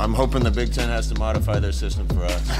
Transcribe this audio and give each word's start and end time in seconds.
I'm 0.00 0.12
hoping 0.12 0.42
the 0.42 0.50
Big 0.50 0.72
Ten 0.72 0.88
has 0.88 1.06
to 1.12 1.18
modify 1.20 1.60
their 1.60 1.70
system 1.70 2.08
for 2.08 2.24
us. 2.24 2.50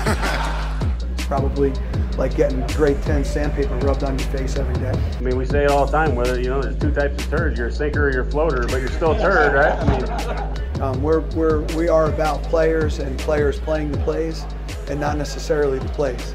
Probably 1.26 1.72
like 2.16 2.36
getting 2.36 2.64
grade 2.68 3.02
10 3.02 3.24
sandpaper 3.24 3.74
rubbed 3.78 4.04
on 4.04 4.16
your 4.16 4.28
face 4.28 4.56
every 4.56 4.74
day. 4.74 4.92
I 4.92 5.20
mean, 5.20 5.36
we 5.36 5.44
say 5.44 5.64
it 5.64 5.70
all 5.70 5.84
the 5.84 5.90
time, 5.90 6.14
whether, 6.14 6.38
you 6.40 6.48
know, 6.48 6.62
there's 6.62 6.78
two 6.78 6.92
types 6.92 7.24
of 7.24 7.30
turds. 7.30 7.58
You're 7.58 7.68
a 7.68 7.72
sinker 7.72 8.06
or 8.06 8.12
you're 8.12 8.22
a 8.22 8.30
floater, 8.30 8.62
but 8.68 8.76
you're 8.76 8.88
still 8.88 9.12
a 9.12 9.18
turd, 9.18 9.54
right? 9.54 9.72
I 9.72 9.98
mean, 9.98 10.80
Um, 10.80 11.02
we're, 11.02 11.20
we're, 11.30 11.62
we 11.76 11.88
are 11.88 12.06
about 12.06 12.42
players 12.44 13.00
and 13.00 13.18
players 13.18 13.58
playing 13.58 13.90
the 13.90 13.98
plays 13.98 14.44
and 14.88 15.00
not 15.00 15.16
necessarily 15.16 15.80
the 15.80 15.88
plays. 15.88 16.34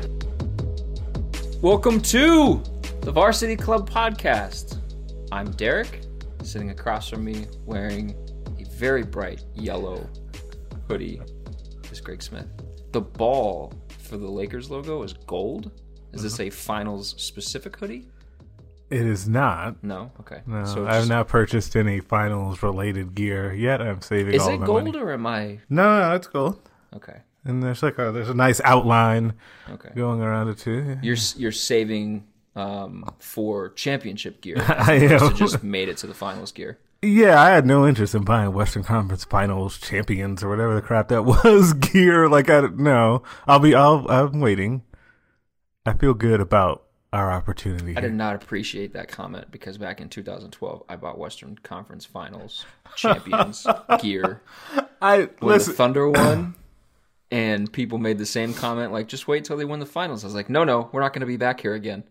Welcome 1.62 2.02
to 2.02 2.62
the 3.02 3.12
Varsity 3.12 3.56
Club 3.56 3.90
podcast. 3.90 4.78
I'm 5.32 5.52
Derek, 5.52 6.02
sitting 6.44 6.72
across 6.72 7.10
from 7.10 7.24
me 7.24 7.46
wearing 7.66 8.16
a 8.60 8.66
very 8.66 9.04
bright 9.04 9.44
yellow 9.56 10.10
hoodie 10.90 11.22
is 11.92 12.02
Greg 12.02 12.22
Smith. 12.22 12.48
The 12.92 13.02
ball 13.02 13.72
for 14.00 14.18
the 14.18 14.28
Lakers 14.28 14.72
logo 14.72 15.04
is 15.04 15.14
gold. 15.14 15.72
Is 16.14 16.24
this 16.24 16.40
a 16.40 16.50
finals 16.50 17.14
specific 17.22 17.76
hoodie? 17.78 18.08
It 18.90 19.02
is 19.02 19.30
not. 19.30 19.84
No. 19.84 20.12
Okay. 20.22 20.42
No, 20.48 20.66
So 20.66 20.88
I 20.88 20.94
have 20.96 21.02
just- 21.02 21.10
not 21.10 21.28
purchased 21.28 21.76
any 21.76 22.00
finals 22.00 22.64
related 22.64 23.14
gear 23.14 23.54
yet. 23.54 23.82
I'm 23.84 24.02
saving 24.02 24.34
Is 24.34 24.42
all 24.42 24.50
it 24.50 24.58
my 24.62 24.66
gold 24.66 24.86
money. 24.86 24.98
or 25.00 25.12
am 25.14 25.28
I 25.28 25.60
No, 25.70 26.00
no, 26.10 26.16
it's 26.16 26.26
gold. 26.26 26.60
okay? 26.96 27.20
And 27.46 27.62
there's 27.62 27.84
like 27.84 28.00
a 28.00 28.12
there's 28.12 28.30
a 28.30 28.34
nice 28.34 28.60
outline 28.66 29.34
Okay. 29.70 29.90
going 29.96 30.22
around 30.22 30.48
it 30.50 30.58
too. 30.58 30.98
You're 31.04 31.16
s- 31.16 31.38
you're 31.38 31.52
saving 31.52 32.26
um, 32.56 33.06
for 33.20 33.70
championship 33.70 34.42
gear. 34.42 34.58
I 34.68 34.94
am. 34.96 35.36
just 35.36 35.64
made 35.64 35.88
it 35.88 35.98
to 35.98 36.08
the 36.08 36.14
finals 36.16 36.52
gear. 36.52 36.80
Yeah, 37.02 37.42
I 37.42 37.52
had 37.52 37.66
no 37.66 37.88
interest 37.88 38.14
in 38.14 38.24
buying 38.24 38.52
Western 38.54 38.84
Conference 38.84 39.24
Finals 39.24 39.78
champions 39.78 40.44
or 40.44 40.50
whatever 40.50 40.76
the 40.76 40.82
crap 40.82 41.08
that 41.10 41.24
was 41.46 41.74
gear. 41.74 42.28
Like 42.28 42.50
I 42.50 42.62
no, 42.76 43.24
I'll 43.48 43.60
be 43.60 43.74
I'll 43.74 44.06
I'm 44.10 44.40
waiting. 44.42 44.84
I 45.86 45.94
feel 45.94 46.14
good 46.14 46.42
about 46.42 46.84
our 47.14 47.32
opportunity. 47.32 47.96
I 47.96 48.02
here. 48.02 48.10
did 48.10 48.18
not 48.18 48.36
appreciate 48.36 48.94
that 48.94 49.08
comment 49.08 49.50
because 49.50 49.78
back 49.78 50.02
in 50.02 50.10
2012, 50.10 50.84
I 50.90 50.96
bought 50.98 51.18
Western 51.18 51.58
Conference 51.64 52.06
Finals 52.06 52.66
champions 52.96 53.66
gear 54.02 54.42
I 55.02 55.30
when 55.40 55.54
listen. 55.54 55.72
the 55.72 55.78
Thunder 55.78 56.10
won, 56.10 56.56
and 57.32 57.72
people 57.72 57.98
made 57.98 58.18
the 58.18 58.26
same 58.26 58.54
comment 58.54 58.92
like, 58.92 59.08
"Just 59.08 59.26
wait 59.28 59.46
till 59.46 59.56
they 59.56 59.66
win 59.66 59.80
the 59.80 59.86
finals." 59.86 60.26
I 60.26 60.28
was 60.28 60.36
like, 60.36 60.50
"No, 60.50 60.66
no, 60.66 60.90
we're 60.92 61.02
not 61.02 61.14
going 61.14 61.22
to 61.22 61.26
be 61.28 61.38
back 61.38 61.62
here 61.62 61.74
again. 61.74 62.04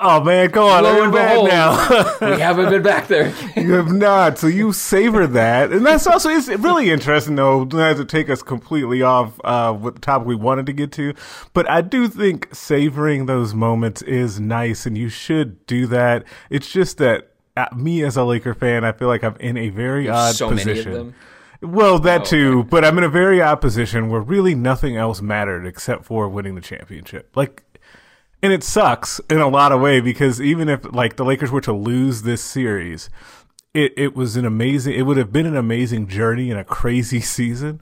Oh 0.00 0.22
man, 0.24 0.50
go 0.50 0.66
on, 0.68 0.82
Lo 0.84 1.02
and 1.02 1.12
behold, 1.12 1.48
now. 1.48 1.70
we 2.20 2.40
haven't 2.40 2.70
been 2.70 2.82
back 2.82 3.06
there." 3.08 3.32
You 3.56 3.72
have 3.74 3.92
not. 3.92 4.38
So 4.38 4.46
you 4.46 4.72
savor 4.72 5.26
that, 5.26 5.70
and 5.72 5.84
that's 5.84 6.06
also 6.06 6.30
it's 6.30 6.48
really 6.48 6.90
interesting 6.90 7.34
though. 7.36 7.64
Not 7.64 7.96
to 7.98 8.04
take 8.04 8.30
us 8.30 8.42
completely 8.42 9.02
off 9.02 9.38
uh, 9.44 9.72
what 9.72 9.94
the 9.96 10.00
topic 10.00 10.26
we 10.26 10.34
wanted 10.34 10.66
to 10.66 10.72
get 10.72 10.92
to, 10.92 11.14
but 11.52 11.68
I 11.68 11.80
do 11.82 12.08
think 12.08 12.48
savoring 12.54 13.26
those 13.26 13.54
moments 13.54 14.02
is 14.02 14.40
nice, 14.40 14.86
and 14.86 14.96
you 14.96 15.08
should 15.08 15.64
do 15.66 15.86
that. 15.88 16.24
It's 16.48 16.70
just 16.70 16.98
that 16.98 17.32
uh, 17.56 17.66
me 17.76 18.02
as 18.02 18.16
a 18.16 18.24
Laker 18.24 18.54
fan, 18.54 18.84
I 18.84 18.92
feel 18.92 19.08
like 19.08 19.22
I'm 19.22 19.36
in 19.36 19.56
a 19.56 19.68
very 19.68 20.08
odd 20.08 20.34
so 20.34 20.48
position. 20.48 20.74
many 20.74 20.80
of 20.80 20.92
them. 21.06 21.14
Well, 21.62 21.98
that 21.98 22.22
Oh, 22.22 22.24
too, 22.24 22.64
but 22.64 22.86
I'm 22.86 22.96
in 22.96 23.04
a 23.04 23.08
very 23.10 23.42
odd 23.42 23.56
position 23.60 24.08
where 24.08 24.22
really 24.22 24.54
nothing 24.54 24.96
else 24.96 25.20
mattered 25.20 25.66
except 25.66 26.06
for 26.06 26.26
winning 26.28 26.54
the 26.54 26.62
championship. 26.62 27.36
Like, 27.36 27.64
and 28.42 28.52
it 28.52 28.62
sucks 28.62 29.20
in 29.30 29.38
a 29.38 29.48
lot 29.48 29.72
of 29.72 29.80
way 29.80 30.00
because 30.00 30.40
even 30.40 30.68
if 30.68 30.80
like 30.92 31.16
the 31.16 31.24
Lakers 31.24 31.50
were 31.50 31.60
to 31.62 31.72
lose 31.72 32.22
this 32.22 32.42
series, 32.42 33.10
it 33.74 33.92
it 33.96 34.14
was 34.14 34.36
an 34.36 34.44
amazing. 34.44 34.94
It 34.94 35.02
would 35.02 35.16
have 35.16 35.32
been 35.32 35.46
an 35.46 35.56
amazing 35.56 36.08
journey 36.08 36.50
and 36.50 36.58
a 36.58 36.64
crazy 36.64 37.20
season. 37.36 37.80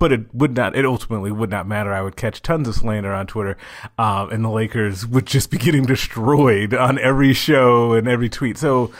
But 0.00 0.12
it 0.12 0.32
would 0.32 0.54
not. 0.54 0.76
It 0.76 0.86
ultimately 0.86 1.32
would 1.32 1.50
not 1.50 1.66
matter. 1.66 1.92
I 1.92 2.02
would 2.02 2.14
catch 2.14 2.40
tons 2.40 2.68
of 2.68 2.76
slander 2.76 3.12
on 3.12 3.26
Twitter, 3.26 3.56
um, 3.98 4.30
and 4.30 4.44
the 4.44 4.48
Lakers 4.48 5.04
would 5.04 5.26
just 5.26 5.50
be 5.50 5.58
getting 5.58 5.86
destroyed 5.86 6.72
on 6.72 7.00
every 7.00 7.32
show 7.32 7.94
and 7.94 8.06
every 8.06 8.28
tweet. 8.28 8.58
So 8.58 8.92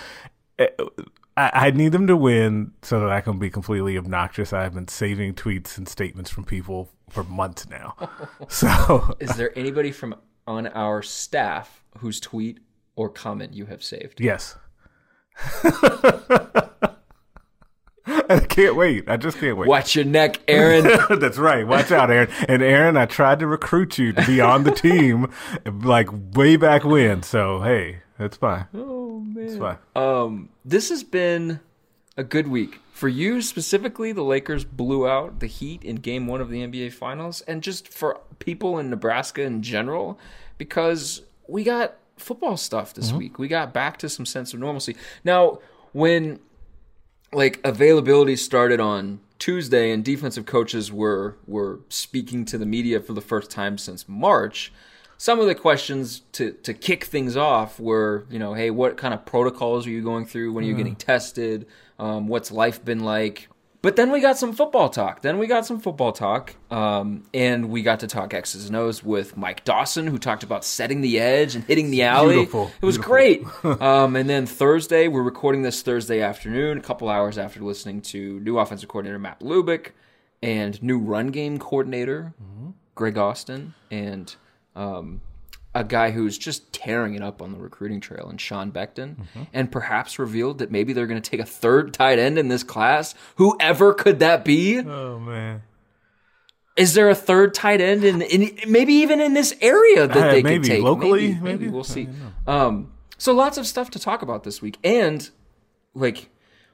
I, 1.38 1.50
I 1.54 1.70
need 1.70 1.92
them 1.92 2.08
to 2.08 2.16
win 2.16 2.72
so 2.82 2.98
that 3.00 3.10
I 3.10 3.20
can 3.20 3.38
be 3.38 3.48
completely 3.48 3.96
obnoxious. 3.96 4.52
I've 4.52 4.74
been 4.74 4.88
saving 4.88 5.34
tweets 5.34 5.78
and 5.78 5.88
statements 5.88 6.30
from 6.30 6.44
people 6.44 6.90
for 7.08 7.22
months 7.24 7.68
now. 7.68 7.94
So 8.48 9.14
Is 9.20 9.36
there 9.36 9.56
anybody 9.56 9.92
from 9.92 10.14
on 10.48 10.66
our 10.68 11.02
staff 11.02 11.84
whose 11.98 12.18
tweet 12.18 12.58
or 12.96 13.08
comment 13.08 13.52
you 13.54 13.66
have 13.66 13.84
saved? 13.84 14.20
yes. 14.20 14.56
I 18.30 18.40
can't 18.40 18.74
wait. 18.74 19.08
I 19.08 19.16
just 19.18 19.38
can't 19.38 19.56
wait. 19.56 19.68
Watch 19.68 19.94
your 19.94 20.04
neck, 20.04 20.40
Aaron. 20.48 20.84
That's 21.20 21.38
right. 21.38 21.66
Watch 21.66 21.92
out, 21.92 22.10
Aaron. 22.10 22.28
And 22.48 22.62
Aaron, 22.62 22.96
I 22.96 23.06
tried 23.06 23.38
to 23.40 23.46
recruit 23.46 23.98
you 23.98 24.12
to 24.14 24.26
be 24.26 24.40
on 24.40 24.64
the 24.64 24.70
team 24.70 25.30
like 25.82 26.08
way 26.34 26.56
back 26.56 26.84
when. 26.84 27.22
So 27.22 27.60
hey, 27.60 27.98
that's 28.18 28.36
fine. 28.36 28.66
oh 28.74 29.20
man. 29.20 29.44
It's 29.44 29.56
fine. 29.56 29.78
Um, 29.94 30.48
this 30.64 30.88
has 30.88 31.04
been 31.04 31.60
a 32.18 32.24
good 32.24 32.48
week 32.48 32.80
for 32.92 33.08
you 33.08 33.40
specifically. 33.40 34.12
The 34.12 34.22
Lakers 34.22 34.64
blew 34.64 35.08
out 35.08 35.40
the 35.40 35.46
Heat 35.46 35.82
in 35.84 35.96
Game 35.96 36.26
One 36.26 36.42
of 36.42 36.50
the 36.50 36.58
NBA 36.66 36.92
Finals, 36.92 37.40
and 37.42 37.62
just 37.62 37.88
for 37.88 38.20
people 38.38 38.78
in 38.78 38.90
Nebraska 38.90 39.42
in 39.42 39.62
general, 39.62 40.18
because 40.58 41.22
we 41.46 41.64
got 41.64 41.94
football 42.18 42.58
stuff 42.58 42.92
this 42.92 43.08
mm-hmm. 43.08 43.18
week. 43.18 43.38
We 43.38 43.48
got 43.48 43.72
back 43.72 43.96
to 43.98 44.08
some 44.08 44.26
sense 44.26 44.52
of 44.52 44.60
normalcy. 44.60 44.96
Now, 45.24 45.60
when 45.92 46.40
like 47.32 47.60
availability 47.64 48.36
started 48.36 48.80
on 48.80 49.20
Tuesday, 49.38 49.92
and 49.92 50.04
defensive 50.04 50.46
coaches 50.46 50.92
were 50.92 51.36
were 51.46 51.80
speaking 51.88 52.44
to 52.46 52.58
the 52.58 52.66
media 52.66 53.00
for 53.00 53.12
the 53.12 53.20
first 53.20 53.50
time 53.50 53.78
since 53.78 54.08
March. 54.08 54.72
Some 55.16 55.40
of 55.40 55.46
the 55.46 55.54
questions 55.54 56.22
to 56.32 56.52
to 56.52 56.74
kick 56.74 57.04
things 57.04 57.36
off 57.36 57.78
were, 57.78 58.24
you 58.30 58.38
know, 58.38 58.54
hey, 58.54 58.70
what 58.70 58.96
kind 58.96 59.14
of 59.14 59.24
protocols 59.24 59.86
are 59.86 59.90
you 59.90 60.02
going 60.02 60.26
through? 60.26 60.52
When 60.52 60.64
are 60.64 60.66
you 60.66 60.74
mm-hmm. 60.74 60.78
getting 60.78 60.96
tested? 60.96 61.66
Um, 61.98 62.28
what's 62.28 62.50
life 62.50 62.84
been 62.84 63.00
like? 63.00 63.48
But 63.80 63.94
then 63.94 64.10
we 64.10 64.20
got 64.20 64.36
some 64.36 64.52
football 64.52 64.88
talk. 64.88 65.22
Then 65.22 65.38
we 65.38 65.46
got 65.46 65.64
some 65.64 65.78
football 65.78 66.10
talk, 66.10 66.56
um, 66.68 67.22
and 67.32 67.70
we 67.70 67.82
got 67.82 68.00
to 68.00 68.08
talk 68.08 68.34
X's 68.34 68.66
and 68.66 68.76
O's 68.76 69.04
with 69.04 69.36
Mike 69.36 69.64
Dawson, 69.64 70.08
who 70.08 70.18
talked 70.18 70.42
about 70.42 70.64
setting 70.64 71.00
the 71.00 71.20
edge 71.20 71.54
and 71.54 71.62
hitting 71.64 71.92
the 71.92 72.02
alley. 72.02 72.34
Beautiful. 72.36 72.72
It 72.82 72.84
was 72.84 72.98
Beautiful. 72.98 73.72
great. 73.72 73.80
um, 73.80 74.16
and 74.16 74.28
then 74.28 74.46
Thursday, 74.46 75.06
we're 75.06 75.22
recording 75.22 75.62
this 75.62 75.80
Thursday 75.82 76.20
afternoon, 76.20 76.78
a 76.78 76.80
couple 76.80 77.08
hours 77.08 77.38
after 77.38 77.60
listening 77.60 78.02
to 78.02 78.40
new 78.40 78.58
offensive 78.58 78.88
coordinator 78.88 79.18
Matt 79.18 79.40
Lubick 79.40 79.92
and 80.42 80.82
new 80.82 80.98
run 80.98 81.28
game 81.28 81.58
coordinator 81.58 82.34
Greg 82.94 83.16
Austin 83.16 83.74
and 83.90 84.34
um, 84.74 85.20
a 85.78 85.84
guy 85.84 86.10
who's 86.10 86.36
just 86.36 86.72
tearing 86.72 87.14
it 87.14 87.22
up 87.22 87.40
on 87.40 87.52
the 87.52 87.58
recruiting 87.58 88.00
trail 88.00 88.28
and 88.28 88.40
Sean 88.40 88.72
Beckton, 88.72 89.16
and 89.52 89.70
perhaps 89.70 90.18
revealed 90.18 90.58
that 90.58 90.70
maybe 90.70 90.92
they're 90.92 91.06
going 91.06 91.20
to 91.20 91.30
take 91.30 91.40
a 91.40 91.44
third 91.46 91.92
tight 91.94 92.18
end 92.18 92.38
in 92.38 92.48
this 92.48 92.62
class. 92.62 93.14
Whoever 93.36 93.94
could 93.94 94.18
that 94.18 94.44
be? 94.44 94.78
Oh 94.80 95.18
man. 95.18 95.62
Is 96.76 96.94
there 96.94 97.08
a 97.10 97.14
third 97.14 97.54
tight 97.54 97.80
end 97.80 98.04
in, 98.04 98.22
in 98.22 98.56
maybe 98.68 98.92
even 98.94 99.20
in 99.20 99.34
this 99.34 99.54
area 99.60 100.06
that 100.06 100.16
Uh, 100.16 100.30
they 100.30 100.42
maybe 100.42 100.58
could 100.68 100.74
take 100.76 100.82
locally, 100.82 101.28
Maybe, 101.34 101.40
maybe? 101.40 101.68
we'll 101.68 101.82
see. 101.84 102.08
Um, 102.46 102.92
so 103.18 103.32
lots 103.32 103.58
of 103.58 103.66
stuff 103.66 103.90
to 103.90 103.98
talk 103.98 104.22
about 104.22 104.44
this 104.44 104.62
week, 104.62 104.78
and 104.84 105.28
like 105.94 106.28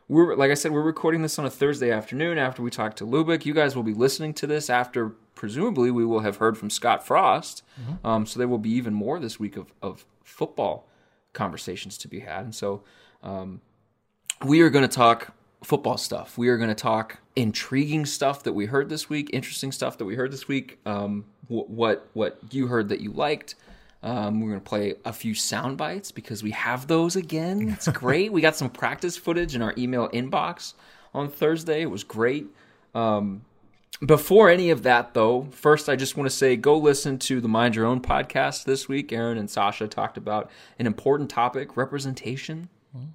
we're 0.09 0.35
like 0.37 0.51
I 0.51 0.55
said, 0.55 0.73
we're 0.73 0.83
recording 0.83 1.23
this 1.23 1.39
on 1.39 1.47
a 1.47 1.51
Thursday 1.51 1.91
afternoon 1.91 2.37
after 2.37 2.63
we 2.63 2.71
talked 2.71 2.99
to 2.99 3.07
Lubick. 3.07 3.47
You 3.47 3.55
guys 3.55 3.75
will 3.75 3.83
be 3.83 3.95
listening 3.95 4.35
to 4.35 4.47
this 4.47 4.69
after 4.69 5.15
presumably 5.35 5.91
we 5.91 6.05
will 6.05 6.21
have 6.21 6.37
heard 6.37 6.57
from 6.59 6.71
Scott 6.71 7.07
Frost. 7.07 7.63
Um, 8.05 8.27
so 8.27 8.39
there 8.39 8.49
will 8.49 8.59
be 8.59 8.71
even 8.71 8.95
more 8.95 9.19
this 9.19 9.39
week 9.41 9.57
of 9.57 9.73
of 9.83 10.05
football 10.23 10.87
conversations 11.33 11.99
to 11.99 12.09
be 12.09 12.21
had, 12.21 12.45
and 12.45 12.55
so 12.55 12.83
um, 13.23 13.61
we 14.45 14.61
are 14.61 14.71
going 14.71 14.87
to 14.89 14.95
talk 14.95 15.35
football 15.63 15.97
stuff. 15.97 16.37
We 16.37 16.49
are 16.49 16.57
going 16.57 16.69
to 16.69 16.75
talk 16.75 17.19
intriguing 17.37 18.07
stuff 18.07 18.43
that 18.45 18.53
we 18.53 18.67
heard 18.67 18.89
this 18.89 19.09
week, 19.09 19.31
interesting 19.33 19.73
stuff 19.73 19.99
that 19.99 20.05
we 20.05 20.15
heard 20.15 20.31
this 20.33 20.47
week. 20.47 20.79
Um, 20.87 21.25
wh- 21.49 21.69
what 21.71 22.09
what 22.13 22.39
you 22.51 22.67
heard 22.69 22.89
that 22.91 23.01
you 23.01 23.13
liked. 23.13 23.55
Um, 24.03 24.43
we're 24.43 24.49
going 24.51 24.61
to 24.61 24.69
play 24.69 24.95
a 25.07 25.15
few 25.15 25.35
sound 25.35 25.79
bites 25.79 26.13
because 26.13 26.43
we 26.43 26.51
have 26.51 26.87
those 26.89 27.17
again. 27.17 27.71
It's 27.75 27.89
great. 27.89 28.31
we 28.33 28.43
got 28.43 28.55
some 28.55 28.69
practice 28.69 29.17
footage 29.17 29.55
in 29.55 29.63
our 29.63 29.73
email 29.79 30.11
inbox 30.11 30.75
on 31.15 31.31
Thursday. 31.31 31.81
It 31.81 31.91
was 31.91 32.05
great. 32.05 32.47
Um, 32.95 33.47
before 34.05 34.51
any 34.51 34.71
of 34.71 34.83
that, 34.83 35.15
though, 35.15 35.49
first 35.51 35.89
I 35.89 35.97
just 35.97 36.17
want 36.17 36.29
to 36.29 36.35
say 36.37 36.57
go 36.57 36.77
listen 36.77 37.19
to 37.21 37.41
the 37.41 37.49
Mind 37.49 37.77
Your 37.77 37.87
Own 37.87 38.01
podcast 38.01 38.65
this 38.65 38.89
week. 38.89 39.13
Aaron 39.13 39.39
and 39.39 39.51
Sasha 39.51 39.87
talked 39.89 40.17
about 40.17 40.51
an 40.79 40.87
important 40.87 41.31
topic 41.31 41.77
representation. 41.77 42.69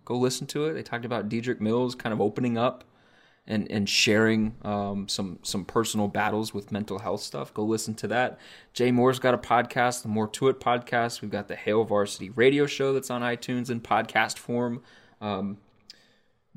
Go 0.04 0.18
listen 0.18 0.46
to 0.48 0.66
it. 0.66 0.74
They 0.74 0.84
talked 0.84 1.06
about 1.06 1.30
Dedrick 1.30 1.62
Mills 1.62 1.96
kind 1.96 2.12
of 2.12 2.20
opening 2.20 2.58
up 2.58 2.84
and, 3.48 3.70
and 3.72 3.90
sharing 3.90 4.56
um, 4.64 5.08
some 5.08 5.40
some 5.42 5.66
personal 5.66 6.08
battles 6.08 6.54
with 6.54 6.72
mental 6.72 7.00
health 7.00 7.22
stuff. 7.22 7.54
Go 7.54 7.64
listen 7.64 7.96
to 7.96 8.08
that. 8.08 8.40
Jay 8.74 8.92
Moore's 8.92 9.20
got 9.20 9.34
a 9.34 9.38
podcast, 9.38 10.04
the 10.04 10.10
More 10.10 10.28
to 10.28 10.50
It 10.50 10.60
podcast. 10.60 11.22
We've 11.22 11.32
got 11.32 11.48
the 11.48 11.56
Hail 11.56 11.84
Varsity 11.84 12.30
radio 12.30 12.66
show 12.66 12.94
that's 12.94 13.10
on 13.10 13.22
iTunes 13.22 13.70
in 13.70 13.82
podcast 13.82 14.38
form. 14.38 14.82
Um, 15.22 15.58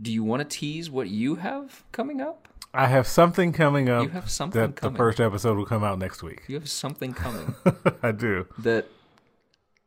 do 0.01 0.13
you 0.13 0.25
want 0.25 0.49
to 0.49 0.57
tease 0.59 0.91
what 0.91 1.09
you 1.09 1.37
have 1.37 1.85
coming 1.93 2.21
up? 2.21 2.49
I 2.75 2.87
have 2.87 3.07
something 3.07 3.53
coming 3.53 3.89
up. 3.89 4.05
You 4.05 4.09
have 4.11 4.31
something 4.31 4.61
that 4.61 4.77
coming. 4.77 4.95
the 4.95 4.97
first 4.97 5.21
episode 5.21 5.57
will 5.59 5.67
come 5.67 5.85
out 5.85 5.99
next 5.99 6.23
week. 6.23 6.43
You 6.49 6.55
have 6.57 6.69
something 6.69 7.13
coming 7.13 7.55
I 8.03 8.13
do. 8.13 8.47
that 8.59 8.87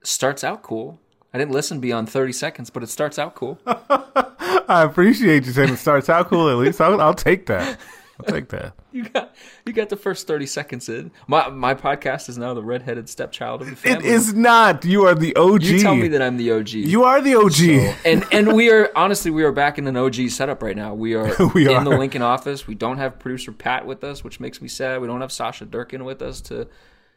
starts 0.03 0.43
out 0.43 0.61
cool. 0.61 0.99
I 1.33 1.37
didn't 1.37 1.51
listen 1.51 1.79
beyond 1.79 2.09
30 2.09 2.31
seconds, 2.31 2.69
but 2.69 2.83
it 2.83 2.89
starts 2.89 3.19
out 3.19 3.35
cool. 3.35 3.59
I 3.67 4.83
appreciate 4.83 5.45
you 5.45 5.51
saying 5.51 5.73
it 5.73 5.77
starts 5.77 6.09
out 6.09 6.29
cool. 6.29 6.49
At 6.49 6.57
least 6.57 6.79
I'll, 6.79 7.01
I'll 7.01 7.13
take 7.13 7.47
that. 7.47 7.77
I'll 8.19 8.25
take 8.33 8.49
that. 8.49 8.73
You 8.95 9.03
got 9.09 9.35
you 9.65 9.73
got 9.73 9.89
the 9.89 9.97
first 9.97 10.25
30 10.25 10.45
seconds 10.45 10.87
in. 10.87 11.11
My 11.27 11.49
my 11.49 11.75
podcast 11.75 12.29
is 12.29 12.37
now 12.37 12.53
the 12.53 12.63
redheaded 12.63 13.09
stepchild 13.09 13.61
of 13.61 13.69
the 13.69 13.75
family. 13.75 14.07
is 14.07 14.33
not. 14.33 14.85
You 14.85 15.03
are 15.05 15.13
the 15.13 15.35
OG. 15.35 15.63
You 15.63 15.79
tell 15.79 15.95
me 15.95 16.07
that 16.07 16.21
I'm 16.21 16.37
the 16.37 16.49
OG. 16.51 16.69
You 16.69 17.03
are 17.03 17.19
the 17.19 17.35
OG. 17.35 17.97
and 18.05 18.23
and 18.31 18.53
we 18.55 18.71
are 18.71 18.89
honestly 18.95 19.31
we 19.31 19.43
are 19.43 19.51
back 19.51 19.77
in 19.77 19.85
an 19.87 19.97
OG 19.97 20.29
setup 20.29 20.63
right 20.63 20.77
now. 20.77 20.93
We 20.93 21.13
are 21.15 21.29
We 21.53 21.67
in 21.69 21.83
the. 21.83 21.89
Lincoln 21.89 22.21
office. 22.21 22.65
We 22.67 22.75
don't 22.75 22.97
have 22.99 23.19
producer 23.19 23.51
Pat 23.51 23.85
with 23.85 24.01
us, 24.05 24.23
which 24.23 24.39
makes 24.39 24.61
me 24.61 24.69
sad. 24.69 25.01
We 25.01 25.07
don't 25.07 25.19
have 25.19 25.31
Sasha 25.33 25.65
Durkin 25.65 26.05
with 26.05 26.21
us 26.21 26.39
to 26.41 26.69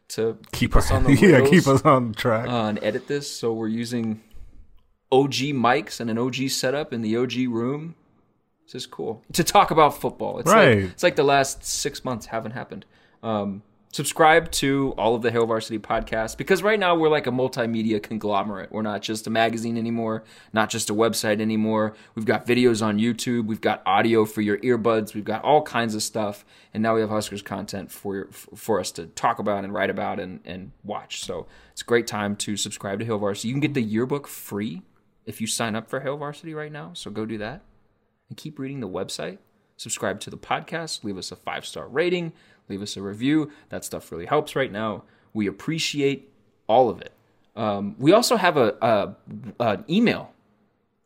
to 0.09 0.37
keep 0.51 0.75
us 0.75 0.91
on 0.91 1.03
the 1.05 1.13
yeah, 1.15 1.47
keep 1.49 1.65
us 1.65 1.81
on 1.85 2.13
track. 2.13 2.49
uh, 2.49 2.65
and 2.65 2.83
edit 2.83 3.07
this. 3.07 3.33
So 3.33 3.53
we're 3.53 3.69
using 3.69 4.21
OG 5.13 5.33
mics 5.55 6.01
and 6.01 6.09
an 6.09 6.17
OG 6.17 6.49
setup 6.49 6.91
in 6.91 7.03
the 7.03 7.15
OG 7.15 7.33
room. 7.47 7.95
This 8.71 8.83
is 8.83 8.87
cool 8.87 9.23
to 9.33 9.43
talk 9.43 9.71
about 9.71 9.99
football. 9.99 10.37
It's 10.39 10.51
Right. 10.51 10.83
like 10.83 10.91
it's 10.91 11.03
like 11.03 11.15
the 11.15 11.23
last 11.23 11.63
six 11.63 12.05
months 12.05 12.27
haven't 12.27 12.51
happened. 12.51 12.85
Um, 13.23 13.63
subscribe 13.91 14.51
to 14.51 14.93
all 14.95 15.15
of 15.15 15.23
the 15.23 15.31
Hail 15.31 15.47
Varsity 15.47 15.79
podcasts 15.79 16.37
because 16.37 16.61
right 16.61 16.79
now 16.79 16.95
we're 16.95 17.09
like 17.09 17.25
a 17.25 17.31
multimedia 17.31 18.01
conglomerate. 18.01 18.71
We're 18.71 18.83
not 18.83 19.01
just 19.01 19.25
a 19.25 19.31
magazine 19.31 19.75
anymore, 19.75 20.23
not 20.53 20.69
just 20.69 20.91
a 20.91 20.93
website 20.93 21.41
anymore. 21.41 21.95
We've 22.13 22.25
got 22.25 22.45
videos 22.45 22.85
on 22.85 22.99
YouTube, 22.99 23.47
we've 23.47 23.59
got 23.59 23.81
audio 23.87 24.23
for 24.23 24.41
your 24.41 24.59
earbuds, 24.59 25.15
we've 25.15 25.25
got 25.25 25.43
all 25.43 25.63
kinds 25.63 25.95
of 25.95 26.03
stuff, 26.03 26.45
and 26.71 26.83
now 26.83 26.93
we 26.93 27.01
have 27.01 27.09
Huskers 27.09 27.41
content 27.41 27.91
for 27.91 28.27
for 28.55 28.79
us 28.79 28.91
to 28.91 29.07
talk 29.07 29.39
about 29.39 29.63
and 29.63 29.73
write 29.73 29.89
about 29.89 30.19
and 30.19 30.41
and 30.45 30.73
watch. 30.83 31.23
So 31.23 31.47
it's 31.71 31.81
a 31.81 31.85
great 31.85 32.05
time 32.05 32.35
to 32.35 32.55
subscribe 32.55 32.99
to 32.99 33.05
Hail 33.05 33.17
Varsity. 33.17 33.47
You 33.47 33.55
can 33.55 33.61
get 33.61 33.73
the 33.73 33.81
yearbook 33.81 34.27
free 34.27 34.83
if 35.25 35.41
you 35.41 35.47
sign 35.47 35.75
up 35.75 35.89
for 35.89 36.01
Hail 36.01 36.17
Varsity 36.17 36.53
right 36.53 36.71
now. 36.71 36.91
So 36.93 37.09
go 37.09 37.25
do 37.25 37.39
that 37.39 37.63
and 38.29 38.37
keep 38.37 38.59
reading 38.59 38.79
the 38.79 38.87
website. 38.87 39.39
Subscribe 39.77 40.19
to 40.21 40.29
the 40.29 40.37
podcast, 40.37 41.03
leave 41.03 41.17
us 41.17 41.31
a 41.31 41.35
five 41.35 41.65
star 41.65 41.87
rating, 41.87 42.33
leave 42.67 42.81
us 42.81 42.97
a 42.97 43.01
review. 43.01 43.51
That 43.69 43.85
stuff 43.85 44.11
really 44.11 44.25
helps 44.25 44.55
right 44.55 44.71
now. 44.71 45.03
We 45.33 45.47
appreciate 45.47 46.31
all 46.67 46.89
of 46.89 47.01
it. 47.01 47.13
Um, 47.55 47.95
we 47.97 48.11
also 48.11 48.37
have 48.37 48.57
a, 48.57 48.75
a 48.81 49.15
an 49.59 49.85
email 49.89 50.33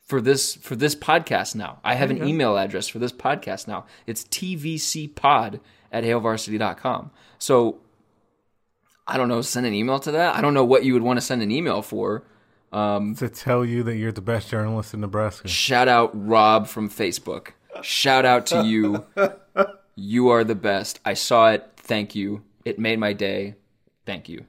for 0.02 0.22
this 0.22 0.56
for 0.56 0.76
this 0.76 0.96
podcast 0.96 1.56
now. 1.56 1.80
I 1.84 1.96
have 1.96 2.12
an 2.12 2.24
email 2.28 2.58
address 2.58 2.88
for 2.88 3.00
this 3.00 3.12
podcast 3.12 3.68
now. 3.68 3.86
It's 4.06 4.24
tvcpod 4.26 5.60
at 5.92 6.04
hailvarsity.com. 6.04 7.12
So 7.40 7.80
I 9.08 9.18
don't 9.18 9.28
know, 9.30 9.42
send 9.42 9.66
an 9.66 9.74
email 9.74 10.00
to 10.00 10.12
that. 10.12 10.36
I 10.36 10.42
don't 10.42 10.54
know 10.54 10.66
what 10.66 10.84
you 10.84 10.94
would 10.94 11.04
want 11.04 11.18
to 11.18 11.22
send 11.26 11.42
an 11.42 11.52
email 11.52 11.82
for. 11.82 12.24
To 12.74 13.30
tell 13.30 13.64
you 13.64 13.84
that 13.84 13.96
you're 13.96 14.12
the 14.12 14.22
best 14.22 14.50
journalist 14.50 14.94
in 14.94 15.02
Nebraska. 15.02 15.48
Shout 15.48 15.88
out 15.88 16.12
Rob 16.14 16.68
from 16.68 16.90
Facebook. 16.90 17.52
Shout 17.82 18.26
out 18.26 18.46
to 18.48 18.64
you. 18.64 19.06
You 19.96 20.30
are 20.30 20.44
the 20.44 20.56
best. 20.56 21.00
I 21.06 21.14
saw 21.14 21.52
it. 21.52 21.70
Thank 21.78 22.16
you. 22.16 22.44
It 22.66 22.80
made 22.80 23.00
my 23.00 23.14
day. 23.14 23.56
Thank 24.06 24.28
you. 24.28 24.46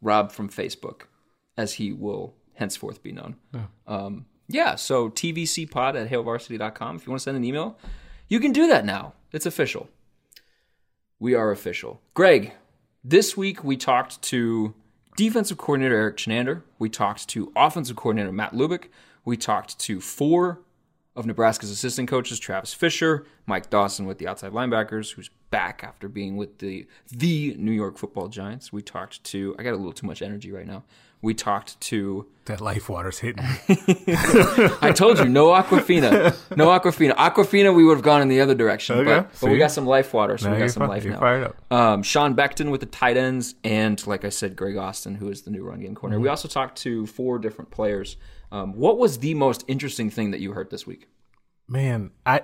Rob 0.00 0.32
from 0.32 0.48
Facebook, 0.48 1.02
as 1.56 1.74
he 1.74 1.92
will 1.92 2.34
henceforth 2.54 3.02
be 3.02 3.12
known. 3.12 3.36
Um, 3.86 4.26
yeah, 4.48 4.74
so 4.74 5.08
tvcpod 5.08 6.00
at 6.00 6.10
hailvarsity.com. 6.10 6.96
If 6.96 7.06
you 7.06 7.10
want 7.10 7.20
to 7.20 7.24
send 7.24 7.36
an 7.36 7.44
email, 7.44 7.78
you 8.28 8.40
can 8.40 8.52
do 8.52 8.66
that 8.68 8.84
now. 8.84 9.14
It's 9.32 9.46
official. 9.46 9.88
We 11.18 11.34
are 11.34 11.50
official. 11.50 12.00
Greg, 12.14 12.52
this 13.02 13.36
week 13.36 13.64
we 13.64 13.76
talked 13.76 14.20
to 14.22 14.74
defensive 15.16 15.58
coordinator 15.58 15.96
Erik 15.96 16.16
Chinander. 16.16 16.62
We 16.78 16.88
talked 16.88 17.28
to 17.28 17.52
offensive 17.54 17.96
coordinator 17.96 18.32
Matt 18.32 18.52
Lubick. 18.52 18.88
We 19.24 19.36
talked 19.36 19.78
to 19.80 20.00
four 20.00 20.60
of 21.14 21.26
Nebraska's 21.26 21.70
assistant 21.70 22.08
coaches, 22.08 22.38
Travis 22.38 22.72
Fisher, 22.72 23.26
Mike 23.46 23.68
Dawson 23.70 24.06
with 24.06 24.18
the 24.18 24.26
outside 24.26 24.52
linebackers, 24.52 25.12
who's 25.12 25.30
back 25.50 25.82
after 25.84 26.08
being 26.08 26.36
with 26.36 26.58
the 26.58 26.86
the 27.10 27.54
New 27.58 27.72
York 27.72 27.98
Football 27.98 28.28
Giants. 28.28 28.72
We 28.72 28.80
talked 28.82 29.22
to 29.24 29.54
I 29.58 29.62
got 29.62 29.72
a 29.72 29.76
little 29.76 29.92
too 29.92 30.06
much 30.06 30.22
energy 30.22 30.50
right 30.52 30.66
now. 30.66 30.84
We 31.20 31.34
talked 31.34 31.80
to 31.82 32.26
That 32.46 32.60
life 32.60 32.88
water's 32.88 33.20
hitting. 33.20 33.44
I 34.80 34.92
told 34.94 35.18
you 35.18 35.26
no 35.26 35.48
Aquafina, 35.48 36.34
no 36.56 36.66
Aquafina. 36.68 37.14
Aquafina, 37.14 37.72
we 37.74 37.84
would 37.84 37.94
have 37.96 38.02
gone 38.02 38.22
in 38.22 38.28
the 38.28 38.40
other 38.40 38.54
direction, 38.56 38.98
Okay, 38.98 39.20
but, 39.20 39.40
but 39.40 39.50
we 39.50 39.58
got 39.58 39.70
some 39.70 39.86
life 39.86 40.12
water, 40.12 40.36
so 40.36 40.48
Now 40.48 40.54
we 40.54 40.60
got 40.60 40.70
some 40.72 40.82
fi- 40.82 40.88
life 40.88 41.04
you're 41.04 41.12
now. 41.12 41.20
fired 41.20 41.44
up. 41.44 41.72
Um, 41.72 42.02
Sean 42.02 42.34
Beckton 42.34 42.70
with 42.72 42.80
the 42.80 42.86
tight 42.86 43.16
ends, 43.16 43.54
and 43.62 44.04
like 44.06 44.24
I 44.24 44.30
said, 44.30 44.56
Greg 44.56 44.76
Austin, 44.76 45.14
who 45.14 45.28
is 45.28 45.42
the 45.42 45.50
new 45.50 45.62
run 45.62 45.80
game 45.80 45.94
corner. 45.94 46.16
Mm-hmm. 46.16 46.22
We 46.24 46.28
also 46.28 46.48
talked 46.48 46.76
to 46.78 47.06
four 47.06 47.38
different 47.38 47.70
players. 47.70 48.16
Um, 48.52 48.74
what 48.74 48.98
was 48.98 49.18
the 49.18 49.32
most 49.32 49.64
interesting 49.66 50.10
thing 50.10 50.30
that 50.30 50.40
you 50.40 50.52
heard 50.52 50.70
this 50.70 50.86
week? 50.86 51.08
Man, 51.66 52.10
I 52.26 52.42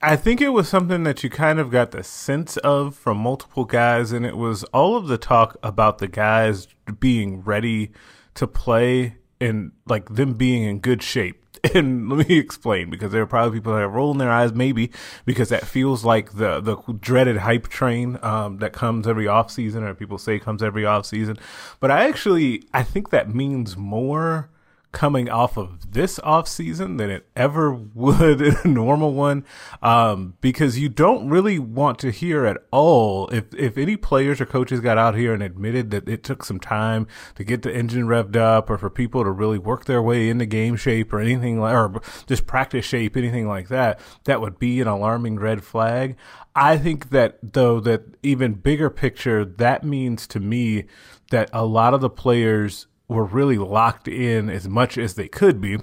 I 0.00 0.16
think 0.16 0.40
it 0.40 0.48
was 0.48 0.66
something 0.66 1.02
that 1.04 1.22
you 1.22 1.28
kind 1.28 1.58
of 1.58 1.70
got 1.70 1.90
the 1.90 2.02
sense 2.02 2.56
of 2.58 2.96
from 2.96 3.18
multiple 3.18 3.66
guys, 3.66 4.10
and 4.10 4.24
it 4.24 4.38
was 4.38 4.64
all 4.64 4.96
of 4.96 5.06
the 5.06 5.18
talk 5.18 5.58
about 5.62 5.98
the 5.98 6.08
guys 6.08 6.66
being 6.98 7.42
ready 7.42 7.92
to 8.34 8.46
play 8.46 9.16
and 9.38 9.72
like 9.86 10.14
them 10.14 10.32
being 10.32 10.62
in 10.62 10.80
good 10.80 11.02
shape. 11.02 11.36
And 11.74 12.08
let 12.08 12.26
me 12.26 12.38
explain 12.38 12.88
because 12.88 13.12
there 13.12 13.20
are 13.20 13.26
probably 13.26 13.58
people 13.58 13.74
that 13.74 13.82
are 13.82 13.88
rolling 13.88 14.16
their 14.16 14.30
eyes, 14.30 14.54
maybe 14.54 14.90
because 15.26 15.50
that 15.50 15.66
feels 15.66 16.06
like 16.06 16.32
the 16.32 16.58
the 16.58 16.76
dreaded 16.94 17.36
hype 17.36 17.68
train 17.68 18.18
um, 18.22 18.60
that 18.60 18.72
comes 18.72 19.06
every 19.06 19.28
off 19.28 19.50
season, 19.50 19.84
or 19.84 19.92
people 19.92 20.16
say 20.16 20.38
comes 20.38 20.62
every 20.62 20.86
off 20.86 21.04
season. 21.04 21.36
But 21.80 21.90
I 21.90 22.08
actually 22.08 22.64
I 22.72 22.82
think 22.82 23.10
that 23.10 23.34
means 23.34 23.76
more 23.76 24.48
coming 24.92 25.28
off 25.28 25.56
of 25.56 25.92
this 25.92 26.18
off 26.20 26.48
season 26.48 26.96
than 26.96 27.10
it 27.10 27.26
ever 27.36 27.72
would 27.72 28.40
in 28.40 28.56
a 28.64 28.68
normal 28.68 29.14
one. 29.14 29.44
Um, 29.82 30.34
because 30.40 30.78
you 30.78 30.88
don't 30.88 31.28
really 31.28 31.58
want 31.58 31.98
to 32.00 32.10
hear 32.10 32.44
at 32.46 32.58
all 32.70 33.28
if 33.28 33.54
if 33.54 33.78
any 33.78 33.96
players 33.96 34.40
or 34.40 34.46
coaches 34.46 34.80
got 34.80 34.98
out 34.98 35.14
here 35.14 35.32
and 35.32 35.42
admitted 35.42 35.90
that 35.90 36.08
it 36.08 36.22
took 36.22 36.44
some 36.44 36.60
time 36.60 37.06
to 37.36 37.44
get 37.44 37.62
the 37.62 37.74
engine 37.74 38.06
revved 38.06 38.36
up 38.36 38.68
or 38.68 38.78
for 38.78 38.90
people 38.90 39.24
to 39.24 39.30
really 39.30 39.58
work 39.58 39.84
their 39.84 40.02
way 40.02 40.28
into 40.28 40.46
game 40.46 40.76
shape 40.76 41.12
or 41.12 41.20
anything 41.20 41.60
like 41.60 41.74
or 41.74 42.00
just 42.26 42.46
practice 42.46 42.84
shape 42.84 43.16
anything 43.16 43.46
like 43.46 43.68
that 43.68 44.00
that 44.24 44.40
would 44.40 44.58
be 44.58 44.80
an 44.80 44.88
alarming 44.88 45.38
red 45.38 45.62
flag. 45.62 46.16
I 46.54 46.78
think 46.78 47.10
that 47.10 47.38
though 47.42 47.80
that 47.80 48.02
even 48.22 48.54
bigger 48.54 48.90
picture 48.90 49.44
that 49.44 49.84
means 49.84 50.26
to 50.28 50.40
me 50.40 50.86
that 51.30 51.48
a 51.52 51.64
lot 51.64 51.94
of 51.94 52.00
the 52.00 52.10
players 52.10 52.86
were 53.10 53.24
really 53.24 53.58
locked 53.58 54.08
in 54.08 54.48
as 54.48 54.68
much 54.68 54.96
as 54.96 55.14
they 55.14 55.28
could 55.28 55.60
be 55.60 55.78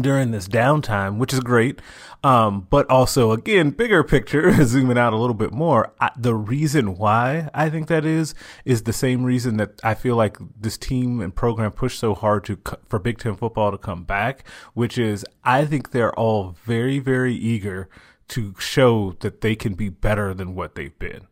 during 0.00 0.30
this 0.30 0.48
downtime, 0.48 1.18
which 1.18 1.32
is 1.32 1.40
great. 1.40 1.80
Um, 2.22 2.66
but 2.68 2.88
also, 2.90 3.32
again, 3.32 3.70
bigger 3.70 4.02
picture, 4.02 4.52
zooming 4.64 4.98
out 4.98 5.12
a 5.12 5.16
little 5.16 5.34
bit 5.34 5.52
more, 5.52 5.92
I, 6.00 6.10
the 6.16 6.34
reason 6.34 6.96
why 6.96 7.48
I 7.54 7.70
think 7.70 7.88
that 7.88 8.04
is, 8.04 8.34
is 8.64 8.82
the 8.82 8.92
same 8.92 9.24
reason 9.24 9.56
that 9.58 9.80
I 9.84 9.94
feel 9.94 10.16
like 10.16 10.36
this 10.58 10.76
team 10.76 11.20
and 11.20 11.34
program 11.34 11.72
pushed 11.72 11.98
so 11.98 12.14
hard 12.14 12.44
to, 12.44 12.58
for 12.88 12.98
Big 12.98 13.18
Ten 13.18 13.36
football 13.36 13.70
to 13.70 13.78
come 13.78 14.04
back, 14.04 14.46
which 14.74 14.98
is 14.98 15.24
I 15.44 15.64
think 15.64 15.90
they're 15.90 16.14
all 16.14 16.56
very, 16.64 16.98
very 16.98 17.34
eager 17.34 17.88
to 18.28 18.54
show 18.58 19.16
that 19.20 19.40
they 19.40 19.54
can 19.54 19.74
be 19.74 19.88
better 19.88 20.34
than 20.34 20.54
what 20.54 20.74
they've 20.74 20.98
been. 20.98 21.28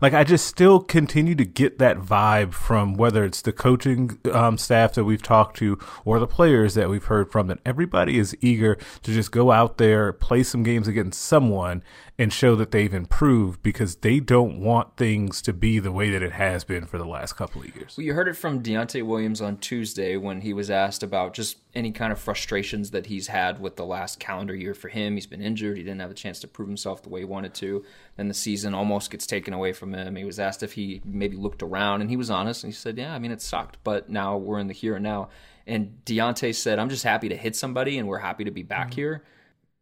Like 0.00 0.14
I 0.14 0.24
just 0.24 0.46
still 0.46 0.80
continue 0.80 1.34
to 1.34 1.44
get 1.44 1.78
that 1.78 1.98
vibe 1.98 2.52
from 2.52 2.94
whether 2.94 3.24
it's 3.24 3.42
the 3.42 3.52
coaching 3.52 4.18
um, 4.32 4.58
staff 4.58 4.94
that 4.94 5.04
we've 5.04 5.22
talked 5.22 5.56
to 5.58 5.78
or 6.04 6.18
the 6.18 6.26
players 6.26 6.74
that 6.74 6.88
we've 6.88 7.04
heard 7.04 7.30
from. 7.30 7.46
That 7.48 7.58
everybody 7.64 8.18
is 8.18 8.36
eager 8.40 8.76
to 9.02 9.12
just 9.12 9.32
go 9.32 9.50
out 9.50 9.78
there, 9.78 10.12
play 10.12 10.42
some 10.42 10.62
games 10.62 10.88
against 10.88 11.20
someone, 11.20 11.82
and 12.22 12.32
show 12.32 12.54
that 12.54 12.70
they've 12.70 12.94
improved 12.94 13.60
because 13.64 13.96
they 13.96 14.20
don't 14.20 14.60
want 14.60 14.96
things 14.96 15.42
to 15.42 15.52
be 15.52 15.80
the 15.80 15.90
way 15.90 16.08
that 16.08 16.22
it 16.22 16.30
has 16.30 16.62
been 16.62 16.86
for 16.86 16.96
the 16.96 17.04
last 17.04 17.32
couple 17.32 17.60
of 17.60 17.74
years. 17.74 17.96
Well, 17.98 18.06
you 18.06 18.14
heard 18.14 18.28
it 18.28 18.36
from 18.36 18.62
Deontay 18.62 19.02
Williams 19.02 19.40
on 19.40 19.56
Tuesday 19.56 20.16
when 20.16 20.40
he 20.40 20.52
was 20.52 20.70
asked 20.70 21.02
about 21.02 21.34
just 21.34 21.56
any 21.74 21.90
kind 21.90 22.12
of 22.12 22.20
frustrations 22.20 22.92
that 22.92 23.06
he's 23.06 23.26
had 23.26 23.60
with 23.60 23.74
the 23.74 23.84
last 23.84 24.20
calendar 24.20 24.54
year 24.54 24.72
for 24.72 24.88
him. 24.88 25.14
He's 25.14 25.26
been 25.26 25.42
injured. 25.42 25.76
He 25.76 25.82
didn't 25.82 26.00
have 26.00 26.12
a 26.12 26.14
chance 26.14 26.38
to 26.40 26.48
prove 26.48 26.68
himself 26.68 27.02
the 27.02 27.08
way 27.08 27.20
he 27.20 27.24
wanted 27.24 27.54
to. 27.54 27.84
Then 28.16 28.28
the 28.28 28.34
season 28.34 28.72
almost 28.72 29.10
gets 29.10 29.26
taken 29.26 29.52
away 29.52 29.72
from 29.72 29.92
him. 29.92 30.14
He 30.14 30.24
was 30.24 30.38
asked 30.38 30.62
if 30.62 30.74
he 30.74 31.02
maybe 31.04 31.36
looked 31.36 31.60
around, 31.60 32.02
and 32.02 32.10
he 32.10 32.16
was 32.16 32.30
honest. 32.30 32.62
And 32.62 32.72
he 32.72 32.76
said, 32.76 32.98
Yeah, 32.98 33.12
I 33.12 33.18
mean, 33.18 33.32
it 33.32 33.42
sucked, 33.42 33.78
but 33.82 34.08
now 34.08 34.36
we're 34.36 34.60
in 34.60 34.68
the 34.68 34.74
here 34.74 34.94
and 34.94 35.02
now. 35.02 35.28
And 35.66 35.98
Deontay 36.06 36.54
said, 36.54 36.78
I'm 36.78 36.88
just 36.88 37.02
happy 37.02 37.30
to 37.30 37.36
hit 37.36 37.56
somebody, 37.56 37.98
and 37.98 38.06
we're 38.06 38.18
happy 38.18 38.44
to 38.44 38.52
be 38.52 38.62
back 38.62 38.90
mm-hmm. 38.90 39.00
here. 39.00 39.24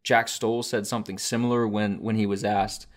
Jack 0.03 0.27
Stoll 0.27 0.63
said 0.63 0.87
something 0.87 1.17
similar 1.17 1.67
when 1.67 2.01
when 2.01 2.15
he 2.15 2.25
was 2.25 2.43
asked, 2.43 2.87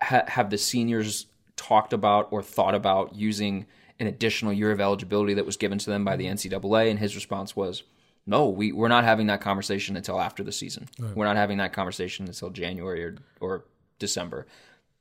"Have 0.00 0.50
the 0.50 0.58
seniors 0.58 1.26
talked 1.56 1.92
about 1.92 2.28
or 2.30 2.42
thought 2.42 2.74
about 2.74 3.14
using 3.14 3.66
an 3.98 4.06
additional 4.06 4.52
year 4.52 4.70
of 4.70 4.80
eligibility 4.80 5.34
that 5.34 5.46
was 5.46 5.56
given 5.56 5.78
to 5.78 5.90
them 5.90 6.04
by 6.04 6.16
the 6.16 6.26
NCAA?" 6.26 6.90
And 6.90 6.98
his 6.98 7.14
response 7.14 7.56
was, 7.56 7.82
"No, 8.26 8.48
we 8.48 8.72
we're 8.72 8.88
not 8.88 9.04
having 9.04 9.26
that 9.26 9.40
conversation 9.40 9.96
until 9.96 10.20
after 10.20 10.42
the 10.44 10.52
season. 10.52 10.88
Right. 10.98 11.16
We're 11.16 11.26
not 11.26 11.36
having 11.36 11.58
that 11.58 11.72
conversation 11.72 12.26
until 12.26 12.50
January 12.50 13.04
or, 13.04 13.16
or 13.40 13.64
December." 13.98 14.46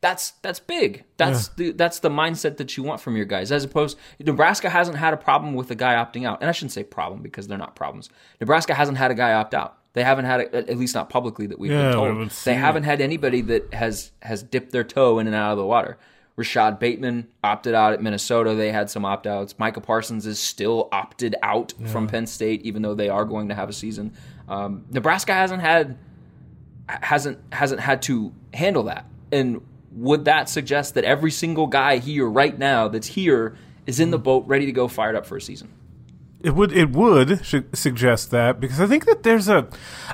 That's 0.01 0.31
that's 0.41 0.61
big. 0.61 1.03
That's 1.17 1.49
yeah. 1.49 1.53
the 1.57 1.71
that's 1.73 1.99
the 1.99 2.09
mindset 2.09 2.57
that 2.57 2.77
you 2.77 2.83
want 2.83 3.01
from 3.01 3.17
your 3.17 3.25
guys. 3.25 3.51
As 3.51 3.65
opposed, 3.65 3.97
Nebraska 4.19 4.69
hasn't 4.69 4.97
had 4.97 5.13
a 5.13 5.17
problem 5.17 5.53
with 5.55 5.69
a 5.71 5.75
guy 5.75 5.95
opting 5.95 6.25
out, 6.25 6.39
and 6.39 6.49
I 6.49 6.53
shouldn't 6.53 6.71
say 6.71 6.83
problem 6.83 7.21
because 7.21 7.47
they're 7.47 7.57
not 7.57 7.75
problems. 7.75 8.09
Nebraska 8.39 8.73
hasn't 8.73 8.97
had 8.97 9.11
a 9.11 9.15
guy 9.15 9.33
opt 9.33 9.53
out. 9.53 9.78
They 9.93 10.03
haven't 10.03 10.25
had 10.25 10.41
it, 10.41 10.53
at 10.53 10.77
least 10.77 10.93
not 10.93 11.09
publicly 11.09 11.47
that 11.47 11.57
we've 11.59 11.71
yeah, 11.71 11.91
been 11.91 11.93
told. 11.93 12.29
They 12.29 12.53
haven't 12.53 12.83
had 12.83 13.01
anybody 13.01 13.41
that 13.41 13.73
has 13.73 14.11
has 14.21 14.43
dipped 14.43 14.71
their 14.71 14.83
toe 14.83 15.19
in 15.19 15.27
and 15.27 15.35
out 15.35 15.51
of 15.51 15.57
the 15.57 15.65
water. 15.65 15.97
Rashod 16.35 16.79
Bateman 16.79 17.27
opted 17.43 17.73
out 17.73 17.91
at 17.91 18.01
Minnesota. 18.01 18.55
They 18.55 18.71
had 18.71 18.89
some 18.89 19.03
opt 19.03 19.27
outs. 19.27 19.55
Micah 19.59 19.81
Parsons 19.81 20.25
is 20.25 20.39
still 20.39 20.87
opted 20.91 21.35
out 21.43 21.73
yeah. 21.77 21.87
from 21.87 22.07
Penn 22.07 22.27
State, 22.27 22.61
even 22.61 22.81
though 22.81 22.95
they 22.95 23.09
are 23.09 23.25
going 23.25 23.49
to 23.49 23.55
have 23.55 23.67
a 23.67 23.73
season. 23.73 24.13
Um, 24.47 24.85
Nebraska 24.89 25.33
hasn't 25.33 25.61
had 25.61 25.97
hasn't 26.87 27.39
hasn't 27.51 27.81
had 27.81 28.01
to 28.03 28.31
handle 28.53 28.83
that. 28.83 29.05
And 29.31 29.61
would 29.91 30.25
that 30.25 30.47
suggest 30.49 30.93
that 30.93 31.03
every 31.03 31.31
single 31.31 31.67
guy 31.67 31.97
here 31.97 32.27
right 32.27 32.57
now 32.57 32.87
that's 32.87 33.07
here 33.07 33.57
is 33.85 33.99
in 33.99 34.11
the 34.11 34.19
boat, 34.19 34.45
ready 34.47 34.65
to 34.65 34.71
go, 34.71 34.87
fired 34.87 35.15
up 35.15 35.25
for 35.25 35.35
a 35.35 35.41
season? 35.41 35.69
It 36.41 36.55
would 36.55 36.71
it 36.71 36.91
would 36.91 37.45
suggest 37.75 38.31
that 38.31 38.61
because 38.61 38.79
I 38.79 38.87
think 38.87 39.05
that 39.05 39.23
there's 39.23 39.49
a 39.49 39.67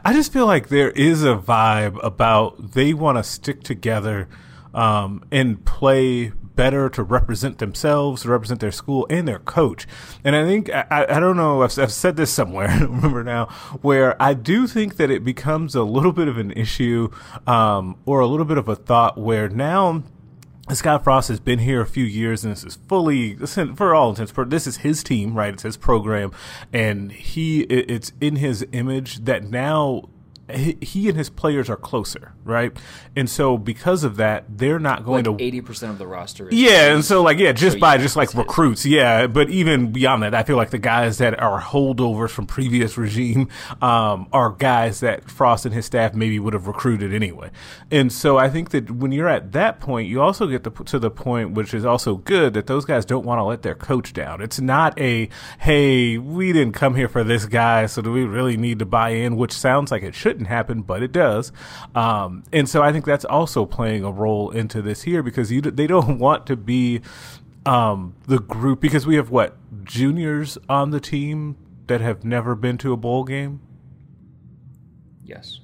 I 0.03 0.12
just 0.13 0.34
feel 0.34 0.48
like 0.48 0.70
there 0.70 0.89
is 0.91 1.24
a 1.24 1.36
vibe 1.36 2.03
about 2.03 2.74
they 2.74 2.94
want 2.96 3.20
to 3.20 3.24
stick 3.24 3.62
together 3.62 4.27
um, 4.74 5.24
and 5.32 5.63
play 5.65 6.32
better 6.55 6.89
to 6.89 7.03
represent 7.03 7.60
themselves, 7.60 8.24
to 8.24 8.29
represent 8.29 8.60
their 8.60 8.72
school 8.72 9.05
and 9.10 9.27
their 9.27 9.39
coach. 9.39 9.86
And 10.24 10.36
I 10.36 10.46
think 10.46 10.70
I, 10.70 11.05
I 11.10 11.20
don't 11.20 11.38
know 11.38 11.62
I've, 11.62 11.77
I've 11.77 11.91
said 11.91 12.15
this 12.15 12.32
somewhere 12.32 12.70
I 12.70 12.79
remember 12.79 13.24
now 13.24 13.46
where 13.82 14.20
I 14.22 14.34
do 14.34 14.65
think 14.65 14.98
that 14.98 15.12
it 15.12 15.24
becomes 15.24 15.75
a 15.75 15.84
little 15.84 16.12
bit 16.12 16.27
of 16.27 16.38
an 16.38 16.51
issue 16.51 17.12
um, 17.46 17.98
or 18.05 18.20
a 18.20 18.27
little 18.27 18.46
bit 18.46 18.58
of 18.58 18.67
a 18.67 18.75
thought 18.75 19.17
where 19.17 19.48
now 19.48 20.03
Scott 20.74 21.04
Frost 21.04 21.28
has 21.28 21.40
been 21.40 21.60
here 21.60 21.82
a 21.82 21.86
few 21.86 22.04
years, 22.04 22.44
and 22.44 22.52
this 22.52 22.64
is 22.64 22.76
fully, 22.88 23.36
for 23.36 23.94
all 23.94 24.10
intents, 24.10 24.34
this 24.48 24.66
is 24.66 24.78
his 24.78 25.04
team, 25.04 25.36
right? 25.36 25.54
It's 25.54 25.64
his 25.64 25.78
program, 25.78 26.32
and 26.74 27.12
he, 27.12 27.62
it's 27.62 28.12
in 28.20 28.38
his 28.38 28.66
image 28.72 29.26
that 29.26 29.44
now 29.44 30.10
he 30.50 31.10
and 31.10 31.18
his 31.18 31.30
players 31.30 31.70
are 31.70 31.75
closer, 31.75 32.34
right? 32.44 32.75
And 33.16 33.30
so 33.30 33.58
because 33.58 34.04
of 34.04 34.18
that, 34.18 34.46
they're 34.58 34.80
not 34.80 35.04
going 35.04 35.25
like 35.25 35.38
to 35.38 35.44
eighty 35.44 35.62
percent 35.62 35.92
of 35.92 35.98
the 35.98 36.06
roster. 36.06 36.50
yeah, 36.52 36.94
and 36.94 37.04
so 37.04 37.24
like 37.24 37.40
yeah, 37.40 37.52
just 37.52 37.75
so 37.75 37.80
by 37.80 37.98
just 37.98 38.16
like 38.16 38.34
recruits, 38.34 38.84
his. 38.84 38.92
yeah. 38.92 39.28
But 39.28 39.50
even 39.50 39.92
beyond 39.92 40.24
that, 40.24 40.36
I 40.36 40.44
feel 40.44 40.56
like 40.56 40.70
the 40.70 40.78
guys 40.78 41.18
that 41.18 41.40
are 41.40 41.60
holdovers 41.62 42.30
from 42.30 42.46
previous 42.46 42.98
regime 42.98 43.50
um, 43.82 44.28
are 44.32 44.52
guys 44.52 45.00
that 45.00 45.30
Frost 45.32 45.66
and 45.66 45.74
his 45.74 45.86
staff 45.86 46.14
maybe 46.14 46.40
would 46.40 46.54
have 46.54 46.68
recruited 46.68 47.14
anyway. 47.14 47.50
And 47.90 48.14
so 48.14 48.38
I 48.38 48.50
think 48.50 48.70
that 48.70 48.92
when 48.92 49.12
you're 49.12 49.28
at 49.28 49.52
that 49.54 49.80
point, 49.80 50.08
you 50.08 50.22
also 50.22 50.46
get 50.46 50.64
the, 50.64 50.72
to 50.72 51.00
the 51.00 51.10
point, 51.10 51.54
which 51.54 51.74
is 51.74 51.86
also 51.86 52.18
good, 52.18 52.54
that 52.54 52.68
those 52.68 52.86
guys 52.86 53.06
don't 53.06 53.25
want 53.25 53.40
to 53.40 53.44
let 53.44 53.64
their 53.64 53.75
coach 53.75 54.14
down. 54.14 54.42
It's 54.42 54.60
not 54.60 55.00
a 55.00 55.30
hey, 55.60 56.18
we 56.20 56.54
didn't 56.54 56.74
come 56.74 56.96
here 56.96 57.08
for 57.08 57.24
this 57.24 57.46
guy, 57.46 57.88
so 57.88 58.02
do 58.02 58.12
we 58.12 58.24
really 58.25 58.58
need 58.58 58.78
to 58.80 58.86
buy 58.86 59.10
in? 59.10 59.36
Which 59.38 59.52
sounds 59.52 59.90
like 59.90 60.04
it 60.04 60.14
should 60.14 60.35
shouldn't 60.36 60.50
happen, 60.50 60.82
but 60.82 61.01
it 61.01 61.12
does. 61.12 61.54
Um, 61.94 62.44
and 62.51 62.68
so 62.68 62.84
I 62.84 62.92
think 62.92 63.06
that's 63.06 63.24
also 63.25 63.65
playing 63.65 64.04
a 64.04 64.12
role 64.12 64.51
into 64.51 64.82
this 64.82 65.04
here 65.04 65.24
because 65.24 65.51
you 65.51 65.62
they 65.62 65.88
don't 65.88 66.20
want 66.20 66.46
to 66.48 66.58
be 66.58 67.01
um, 67.65 68.15
the 68.27 68.39
group 68.39 68.82
because 68.82 69.08
we 69.08 69.15
have 69.15 69.30
what 69.30 69.56
juniors 69.86 70.58
on 70.68 70.92
the 70.92 71.00
team 71.00 71.56
that 71.88 72.01
have 72.01 72.25
never 72.25 72.56
been 72.56 72.77
to 72.80 72.92
a 72.92 72.98
bowl 72.98 73.24
game. 73.24 73.62
Yes. 75.24 75.62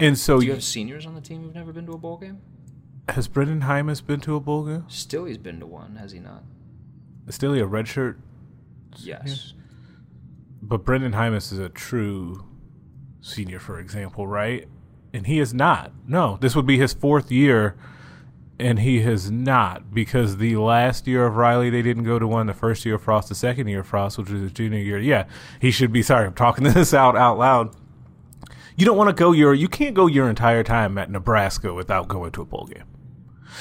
And 0.00 0.18
so 0.18 0.40
do 0.40 0.46
you 0.46 0.52
have 0.52 0.64
seniors 0.64 1.06
on 1.06 1.14
the 1.14 1.20
team 1.20 1.42
who've 1.42 1.54
never 1.54 1.72
been 1.72 1.86
to 1.86 1.92
a 1.92 1.98
bowl 1.98 2.16
game? 2.16 2.40
Has 3.08 3.28
Brenden 3.28 3.62
Jaimes 3.62 4.04
been 4.04 4.20
to 4.20 4.34
a 4.36 4.40
bowl 4.40 4.64
game? 4.64 4.84
Still, 4.88 5.24
he's 5.24 5.38
been 5.38 5.60
to 5.60 5.66
one, 5.66 5.96
has 5.96 6.12
he 6.12 6.18
not? 6.18 6.42
Is 7.26 7.36
Still, 7.36 7.54
a 7.54 7.64
red 7.64 7.88
shirt. 7.88 8.18
Yes. 8.96 9.54
But 10.60 10.84
Brenden 10.84 11.14
Jaimes 11.14 11.52
is 11.52 11.58
a 11.58 11.68
true 11.70 12.44
senior, 13.20 13.58
for 13.58 13.78
example, 13.78 14.26
right? 14.26 14.68
And 15.12 15.26
he 15.26 15.38
is 15.38 15.54
not. 15.54 15.92
No, 16.06 16.38
this 16.40 16.54
would 16.54 16.66
be 16.66 16.78
his 16.78 16.92
fourth 16.92 17.30
year, 17.30 17.76
and 18.58 18.80
he 18.80 19.00
has 19.00 19.30
not 19.30 19.92
because 19.94 20.36
the 20.36 20.56
last 20.56 21.06
year 21.06 21.26
of 21.26 21.36
Riley 21.36 21.70
they 21.70 21.82
didn't 21.82 22.04
go 22.04 22.18
to 22.18 22.26
one. 22.26 22.46
The 22.46 22.54
first 22.54 22.84
year 22.84 22.96
of 22.96 23.02
Frost, 23.02 23.28
the 23.28 23.34
second 23.34 23.68
year 23.68 23.80
of 23.80 23.86
Frost, 23.86 24.18
which 24.18 24.30
was 24.30 24.42
his 24.42 24.52
junior 24.52 24.78
year. 24.78 24.98
Yeah, 24.98 25.24
he 25.60 25.70
should 25.70 25.92
be. 25.92 26.02
Sorry, 26.02 26.26
I'm 26.26 26.34
talking 26.34 26.64
this 26.72 26.92
out 26.92 27.16
out 27.16 27.38
loud. 27.38 27.74
You 28.76 28.86
don't 28.86 28.96
want 28.96 29.08
to 29.08 29.14
go 29.14 29.32
your. 29.32 29.54
You 29.54 29.68
can't 29.68 29.94
go 29.94 30.06
your 30.06 30.28
entire 30.28 30.62
time 30.62 30.98
at 30.98 31.10
Nebraska 31.10 31.72
without 31.74 32.08
going 32.08 32.32
to 32.32 32.42
a 32.42 32.44
bowl 32.44 32.68
game. 32.72 32.84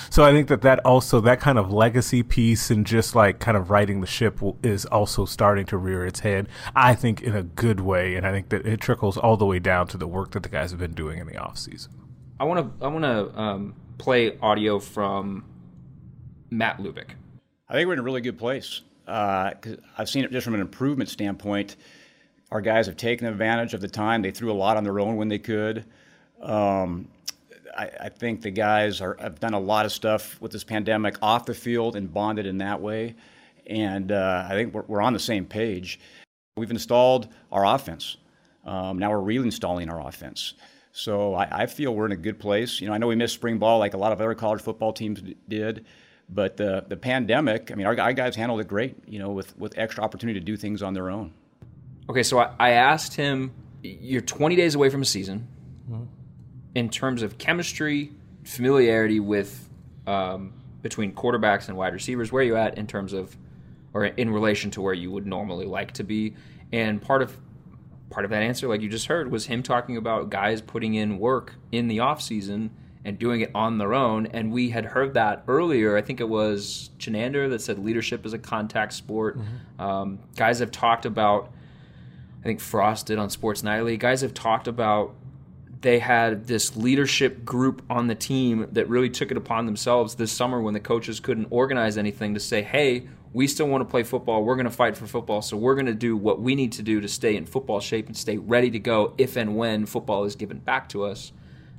So 0.09 0.23
I 0.23 0.31
think 0.31 0.47
that 0.47 0.61
that 0.61 0.79
also 0.85 1.21
that 1.21 1.39
kind 1.39 1.57
of 1.57 1.71
legacy 1.71 2.23
piece 2.23 2.69
and 2.69 2.85
just 2.85 3.15
like 3.15 3.39
kind 3.39 3.57
of 3.57 3.69
righting 3.69 4.01
the 4.01 4.07
ship 4.07 4.39
is 4.63 4.85
also 4.85 5.25
starting 5.25 5.65
to 5.67 5.77
rear 5.77 6.05
its 6.05 6.21
head. 6.21 6.47
I 6.75 6.95
think 6.95 7.21
in 7.21 7.35
a 7.35 7.43
good 7.43 7.79
way, 7.79 8.15
and 8.15 8.25
I 8.25 8.31
think 8.31 8.49
that 8.49 8.65
it 8.65 8.81
trickles 8.81 9.17
all 9.17 9.37
the 9.37 9.45
way 9.45 9.59
down 9.59 9.87
to 9.87 9.97
the 9.97 10.07
work 10.07 10.31
that 10.31 10.43
the 10.43 10.49
guys 10.49 10.71
have 10.71 10.79
been 10.79 10.93
doing 10.93 11.19
in 11.19 11.27
the 11.27 11.37
off 11.37 11.57
season. 11.57 11.91
I 12.39 12.43
want 12.43 12.79
to 12.79 12.85
I 12.85 12.89
want 12.89 13.03
to 13.03 13.39
um, 13.39 13.75
play 13.97 14.37
audio 14.41 14.79
from 14.79 15.45
Matt 16.49 16.77
Lubick. 16.77 17.09
I 17.69 17.73
think 17.73 17.87
we're 17.87 17.93
in 17.93 17.99
a 17.99 18.03
really 18.03 18.21
good 18.21 18.37
place. 18.37 18.81
Uh, 19.07 19.51
I've 19.97 20.09
seen 20.09 20.23
it 20.23 20.31
just 20.31 20.45
from 20.45 20.53
an 20.53 20.61
improvement 20.61 21.09
standpoint. 21.09 21.75
Our 22.51 22.61
guys 22.61 22.87
have 22.87 22.97
taken 22.97 23.27
advantage 23.27 23.73
of 23.73 23.81
the 23.81 23.87
time. 23.87 24.21
They 24.21 24.31
threw 24.31 24.51
a 24.51 24.53
lot 24.53 24.77
on 24.77 24.83
their 24.83 24.99
own 24.99 25.17
when 25.17 25.27
they 25.27 25.39
could. 25.39 25.85
Um, 26.41 27.09
I, 27.77 27.89
I, 28.01 28.09
think 28.09 28.41
the 28.41 28.51
guys 28.51 29.01
are, 29.01 29.15
have 29.19 29.39
done 29.39 29.53
a 29.53 29.59
lot 29.59 29.85
of 29.85 29.91
stuff 29.91 30.41
with 30.41 30.51
this 30.51 30.63
pandemic 30.63 31.17
off 31.21 31.45
the 31.45 31.53
field 31.53 31.95
and 31.95 32.11
bonded 32.11 32.45
in 32.45 32.57
that 32.57 32.81
way. 32.81 33.15
And 33.67 34.11
uh, 34.11 34.45
I 34.49 34.53
think 34.53 34.73
we're, 34.73 34.83
we're, 34.87 35.01
on 35.01 35.13
the 35.13 35.19
same 35.19 35.45
page. 35.45 35.99
We've 36.55 36.71
installed 36.71 37.27
our 37.51 37.65
offense. 37.65 38.17
Um, 38.65 38.97
now 38.97 39.11
we're 39.11 39.33
reinstalling 39.33 39.91
our 39.91 40.07
offense. 40.07 40.55
So 40.91 41.35
I, 41.35 41.63
I, 41.63 41.65
feel 41.67 41.93
we're 41.93 42.07
in 42.07 42.11
a 42.11 42.17
good 42.17 42.39
place. 42.39 42.81
You 42.81 42.87
know, 42.87 42.93
I 42.93 42.97
know 42.97 43.07
we 43.07 43.15
missed 43.15 43.35
spring 43.35 43.59
ball 43.59 43.77
like 43.77 43.93
a 43.93 43.97
lot 43.97 44.11
of 44.11 44.19
other 44.19 44.33
college 44.33 44.61
football 44.61 44.93
teams 44.93 45.21
did, 45.47 45.85
but 46.27 46.57
the 46.57 46.85
the 46.87 46.97
pandemic. 46.97 47.71
I 47.71 47.75
mean, 47.75 47.85
our, 47.85 47.97
our 47.99 48.13
guys 48.13 48.35
handled 48.35 48.61
it 48.61 48.67
great. 48.67 48.95
You 49.05 49.19
know, 49.19 49.29
with 49.29 49.55
with 49.59 49.77
extra 49.77 50.03
opportunity 50.03 50.39
to 50.39 50.43
do 50.43 50.57
things 50.57 50.81
on 50.81 50.95
their 50.95 51.11
own. 51.11 51.33
Okay, 52.09 52.23
so 52.23 52.39
I, 52.39 52.51
I 52.59 52.69
asked 52.71 53.13
him, 53.13 53.51
"You're 53.83 54.21
20 54.21 54.55
days 54.55 54.73
away 54.73 54.89
from 54.89 55.03
a 55.03 55.05
season." 55.05 55.47
Mm-hmm 55.89 56.16
in 56.75 56.89
terms 56.89 57.21
of 57.21 57.37
chemistry, 57.37 58.11
familiarity 58.43 59.19
with 59.19 59.69
um, 60.05 60.53
between 60.81 61.13
quarterbacks 61.13 61.67
and 61.67 61.77
wide 61.77 61.93
receivers, 61.93 62.31
where 62.31 62.41
are 62.41 62.45
you 62.45 62.55
at 62.55 62.77
in 62.77 62.87
terms 62.87 63.13
of 63.13 63.35
or 63.93 64.05
in 64.05 64.29
relation 64.29 64.69
to 64.71 64.81
where 64.81 64.93
you 64.93 65.11
would 65.11 65.25
normally 65.25 65.65
like 65.65 65.91
to 65.93 66.03
be? 66.03 66.35
And 66.71 67.01
part 67.01 67.21
of 67.21 67.37
part 68.09 68.25
of 68.25 68.31
that 68.31 68.41
answer, 68.41 68.67
like 68.67 68.81
you 68.81 68.89
just 68.89 69.07
heard, 69.07 69.31
was 69.31 69.47
him 69.47 69.63
talking 69.63 69.97
about 69.97 70.29
guys 70.29 70.61
putting 70.61 70.93
in 70.95 71.19
work 71.19 71.55
in 71.71 71.87
the 71.87 71.99
off 71.99 72.21
season 72.21 72.71
and 73.03 73.17
doing 73.17 73.41
it 73.41 73.51
on 73.55 73.77
their 73.77 73.93
own. 73.93 74.25
And 74.27 74.51
we 74.51 74.69
had 74.69 74.85
heard 74.85 75.13
that 75.13 75.43
earlier. 75.47 75.95
I 75.95 76.01
think 76.01 76.19
it 76.19 76.27
was 76.27 76.89
Chinander 76.99 77.49
that 77.49 77.61
said 77.61 77.79
leadership 77.79 78.25
is 78.25 78.33
a 78.33 78.37
contact 78.37 78.93
sport. 78.93 79.37
Mm-hmm. 79.37 79.81
Um, 79.81 80.19
guys 80.35 80.59
have 80.59 80.71
talked 80.71 81.05
about. 81.05 81.51
I 82.41 82.43
think 82.43 82.59
Frost 82.59 83.07
did 83.07 83.17
on 83.17 83.29
Sports 83.29 83.63
Nightly. 83.63 83.97
Guys 83.97 84.21
have 84.21 84.33
talked 84.33 84.67
about 84.67 85.15
they 85.81 85.99
had 85.99 86.47
this 86.47 86.75
leadership 86.75 87.45
group 87.45 87.83
on 87.89 88.07
the 88.07 88.15
team 88.15 88.67
that 88.71 88.89
really 88.89 89.09
took 89.09 89.31
it 89.31 89.37
upon 89.37 89.65
themselves 89.65 90.15
this 90.15 90.31
summer 90.31 90.61
when 90.61 90.73
the 90.73 90.79
coaches 90.79 91.19
couldn't 91.19 91.47
organize 91.49 91.97
anything 91.97 92.33
to 92.33 92.39
say, 92.39 92.61
hey, 92.61 93.07
we 93.33 93.45
still 93.45 93.67
want 93.67 93.81
to 93.81 93.85
play 93.85 94.03
football. 94.03 94.43
We're 94.43 94.55
going 94.55 94.65
to 94.65 94.71
fight 94.71 94.97
for 94.97 95.05
football. 95.05 95.41
So 95.41 95.57
we're 95.57 95.75
going 95.75 95.85
to 95.87 95.93
do 95.93 96.17
what 96.17 96.41
we 96.41 96.55
need 96.55 96.71
to 96.73 96.81
do 96.81 97.01
to 97.01 97.07
stay 97.07 97.35
in 97.35 97.45
football 97.45 97.79
shape 97.79 98.07
and 98.07 98.17
stay 98.17 98.37
ready 98.37 98.71
to 98.71 98.79
go 98.79 99.13
if 99.17 99.35
and 99.35 99.55
when 99.55 99.85
football 99.85 100.23
is 100.23 100.35
given 100.35 100.57
back 100.59 100.89
to 100.89 101.03
us. 101.03 101.31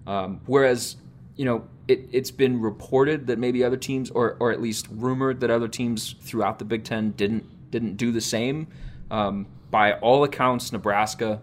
Um, 0.07 0.41
whereas, 0.47 0.97
you 1.35 1.45
know, 1.45 1.67
it, 1.89 2.09
it's 2.13 2.31
been 2.31 2.61
reported 2.61 3.27
that 3.27 3.39
maybe 3.39 3.65
other 3.65 3.77
teams, 3.77 4.11
or, 4.11 4.37
or 4.39 4.53
at 4.53 4.61
least 4.61 4.87
rumored 4.91 5.41
that 5.41 5.51
other 5.51 5.69
teams 5.69 6.15
throughout 6.21 6.59
the 6.59 6.65
Big 6.65 6.85
Ten 6.85 7.13
didn't 7.13 7.45
didn't 7.71 7.97
do 7.97 8.13
the 8.13 8.21
same. 8.21 8.69
Um, 9.11 9.47
by 9.71 9.95
all 9.95 10.25
accounts, 10.25 10.73
Nebraska 10.73 11.43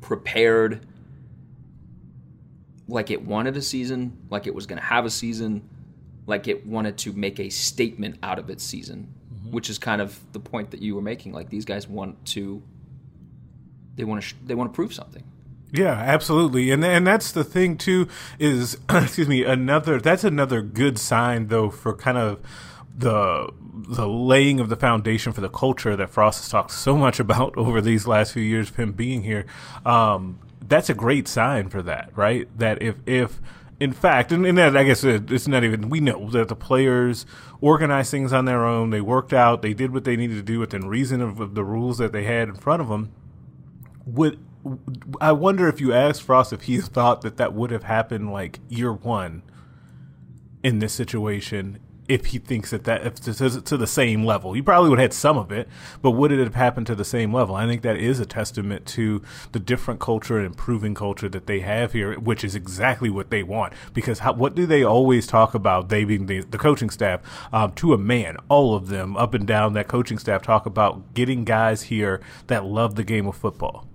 prepared 0.00 0.86
like 2.88 3.10
it 3.10 3.24
wanted 3.24 3.56
a 3.56 3.62
season, 3.62 4.16
like 4.30 4.46
it 4.46 4.54
was 4.54 4.66
going 4.66 4.78
to 4.78 4.84
have 4.84 5.04
a 5.04 5.10
season, 5.10 5.68
like 6.26 6.48
it 6.48 6.66
wanted 6.66 6.98
to 6.98 7.12
make 7.12 7.40
a 7.40 7.48
statement 7.48 8.18
out 8.22 8.38
of 8.38 8.50
its 8.50 8.62
season, 8.62 9.12
mm-hmm. 9.32 9.52
which 9.52 9.70
is 9.70 9.78
kind 9.78 10.00
of 10.00 10.18
the 10.32 10.40
point 10.40 10.70
that 10.70 10.80
you 10.80 10.94
were 10.94 11.02
making. 11.02 11.32
Like 11.32 11.50
these 11.50 11.64
guys 11.64 11.88
want 11.88 12.24
to, 12.26 12.62
they 13.96 14.04
want 14.04 14.22
to, 14.22 14.28
sh- 14.28 14.34
they 14.44 14.54
want 14.54 14.72
to 14.72 14.74
prove 14.74 14.92
something. 14.92 15.24
Yeah, 15.72 15.90
absolutely, 15.90 16.70
and 16.70 16.84
and 16.84 17.04
that's 17.04 17.32
the 17.32 17.42
thing 17.42 17.76
too. 17.76 18.06
Is 18.38 18.78
excuse 18.88 19.26
me, 19.26 19.42
another 19.42 20.00
that's 20.00 20.22
another 20.22 20.62
good 20.62 21.00
sign 21.00 21.48
though 21.48 21.68
for 21.68 21.96
kind 21.96 22.16
of 22.16 22.40
the 22.96 23.52
the 23.88 24.06
laying 24.06 24.60
of 24.60 24.68
the 24.68 24.76
foundation 24.76 25.32
for 25.32 25.40
the 25.40 25.48
culture 25.48 25.96
that 25.96 26.10
Frost 26.10 26.42
has 26.42 26.48
talked 26.48 26.70
so 26.70 26.96
much 26.96 27.18
about 27.18 27.54
over 27.56 27.80
these 27.80 28.06
last 28.06 28.32
few 28.32 28.42
years 28.42 28.70
of 28.70 28.76
him 28.76 28.92
being 28.92 29.24
here. 29.24 29.46
Um, 29.84 30.38
that's 30.66 30.90
a 30.90 30.94
great 30.94 31.28
sign 31.28 31.68
for 31.68 31.82
that, 31.82 32.10
right? 32.16 32.48
That 32.58 32.82
if 32.82 32.96
if 33.06 33.40
in 33.80 33.92
fact, 33.92 34.30
and, 34.32 34.46
and 34.46 34.56
that, 34.56 34.76
I 34.76 34.84
guess 34.84 35.04
it's 35.04 35.48
not 35.48 35.64
even 35.64 35.90
we 35.90 36.00
know 36.00 36.30
that 36.30 36.48
the 36.48 36.56
players 36.56 37.26
organized 37.60 38.10
things 38.10 38.32
on 38.32 38.44
their 38.44 38.64
own. 38.64 38.90
They 38.90 39.00
worked 39.00 39.32
out. 39.32 39.62
They 39.62 39.74
did 39.74 39.92
what 39.92 40.04
they 40.04 40.16
needed 40.16 40.36
to 40.36 40.42
do 40.42 40.60
within 40.60 40.88
reason 40.88 41.20
of, 41.20 41.40
of 41.40 41.54
the 41.54 41.64
rules 41.64 41.98
that 41.98 42.12
they 42.12 42.24
had 42.24 42.48
in 42.48 42.54
front 42.54 42.82
of 42.82 42.88
them. 42.88 43.12
Would 44.06 44.38
I 45.20 45.32
wonder 45.32 45.68
if 45.68 45.80
you 45.80 45.92
asked 45.92 46.22
Frost 46.22 46.52
if 46.52 46.62
he 46.62 46.78
thought 46.78 47.22
that 47.22 47.36
that 47.36 47.52
would 47.52 47.70
have 47.70 47.84
happened 47.84 48.32
like 48.32 48.60
year 48.68 48.92
one 48.92 49.42
in 50.62 50.78
this 50.78 50.94
situation 50.94 51.78
if 52.08 52.26
he 52.26 52.38
thinks 52.38 52.70
that 52.70 52.84
that 52.84 53.06
if 53.06 53.20
to, 53.20 53.60
to 53.60 53.76
the 53.76 53.86
same 53.86 54.24
level. 54.24 54.52
He 54.52 54.62
probably 54.62 54.90
would 54.90 54.98
have 54.98 55.10
had 55.10 55.14
some 55.14 55.38
of 55.38 55.50
it, 55.50 55.68
but 56.02 56.12
would 56.12 56.32
it 56.32 56.38
have 56.38 56.54
happened 56.54 56.86
to 56.88 56.94
the 56.94 57.04
same 57.04 57.32
level? 57.32 57.54
I 57.54 57.66
think 57.66 57.82
that 57.82 57.96
is 57.96 58.20
a 58.20 58.26
testament 58.26 58.86
to 58.88 59.22
the 59.52 59.58
different 59.58 60.00
culture 60.00 60.36
and 60.36 60.46
improving 60.46 60.94
culture 60.94 61.28
that 61.28 61.46
they 61.46 61.60
have 61.60 61.92
here, 61.92 62.18
which 62.18 62.44
is 62.44 62.54
exactly 62.54 63.10
what 63.10 63.30
they 63.30 63.42
want. 63.42 63.72
Because 63.92 64.20
how, 64.20 64.34
what 64.34 64.54
do 64.54 64.66
they 64.66 64.82
always 64.82 65.26
talk 65.26 65.54
about? 65.54 65.88
They 65.88 66.04
being 66.04 66.26
the, 66.26 66.40
the 66.40 66.58
coaching 66.58 66.90
staff 66.90 67.20
um, 67.52 67.72
to 67.72 67.94
a 67.94 67.98
man, 67.98 68.36
all 68.48 68.74
of 68.74 68.88
them 68.88 69.16
up 69.16 69.34
and 69.34 69.46
down 69.46 69.72
that 69.74 69.88
coaching 69.88 70.18
staff 70.18 70.42
talk 70.42 70.66
about 70.66 71.14
getting 71.14 71.44
guys 71.44 71.84
here 71.84 72.20
that 72.48 72.64
love 72.64 72.96
the 72.96 73.04
game 73.04 73.26
of 73.26 73.36
football 73.36 73.86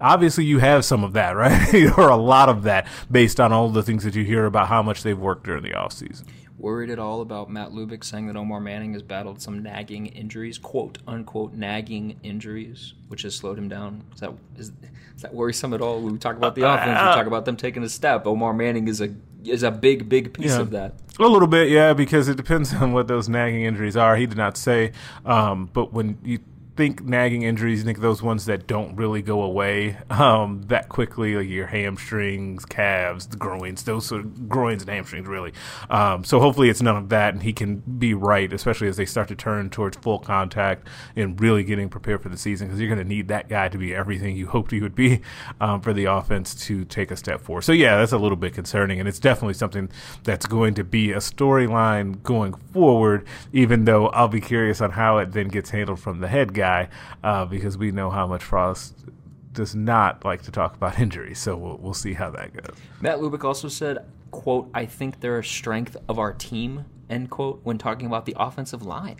obviously 0.00 0.44
you 0.44 0.58
have 0.58 0.84
some 0.84 1.04
of 1.04 1.12
that, 1.12 1.30
right? 1.36 1.96
or 1.96 2.08
a 2.08 2.16
lot 2.16 2.48
of 2.48 2.64
that 2.64 2.88
based 3.08 3.38
on 3.38 3.52
all 3.52 3.68
the 3.68 3.84
things 3.84 4.02
that 4.02 4.16
you 4.16 4.24
hear 4.24 4.46
about 4.46 4.66
how 4.66 4.82
much 4.82 5.04
they've 5.04 5.16
worked 5.16 5.44
during 5.44 5.62
the 5.62 5.70
offseason 5.70 6.24
worried 6.62 6.88
at 6.88 6.98
all 6.98 7.20
about 7.20 7.50
Matt 7.50 7.70
Lubick 7.70 8.04
saying 8.04 8.28
that 8.28 8.36
Omar 8.36 8.60
Manning 8.60 8.92
has 8.94 9.02
battled 9.02 9.42
some 9.42 9.62
nagging 9.62 10.06
injuries, 10.06 10.56
quote 10.56 10.98
unquote 11.06 11.52
nagging 11.52 12.18
injuries, 12.22 12.94
which 13.08 13.22
has 13.22 13.34
slowed 13.34 13.58
him 13.58 13.68
down? 13.68 14.04
Is 14.14 14.20
that 14.20 14.32
is, 14.56 14.72
is 15.16 15.22
that 15.22 15.34
worrisome 15.34 15.74
at 15.74 15.82
all? 15.82 16.00
When 16.00 16.12
we 16.12 16.18
talk 16.18 16.36
about 16.36 16.54
the 16.54 16.64
uh, 16.64 16.74
offense, 16.74 16.98
we 17.00 17.14
talk 17.14 17.26
about 17.26 17.44
them 17.44 17.56
taking 17.56 17.82
a 17.82 17.88
step. 17.88 18.26
Omar 18.26 18.54
Manning 18.54 18.88
is 18.88 19.00
a 19.00 19.14
is 19.44 19.64
a 19.64 19.70
big 19.70 20.08
big 20.08 20.32
piece 20.32 20.52
yeah. 20.52 20.60
of 20.60 20.70
that. 20.70 20.94
A 21.18 21.26
little 21.26 21.48
bit, 21.48 21.68
yeah, 21.68 21.92
because 21.92 22.28
it 22.28 22.36
depends 22.36 22.72
on 22.80 22.92
what 22.92 23.08
those 23.08 23.28
nagging 23.28 23.62
injuries 23.62 23.96
are. 23.96 24.16
He 24.16 24.26
did 24.26 24.38
not 24.38 24.56
say, 24.56 24.92
um, 25.26 25.68
but 25.72 25.92
when 25.92 26.18
you 26.24 26.38
think 26.74 27.04
nagging 27.04 27.42
injuries, 27.42 27.82
think 27.82 28.00
those 28.00 28.22
ones 28.22 28.46
that 28.46 28.66
don't 28.66 28.96
really 28.96 29.20
go 29.20 29.42
away 29.42 29.98
um, 30.08 30.62
that 30.68 30.88
quickly, 30.88 31.36
like 31.36 31.48
your 31.48 31.66
hamstrings, 31.66 32.64
calves, 32.64 33.26
the 33.26 33.36
groins, 33.36 33.82
those 33.82 34.06
sort 34.06 34.22
of 34.22 34.48
groins 34.48 34.80
and 34.82 34.90
hamstrings, 34.90 35.26
really. 35.26 35.52
Um, 35.90 36.24
so 36.24 36.40
hopefully 36.40 36.70
it's 36.70 36.80
none 36.80 36.96
of 36.96 37.10
that, 37.10 37.34
and 37.34 37.42
he 37.42 37.52
can 37.52 37.76
be 37.76 38.14
right, 38.14 38.50
especially 38.50 38.88
as 38.88 38.96
they 38.96 39.04
start 39.04 39.28
to 39.28 39.34
turn 39.34 39.68
towards 39.68 39.98
full 39.98 40.18
contact 40.18 40.88
and 41.14 41.38
really 41.38 41.62
getting 41.62 41.90
prepared 41.90 42.22
for 42.22 42.30
the 42.30 42.38
season, 42.38 42.68
because 42.68 42.80
you're 42.80 42.88
going 42.88 42.98
to 42.98 43.04
need 43.04 43.28
that 43.28 43.50
guy 43.50 43.68
to 43.68 43.76
be 43.76 43.94
everything 43.94 44.34
you 44.34 44.46
hoped 44.46 44.70
he 44.70 44.80
would 44.80 44.94
be 44.94 45.20
um, 45.60 45.82
for 45.82 45.92
the 45.92 46.06
offense 46.06 46.54
to 46.54 46.86
take 46.86 47.10
a 47.10 47.16
step 47.16 47.42
forward. 47.42 47.62
So 47.62 47.72
yeah, 47.72 47.98
that's 47.98 48.12
a 48.12 48.18
little 48.18 48.36
bit 48.36 48.54
concerning, 48.54 48.98
and 48.98 49.06
it's 49.06 49.18
definitely 49.18 49.54
something 49.54 49.90
that's 50.24 50.46
going 50.46 50.72
to 50.74 50.84
be 50.84 51.12
a 51.12 51.18
storyline 51.18 52.22
going 52.22 52.54
forward. 52.54 53.26
Even 53.52 53.84
though 53.84 54.06
I'll 54.08 54.28
be 54.28 54.40
curious 54.40 54.80
on 54.80 54.92
how 54.92 55.18
it 55.18 55.32
then 55.32 55.48
gets 55.48 55.68
handled 55.68 56.00
from 56.00 56.20
the 56.20 56.28
head 56.28 56.54
guy 56.54 56.61
guy 56.62 56.88
uh, 57.24 57.44
because 57.44 57.76
we 57.76 57.90
know 57.90 58.08
how 58.08 58.24
much 58.28 58.44
Frost 58.44 58.94
does 59.52 59.74
not 59.74 60.24
like 60.24 60.42
to 60.42 60.52
talk 60.52 60.76
about 60.76 60.98
injuries. 61.04 61.40
So 61.40 61.56
we'll, 61.56 61.78
we'll 61.78 61.94
see 61.94 62.12
how 62.12 62.30
that 62.30 62.52
goes. 62.54 62.76
Matt 63.00 63.18
Lubick 63.18 63.42
also 63.44 63.68
said, 63.68 64.06
quote, 64.30 64.70
I 64.72 64.86
think 64.86 65.20
they're 65.20 65.40
a 65.40 65.44
strength 65.44 65.96
of 66.08 66.18
our 66.18 66.32
team, 66.32 66.84
end 67.10 67.30
quote, 67.30 67.60
when 67.64 67.78
talking 67.78 68.06
about 68.06 68.26
the 68.26 68.36
offensive 68.38 68.82
line. 68.82 69.18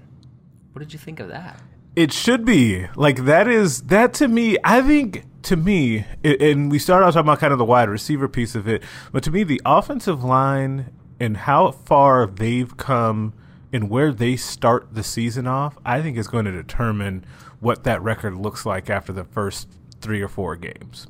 What 0.72 0.78
did 0.78 0.92
you 0.92 0.98
think 0.98 1.18
of 1.18 1.28
that? 1.28 1.60
It 1.94 2.12
should 2.12 2.44
be 2.46 2.86
like 2.96 3.24
that 3.26 3.46
is 3.48 3.82
that 3.82 4.14
to 4.14 4.28
me. 4.28 4.56
I 4.64 4.80
think 4.80 5.24
to 5.42 5.56
me, 5.56 6.06
it, 6.22 6.40
and 6.40 6.70
we 6.70 6.78
started 6.78 7.04
off 7.04 7.12
talking 7.12 7.28
about 7.28 7.40
kind 7.40 7.52
of 7.52 7.58
the 7.58 7.66
wide 7.66 7.90
receiver 7.90 8.28
piece 8.28 8.54
of 8.54 8.66
it, 8.66 8.82
but 9.12 9.22
to 9.24 9.30
me, 9.30 9.44
the 9.44 9.60
offensive 9.66 10.24
line 10.24 10.90
and 11.20 11.36
how 11.36 11.70
far 11.70 12.26
they've 12.26 12.74
come 12.78 13.34
and 13.72 13.88
where 13.88 14.12
they 14.12 14.36
start 14.36 14.94
the 14.94 15.02
season 15.02 15.46
off, 15.46 15.78
I 15.84 16.02
think 16.02 16.16
is 16.16 16.28
going 16.28 16.44
to 16.44 16.52
determine 16.52 17.24
what 17.60 17.84
that 17.84 18.02
record 18.02 18.36
looks 18.36 18.66
like 18.66 18.90
after 18.90 19.12
the 19.12 19.24
first 19.24 19.68
three 20.00 20.20
or 20.20 20.28
four 20.28 20.56
games. 20.56 21.06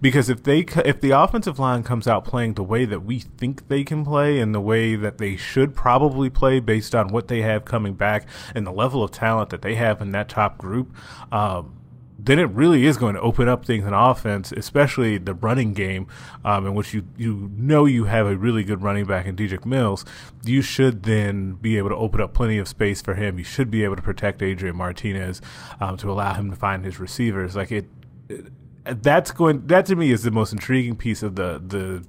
Because 0.00 0.28
if 0.28 0.42
they 0.42 0.60
if 0.84 1.00
the 1.00 1.10
offensive 1.10 1.58
line 1.58 1.82
comes 1.82 2.08
out 2.08 2.24
playing 2.24 2.54
the 2.54 2.64
way 2.64 2.84
that 2.84 3.04
we 3.04 3.20
think 3.20 3.68
they 3.68 3.84
can 3.84 4.04
play 4.04 4.40
and 4.40 4.54
the 4.54 4.60
way 4.60 4.96
that 4.96 5.18
they 5.18 5.36
should 5.36 5.74
probably 5.74 6.30
play 6.30 6.58
based 6.58 6.94
on 6.94 7.08
what 7.08 7.28
they 7.28 7.42
have 7.42 7.64
coming 7.64 7.94
back 7.94 8.26
and 8.54 8.66
the 8.66 8.72
level 8.72 9.04
of 9.04 9.10
talent 9.10 9.50
that 9.50 9.62
they 9.62 9.74
have 9.76 10.00
in 10.00 10.12
that 10.12 10.28
top 10.28 10.58
group, 10.58 10.94
um, 11.30 11.77
then 12.18 12.40
it 12.40 12.50
really 12.50 12.84
is 12.84 12.96
going 12.96 13.14
to 13.14 13.20
open 13.20 13.48
up 13.48 13.64
things 13.64 13.86
in 13.86 13.94
offense, 13.94 14.50
especially 14.50 15.18
the 15.18 15.34
running 15.34 15.72
game, 15.72 16.08
um, 16.44 16.66
in 16.66 16.74
which 16.74 16.92
you 16.92 17.06
you 17.16 17.50
know 17.54 17.84
you 17.84 18.04
have 18.04 18.26
a 18.26 18.36
really 18.36 18.64
good 18.64 18.82
running 18.82 19.04
back 19.04 19.26
in 19.26 19.36
Dedrick 19.36 19.64
Mills. 19.64 20.04
You 20.44 20.60
should 20.60 21.04
then 21.04 21.52
be 21.52 21.78
able 21.78 21.90
to 21.90 21.96
open 21.96 22.20
up 22.20 22.34
plenty 22.34 22.58
of 22.58 22.66
space 22.66 23.00
for 23.00 23.14
him. 23.14 23.38
You 23.38 23.44
should 23.44 23.70
be 23.70 23.84
able 23.84 23.96
to 23.96 24.02
protect 24.02 24.42
Adrian 24.42 24.76
Martinez 24.76 25.40
um, 25.80 25.96
to 25.98 26.10
allow 26.10 26.34
him 26.34 26.50
to 26.50 26.56
find 26.56 26.84
his 26.84 26.98
receivers. 26.98 27.54
Like 27.54 27.70
it, 27.70 27.86
it, 28.28 28.46
that's 28.84 29.30
going. 29.30 29.66
That 29.68 29.86
to 29.86 29.96
me 29.96 30.10
is 30.10 30.24
the 30.24 30.32
most 30.32 30.52
intriguing 30.52 30.96
piece 30.96 31.22
of 31.22 31.36
the 31.36 31.62
the 31.64 32.04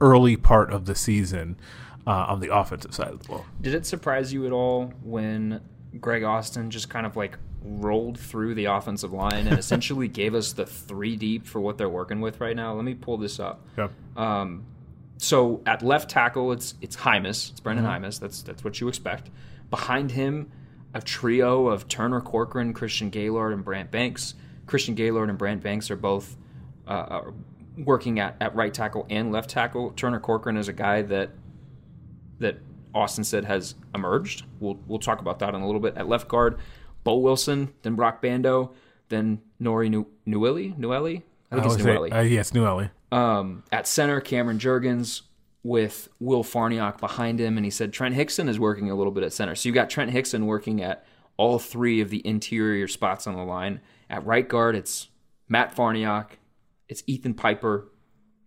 early 0.00 0.36
part 0.36 0.72
of 0.72 0.86
the 0.86 0.94
season 0.94 1.56
uh, 2.06 2.26
on 2.28 2.40
the 2.40 2.54
offensive 2.54 2.94
side 2.94 3.08
of 3.08 3.22
the 3.22 3.28
ball. 3.28 3.44
Did 3.60 3.74
it 3.74 3.84
surprise 3.84 4.32
you 4.32 4.46
at 4.46 4.52
all 4.52 4.94
when 5.02 5.60
Greg 6.00 6.22
Austin 6.22 6.70
just 6.70 6.88
kind 6.88 7.04
of 7.04 7.16
like 7.16 7.36
rolled 7.64 8.18
through 8.18 8.54
the 8.54 8.66
offensive 8.66 9.12
line 9.12 9.46
and 9.46 9.58
essentially 9.58 10.08
gave 10.22 10.34
us 10.34 10.52
the 10.52 10.66
three 10.66 11.16
deep 11.16 11.46
for 11.46 11.60
what 11.60 11.78
they're 11.78 11.88
working 11.88 12.20
with 12.20 12.40
right 12.40 12.56
now. 12.56 12.74
Let 12.74 12.84
me 12.84 12.94
pull 12.94 13.16
this 13.16 13.38
up. 13.38 13.64
Um, 14.16 14.64
so 15.18 15.62
at 15.66 15.82
left 15.82 16.10
tackle, 16.10 16.52
it's 16.52 16.74
it's 16.80 16.96
Jaimes. 16.96 17.50
It's 17.50 17.60
Brenden 17.60 17.84
mm-hmm. 17.84 18.04
Jaimes. 18.04 18.18
That's 18.18 18.42
that's 18.42 18.64
what 18.64 18.80
you 18.80 18.88
expect. 18.88 19.30
Behind 19.70 20.10
him, 20.10 20.50
a 20.94 21.00
trio 21.00 21.68
of 21.68 21.88
Turner 21.88 22.20
Corcoran, 22.20 22.72
Christian 22.74 23.08
Gaylord, 23.08 23.52
and 23.52 23.64
Brant 23.64 23.90
Banks. 23.90 24.34
Christian 24.66 24.94
Gaylord 24.94 25.28
and 25.28 25.38
Brant 25.38 25.62
Banks 25.62 25.90
are 25.90 25.96
both 25.96 26.36
uh, 26.86 27.22
working 27.78 28.18
at, 28.20 28.36
at 28.40 28.54
right 28.54 28.72
tackle 28.72 29.06
and 29.10 29.32
left 29.32 29.50
tackle. 29.50 29.92
Turner 29.92 30.20
Corcoran 30.20 30.56
is 30.56 30.68
a 30.68 30.72
guy 30.72 31.02
that 31.02 31.30
that 32.38 32.58
Austin 32.94 33.24
said 33.24 33.44
has 33.44 33.74
emerged. 33.94 34.44
We'll 34.60 34.78
we'll 34.86 34.98
talk 34.98 35.20
about 35.20 35.38
that 35.38 35.54
in 35.54 35.60
a 35.62 35.66
little 35.66 35.80
bit. 35.80 35.96
At 35.96 36.08
left 36.08 36.28
guard, 36.28 36.58
Boe 37.04 37.18
Wilson, 37.18 37.72
then 37.82 37.94
Broc 37.94 38.22
Bando, 38.22 38.72
then 39.08 39.40
Nori 39.60 39.90
nu-. 39.90 40.06
Nouili? 40.26 41.22
I 41.50 41.56
think 41.56 41.66
I 41.66 41.74
it's 41.74 41.82
Nouili. 41.82 42.14
Uh, 42.14 42.20
yes, 42.20 42.50
Nouili. 42.52 42.90
Um, 43.10 43.64
at 43.70 43.86
center, 43.86 44.20
Cameron 44.20 44.58
Jurgens 44.58 45.22
with 45.62 46.08
Will 46.18 46.42
Farniok 46.42 46.98
behind 46.98 47.38
him, 47.40 47.56
and 47.56 47.64
he 47.64 47.70
said 47.70 47.92
Trent 47.92 48.14
Hixson 48.14 48.48
is 48.48 48.58
working 48.58 48.90
a 48.90 48.94
little 48.94 49.12
bit 49.12 49.22
at 49.22 49.32
center. 49.32 49.54
So 49.54 49.68
you 49.68 49.74
got 49.74 49.90
Trent 49.90 50.10
Hixson 50.10 50.44
working 50.46 50.82
at 50.82 51.04
all 51.36 51.58
three 51.58 52.00
of 52.00 52.10
the 52.10 52.26
interior 52.26 52.88
spots 52.88 53.26
on 53.26 53.34
the 53.34 53.44
line. 53.44 53.80
At 54.08 54.26
right 54.26 54.48
guard, 54.48 54.74
it's 54.74 55.08
Matt 55.48 55.74
Farniok, 55.74 56.30
it's 56.88 57.02
Ethan 57.06 57.34
Piper, 57.34 57.88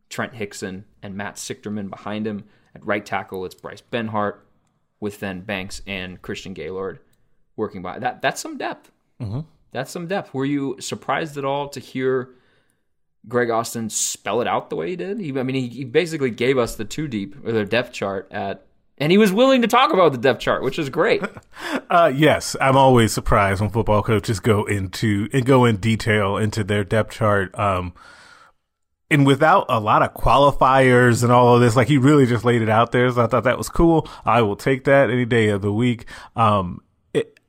Trent 0.09 0.33
Hixson, 0.33 0.83
and 1.01 1.15
Matt 1.15 1.35
Sichterman 1.35 1.89
behind 1.89 2.27
him. 2.27 2.45
At 2.73 2.85
right 2.85 3.05
tackle, 3.05 3.45
it's 3.45 3.55
Bryce 3.55 3.81
Benhart 3.81 4.39
with 4.99 5.19
then 5.19 5.41
Banks 5.41 5.81
and 5.87 6.21
Christian 6.21 6.53
Gaylord 6.53 6.99
working 7.55 7.81
by. 7.81 7.99
That 7.99 8.21
that's 8.21 8.41
some 8.41 8.57
depth. 8.57 8.91
Mm-hmm. 9.21 9.41
That's 9.71 9.91
some 9.91 10.07
depth. 10.07 10.33
Were 10.33 10.45
you 10.45 10.77
surprised 10.79 11.37
at 11.37 11.45
all 11.45 11.69
to 11.69 11.79
hear 11.79 12.29
Greg 13.27 13.49
Austin 13.49 13.89
spell 13.89 14.41
it 14.41 14.47
out 14.47 14.69
the 14.69 14.75
way 14.75 14.89
he 14.89 14.95
did. 14.95 15.19
He, 15.19 15.37
I 15.37 15.43
mean, 15.43 15.55
he, 15.55 15.67
he 15.67 15.83
basically 15.83 16.29
gave 16.29 16.57
us 16.57 16.75
the 16.75 16.85
two 16.85 17.07
deep 17.07 17.35
or 17.45 17.51
the 17.51 17.65
depth 17.65 17.91
chart 17.91 18.27
at, 18.31 18.65
and 18.97 19.11
he 19.11 19.17
was 19.17 19.33
willing 19.33 19.61
to 19.61 19.67
talk 19.67 19.91
about 19.91 20.11
the 20.11 20.17
depth 20.17 20.39
chart, 20.39 20.63
which 20.63 20.79
is 20.79 20.89
great. 20.89 21.23
Uh, 21.87 22.11
yes, 22.13 22.55
I'm 22.59 22.75
always 22.75 23.13
surprised 23.13 23.61
when 23.61 23.69
football 23.69 24.01
coaches 24.01 24.39
go 24.39 24.65
into 24.65 25.29
and 25.31 25.45
go 25.45 25.65
in 25.65 25.77
detail 25.77 26.35
into 26.35 26.63
their 26.63 26.83
depth 26.83 27.11
chart. 27.11 27.57
Um, 27.57 27.93
and 29.11 29.25
without 29.25 29.67
a 29.69 29.79
lot 29.79 30.01
of 30.01 30.15
qualifiers 30.15 31.21
and 31.21 31.31
all 31.31 31.53
of 31.53 31.61
this, 31.61 31.75
like 31.75 31.87
he 31.87 31.97
really 31.99 32.25
just 32.25 32.43
laid 32.43 32.63
it 32.63 32.69
out 32.69 32.91
there. 32.91 33.09
So 33.11 33.23
I 33.23 33.27
thought 33.27 33.43
that 33.43 33.57
was 33.57 33.69
cool. 33.69 34.07
I 34.25 34.41
will 34.41 34.55
take 34.55 34.83
that 34.85 35.11
any 35.11 35.25
day 35.25 35.49
of 35.49 35.61
the 35.61 35.71
week. 35.71 36.05
Um, 36.35 36.81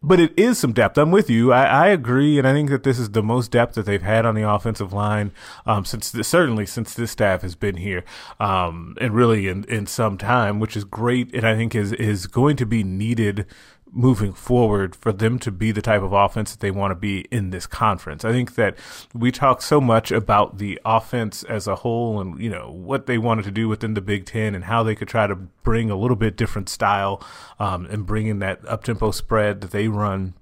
but 0.06 0.20
it 0.20 0.32
is 0.38 0.56
some 0.56 0.72
depth. 0.72 0.96
I'm 0.96 1.10
with 1.10 1.28
you. 1.28 1.52
I, 1.52 1.64
I, 1.64 1.88
agree, 1.88 2.38
and 2.38 2.46
I 2.46 2.52
think 2.52 2.70
that 2.70 2.84
this 2.84 2.96
is 2.98 3.10
the 3.10 3.24
most 3.24 3.50
depth 3.50 3.74
that 3.74 3.86
they've 3.86 4.00
had 4.00 4.24
on 4.24 4.36
the 4.36 4.48
offensive 4.48 4.92
line 4.92 5.32
um, 5.66 5.84
since 5.84 6.12
the, 6.12 6.22
certainly 6.22 6.64
since 6.64 6.94
this 6.94 7.10
staff 7.10 7.42
has 7.42 7.56
been 7.56 7.76
here, 7.76 8.04
um, 8.38 8.96
and 9.00 9.14
really 9.14 9.48
in 9.48 9.64
in 9.64 9.86
some 9.86 10.16
time, 10.16 10.60
which 10.60 10.76
is 10.76 10.84
great, 10.84 11.34
and 11.34 11.46
I 11.46 11.56
think 11.56 11.74
is 11.74 11.92
is 11.92 12.28
going 12.28 12.56
to 12.56 12.66
be 12.66 12.84
needed 12.84 13.46
moving 13.96 14.34
forward 14.34 14.94
for 14.94 15.10
them 15.10 15.38
to 15.38 15.50
be 15.50 15.72
the 15.72 15.80
type 15.80 16.02
of 16.02 16.12
offense 16.12 16.50
that 16.50 16.60
they 16.60 16.70
want 16.70 16.90
to 16.90 16.94
be 16.94 17.20
in 17.30 17.48
this 17.48 17.66
conference. 17.66 18.26
I 18.26 18.30
think 18.30 18.54
that 18.56 18.76
we 19.14 19.32
talk 19.32 19.62
so 19.62 19.80
much 19.80 20.12
about 20.12 20.58
the 20.58 20.78
offense 20.84 21.42
as 21.44 21.66
a 21.66 21.76
whole 21.76 22.20
and, 22.20 22.38
you 22.38 22.50
know, 22.50 22.70
what 22.70 23.06
they 23.06 23.16
wanted 23.16 23.46
to 23.46 23.50
do 23.50 23.68
within 23.68 23.94
the 23.94 24.02
Big 24.02 24.26
Ten 24.26 24.54
and 24.54 24.64
how 24.64 24.82
they 24.82 24.94
could 24.94 25.08
try 25.08 25.26
to 25.26 25.34
bring 25.34 25.90
a 25.90 25.96
little 25.96 26.16
bit 26.16 26.36
different 26.36 26.68
style 26.68 27.24
um, 27.58 27.86
and 27.86 28.04
bring 28.04 28.26
in 28.26 28.38
that 28.40 28.60
up 28.68 28.84
tempo 28.84 29.10
spread 29.10 29.62
that 29.62 29.70
they 29.70 29.88
run. 29.88 30.34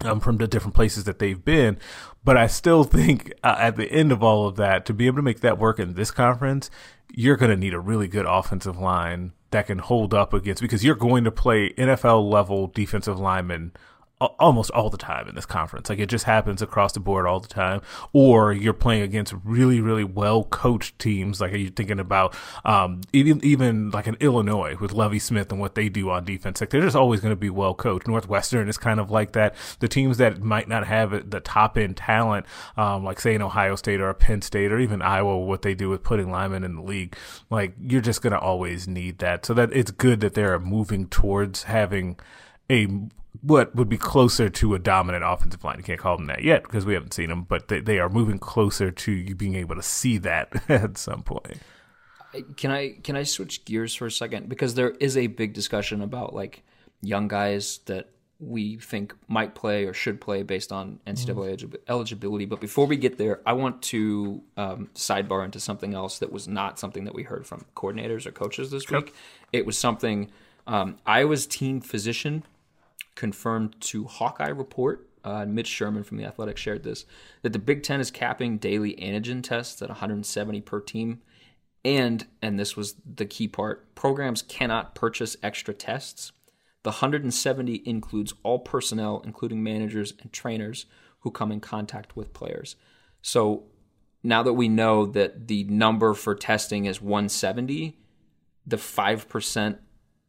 Um, 0.00 0.18
from 0.18 0.38
the 0.38 0.48
different 0.48 0.74
places 0.74 1.04
that 1.04 1.20
they've 1.20 1.42
been. 1.42 1.78
But 2.24 2.36
I 2.36 2.48
still 2.48 2.82
think 2.84 3.32
uh, 3.44 3.56
at 3.58 3.76
the 3.76 3.90
end 3.90 4.10
of 4.10 4.24
all 4.24 4.48
of 4.48 4.56
that, 4.56 4.84
to 4.86 4.92
be 4.92 5.06
able 5.06 5.16
to 5.18 5.22
make 5.22 5.40
that 5.40 5.56
work 5.56 5.78
in 5.78 5.94
this 5.94 6.10
conference, 6.10 6.68
you're 7.14 7.36
going 7.36 7.52
to 7.52 7.56
need 7.56 7.74
a 7.74 7.80
really 7.80 8.08
good 8.08 8.26
offensive 8.26 8.76
line 8.76 9.32
that 9.54 9.68
can 9.68 9.78
hold 9.78 10.12
up 10.12 10.34
against 10.34 10.60
because 10.60 10.84
you're 10.84 10.96
going 10.96 11.22
to 11.22 11.30
play 11.30 11.70
NFL 11.74 12.28
level 12.28 12.66
defensive 12.66 13.20
linemen 13.20 13.72
almost 14.20 14.70
all 14.70 14.90
the 14.90 14.98
time 14.98 15.28
in 15.28 15.34
this 15.34 15.46
conference. 15.46 15.88
Like 15.88 15.98
it 15.98 16.08
just 16.08 16.24
happens 16.24 16.62
across 16.62 16.92
the 16.92 17.00
board 17.00 17.26
all 17.26 17.40
the 17.40 17.48
time. 17.48 17.80
Or 18.12 18.52
you're 18.52 18.72
playing 18.72 19.02
against 19.02 19.34
really, 19.44 19.80
really 19.80 20.04
well 20.04 20.44
coached 20.44 20.98
teams. 20.98 21.40
Like 21.40 21.52
are 21.52 21.56
you 21.56 21.70
thinking 21.70 22.00
about 22.00 22.36
um, 22.64 23.00
even 23.12 23.44
even 23.44 23.90
like 23.90 24.06
an 24.06 24.16
Illinois 24.20 24.76
with 24.80 24.92
Lovie 24.92 25.18
Smith 25.18 25.50
and 25.50 25.60
what 25.60 25.74
they 25.74 25.88
do 25.88 26.10
on 26.10 26.24
defense? 26.24 26.60
Like 26.60 26.70
they're 26.70 26.80
just 26.80 26.96
always 26.96 27.20
going 27.20 27.32
to 27.32 27.36
be 27.36 27.50
well 27.50 27.74
coached. 27.74 28.06
Northwestern 28.06 28.68
is 28.68 28.78
kind 28.78 29.00
of 29.00 29.10
like 29.10 29.32
that. 29.32 29.54
The 29.80 29.88
teams 29.88 30.18
that 30.18 30.40
might 30.40 30.68
not 30.68 30.86
have 30.86 31.30
the 31.30 31.40
top 31.40 31.76
end 31.76 31.96
talent, 31.96 32.46
um, 32.76 33.04
like 33.04 33.20
say 33.20 33.34
an 33.34 33.42
Ohio 33.42 33.76
State 33.76 34.00
or 34.00 34.08
a 34.08 34.14
Penn 34.14 34.42
State 34.42 34.72
or 34.72 34.78
even 34.78 35.02
Iowa, 35.02 35.38
what 35.38 35.62
they 35.62 35.74
do 35.74 35.90
with 35.90 36.02
putting 36.02 36.30
linemen 36.30 36.64
in 36.64 36.76
the 36.76 36.82
league, 36.82 37.16
like 37.50 37.74
you're 37.80 38.00
just 38.00 38.22
going 38.22 38.32
to 38.32 38.38
always 38.38 38.86
need 38.86 39.18
that. 39.18 39.44
So 39.44 39.54
that 39.54 39.72
it's 39.72 39.90
good 39.90 40.20
that 40.20 40.34
they're 40.34 40.58
moving 40.58 41.08
towards 41.08 41.64
having 41.64 42.18
a 42.70 42.88
what 43.42 43.74
would 43.74 43.88
be 43.88 43.98
closer 43.98 44.48
to 44.48 44.74
a 44.74 44.78
dominant 44.78 45.24
offensive 45.26 45.64
line. 45.64 45.78
You 45.78 45.84
can't 45.84 46.00
call 46.00 46.16
them 46.16 46.26
that 46.26 46.42
yet 46.42 46.62
because 46.62 46.86
we 46.86 46.94
haven't 46.94 47.14
seen 47.14 47.28
them, 47.28 47.42
but 47.42 47.68
they, 47.68 47.80
they 47.80 47.98
are 47.98 48.08
moving 48.08 48.38
closer 48.38 48.90
to 48.90 49.12
you 49.12 49.34
being 49.34 49.54
able 49.54 49.74
to 49.76 49.82
see 49.82 50.18
that 50.18 50.52
at 50.68 50.96
some 50.98 51.22
point. 51.22 51.58
Can 52.56 52.72
I 52.72 52.96
can 53.04 53.16
I 53.16 53.22
switch 53.22 53.64
gears 53.64 53.94
for 53.94 54.06
a 54.06 54.10
second 54.10 54.48
because 54.48 54.74
there 54.74 54.90
is 54.90 55.16
a 55.16 55.28
big 55.28 55.52
discussion 55.52 56.02
about 56.02 56.34
like 56.34 56.64
young 57.00 57.28
guys 57.28 57.78
that 57.86 58.10
we 58.40 58.76
think 58.76 59.14
might 59.28 59.54
play 59.54 59.84
or 59.84 59.92
should 59.94 60.20
play 60.20 60.42
based 60.42 60.72
on 60.72 60.98
NCAA 61.06 61.56
mm. 61.56 61.76
eligibility. 61.88 62.44
But 62.44 62.60
before 62.60 62.86
we 62.86 62.96
get 62.96 63.16
there, 63.16 63.40
I 63.46 63.52
want 63.52 63.82
to 63.82 64.42
um, 64.56 64.90
sidebar 64.94 65.44
into 65.44 65.60
something 65.60 65.94
else 65.94 66.18
that 66.18 66.32
was 66.32 66.48
not 66.48 66.78
something 66.78 67.04
that 67.04 67.14
we 67.14 67.22
heard 67.22 67.46
from 67.46 67.64
coordinators 67.76 68.26
or 68.26 68.32
coaches 68.32 68.70
this 68.70 68.90
week. 68.90 69.14
It 69.52 69.64
was 69.64 69.78
something 69.78 70.30
um, 70.66 70.98
Iowa's 71.06 71.46
team 71.46 71.80
physician 71.80 72.42
confirmed 73.14 73.76
to 73.80 74.04
Hawkeye 74.04 74.48
Report. 74.48 75.08
Uh, 75.24 75.46
Mitch 75.46 75.68
Sherman 75.68 76.02
from 76.02 76.18
the 76.18 76.24
Athletic 76.24 76.58
shared 76.58 76.82
this 76.82 77.06
that 77.42 77.54
the 77.54 77.58
Big 77.58 77.82
Ten 77.82 77.98
is 77.98 78.10
capping 78.10 78.58
daily 78.58 78.94
antigen 78.96 79.42
tests 79.42 79.80
at 79.80 79.88
170 79.88 80.60
per 80.60 80.80
team, 80.80 81.22
and 81.84 82.26
and 82.42 82.58
this 82.58 82.76
was 82.76 82.96
the 83.06 83.24
key 83.24 83.48
part: 83.48 83.94
programs 83.94 84.42
cannot 84.42 84.94
purchase 84.94 85.36
extra 85.42 85.72
tests. 85.72 86.32
The 86.82 86.90
170 86.90 87.82
includes 87.86 88.34
all 88.42 88.58
personnel, 88.58 89.22
including 89.24 89.62
managers 89.62 90.12
and 90.20 90.30
trainers, 90.30 90.84
who 91.20 91.30
come 91.30 91.50
in 91.50 91.60
contact 91.60 92.14
with 92.14 92.34
players. 92.34 92.76
So 93.22 93.64
now 94.22 94.42
that 94.42 94.52
we 94.52 94.68
know 94.68 95.06
that 95.06 95.48
the 95.48 95.64
number 95.64 96.12
for 96.12 96.34
testing 96.34 96.84
is 96.84 97.00
170, 97.00 97.98
the 98.66 98.76
5% 98.76 99.78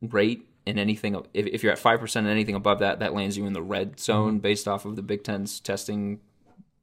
rate 0.02 0.48
in 0.65 0.80
anything 0.80 1.15
if, 1.34 1.45
if 1.47 1.63
you're 1.63 1.71
at 1.71 1.80
5% 1.80 2.15
and 2.15 2.28
anything 2.28 2.56
above 2.56 2.80
that 2.80 2.99
that 2.99 3.13
lands 3.13 3.38
you 3.38 3.45
in 3.45 3.54
the 3.54 3.62
red 3.62 3.99
zone 3.99 4.34
mm-hmm. 4.34 4.38
based 4.39 4.67
off 4.67 4.86
of 4.86 4.95
the 4.95 5.01
big 5.01 5.23
ten's 5.23 5.60
testing 5.60 6.19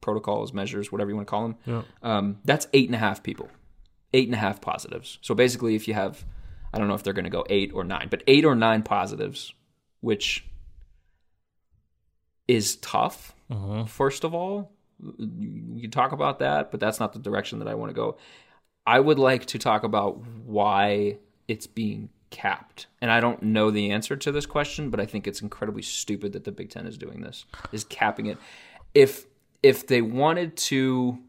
protocols 0.01 0.53
measures 0.53 0.91
whatever 0.91 1.09
you 1.09 1.15
want 1.15 1.27
to 1.27 1.31
call 1.31 1.41
them 1.43 1.55
yeah. 1.65 1.81
um, 2.01 2.37
that's 2.45 2.67
eight 2.73 2.87
and 2.87 2.95
a 2.95 2.99
half 2.99 3.23
people 3.23 3.49
eight 4.13 4.27
and 4.27 4.35
a 4.35 4.37
half 4.39 4.61
positives 4.61 5.17
so 5.21 5.33
basically 5.33 5.75
if 5.75 5.87
you 5.87 5.93
have 5.93 6.25
i 6.73 6.77
don't 6.77 6.87
know 6.87 6.93
if 6.93 7.03
they're 7.03 7.13
going 7.13 7.23
to 7.23 7.29
go 7.29 7.45
eight 7.49 7.71
or 7.73 7.83
nine 7.83 8.07
but 8.09 8.23
eight 8.27 8.45
or 8.45 8.55
nine 8.55 8.83
positives 8.83 9.53
which 10.01 10.45
is 12.47 12.75
tough 12.77 13.33
uh-huh. 13.49 13.85
first 13.85 14.23
of 14.23 14.33
all 14.33 14.71
you 15.17 15.81
can 15.81 15.91
talk 15.91 16.11
about 16.11 16.39
that 16.39 16.71
but 16.71 16.79
that's 16.79 16.99
not 16.99 17.13
the 17.13 17.19
direction 17.19 17.59
that 17.59 17.67
i 17.67 17.73
want 17.73 17.89
to 17.89 17.93
go 17.93 18.17
i 18.85 18.99
would 18.99 19.19
like 19.19 19.45
to 19.45 19.57
talk 19.57 19.83
about 19.83 20.17
why 20.45 21.17
it's 21.47 21.67
being 21.67 22.09
capped? 22.33 22.87
And 22.99 23.11
I 23.11 23.19
don't 23.19 23.43
know 23.43 23.69
the 23.69 23.91
answer 23.91 24.15
to 24.17 24.31
this 24.31 24.47
question, 24.47 24.89
but 24.89 24.99
I 24.99 25.05
think 25.05 25.27
it's 25.27 25.41
incredibly 25.41 25.83
stupid 25.83 26.33
that 26.33 26.43
the 26.43 26.51
Big 26.51 26.71
Ten 26.71 26.87
is 26.87 26.97
doing 26.97 27.21
this, 27.21 27.45
is 27.71 27.83
capping 27.83 28.25
it. 28.25 28.39
If 28.93 29.27
if 29.61 29.85
they 29.87 30.01
wanted 30.01 30.57
to 30.57 31.19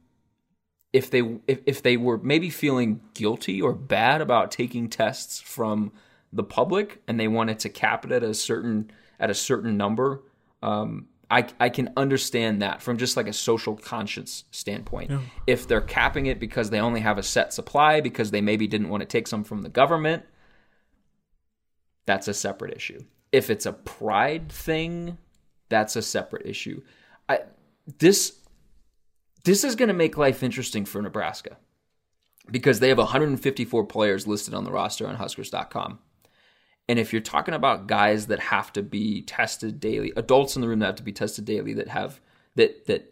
if 0.95 1.11
they 1.11 1.39
if, 1.47 1.61
if 1.67 1.83
they 1.83 1.99
were 1.99 2.19
maybe 2.19 2.49
feeling 2.49 3.03
guilty 3.13 3.61
or 3.61 3.75
bad 3.75 4.23
about 4.23 4.51
taking 4.51 4.89
tests 4.89 5.41
from 5.41 5.93
the 6.33 6.43
public 6.43 7.03
and 7.07 7.21
they 7.21 7.29
wanted 7.29 7.59
to 7.61 7.69
cap 7.69 8.07
it 8.07 8.11
at 8.11 8.23
a 8.23 8.33
certain 8.33 8.91
at 9.21 9.29
a 9.29 9.35
certain 9.35 9.77
number, 9.77 10.23
um, 10.63 11.07
I, 11.31 11.47
I 11.61 11.69
can 11.69 11.93
understand 11.97 12.63
that 12.63 12.81
from 12.83 12.97
just 12.97 13.17
like 13.17 13.29
a 13.29 13.33
social 13.33 13.77
conscience 13.77 14.45
standpoint. 14.51 15.11
Yeah. 15.11 15.21
If 15.47 15.69
they're 15.69 15.81
capping 15.81 16.27
it 16.27 16.41
because 16.41 16.71
they 16.71 16.81
only 16.81 17.01
have 17.01 17.19
a 17.19 17.23
set 17.23 17.53
supply, 17.53 18.01
because 18.01 18.31
they 18.31 18.41
maybe 18.41 18.67
didn't 18.67 18.89
want 18.89 19.03
to 19.03 19.07
take 19.07 19.27
some 19.29 19.45
from 19.45 19.63
the 19.63 19.69
government, 19.69 20.25
that's 22.07 22.29
a 22.29 22.35
separate 22.35 22.75
issue. 22.75 23.05
If 23.33 23.51
it's 23.51 23.67
a 23.67 23.73
pride 23.73 24.51
thing, 24.51 25.19
that's 25.69 25.97
a 25.97 26.03
separate 26.03 26.47
issue. 26.47 26.83
I, 27.29 27.41
this 27.99 28.41
this 29.45 29.63
is 29.65 29.77
going 29.77 29.89
to 29.89 29.95
make 29.95 30.17
life 30.17 30.43
interesting 30.43 30.85
for 30.87 31.03
Nebraska 31.03 31.59
because 32.51 32.81
they 32.81 32.89
have 32.89 32.99
154 32.99 33.85
players 33.87 34.27
listed 34.27 34.55
on 34.55 34.65
the 34.65 34.73
roster 34.73 35.07
on 35.07 35.17
Huskers.com. 35.17 35.99
And 36.89 36.99
if 36.99 37.13
you're 37.13 37.23
talking 37.23 37.55
about 37.55 37.87
guys 37.87 38.27
that 38.27 38.41
have 38.41 38.73
to 38.75 38.83
be 38.83 39.23
tested 39.23 39.81
daily, 39.81 40.13
adults 40.17 40.57
in 40.57 40.63
the 40.63 40.69
room 40.69 40.81
that 40.81 40.87
have 40.87 40.95
to 40.97 41.03
be 41.03 41.13
tested 41.13 41.45
daily, 41.45 41.73
that 41.75 41.89
have 41.89 42.21
that 42.57 42.87
that 42.87 43.11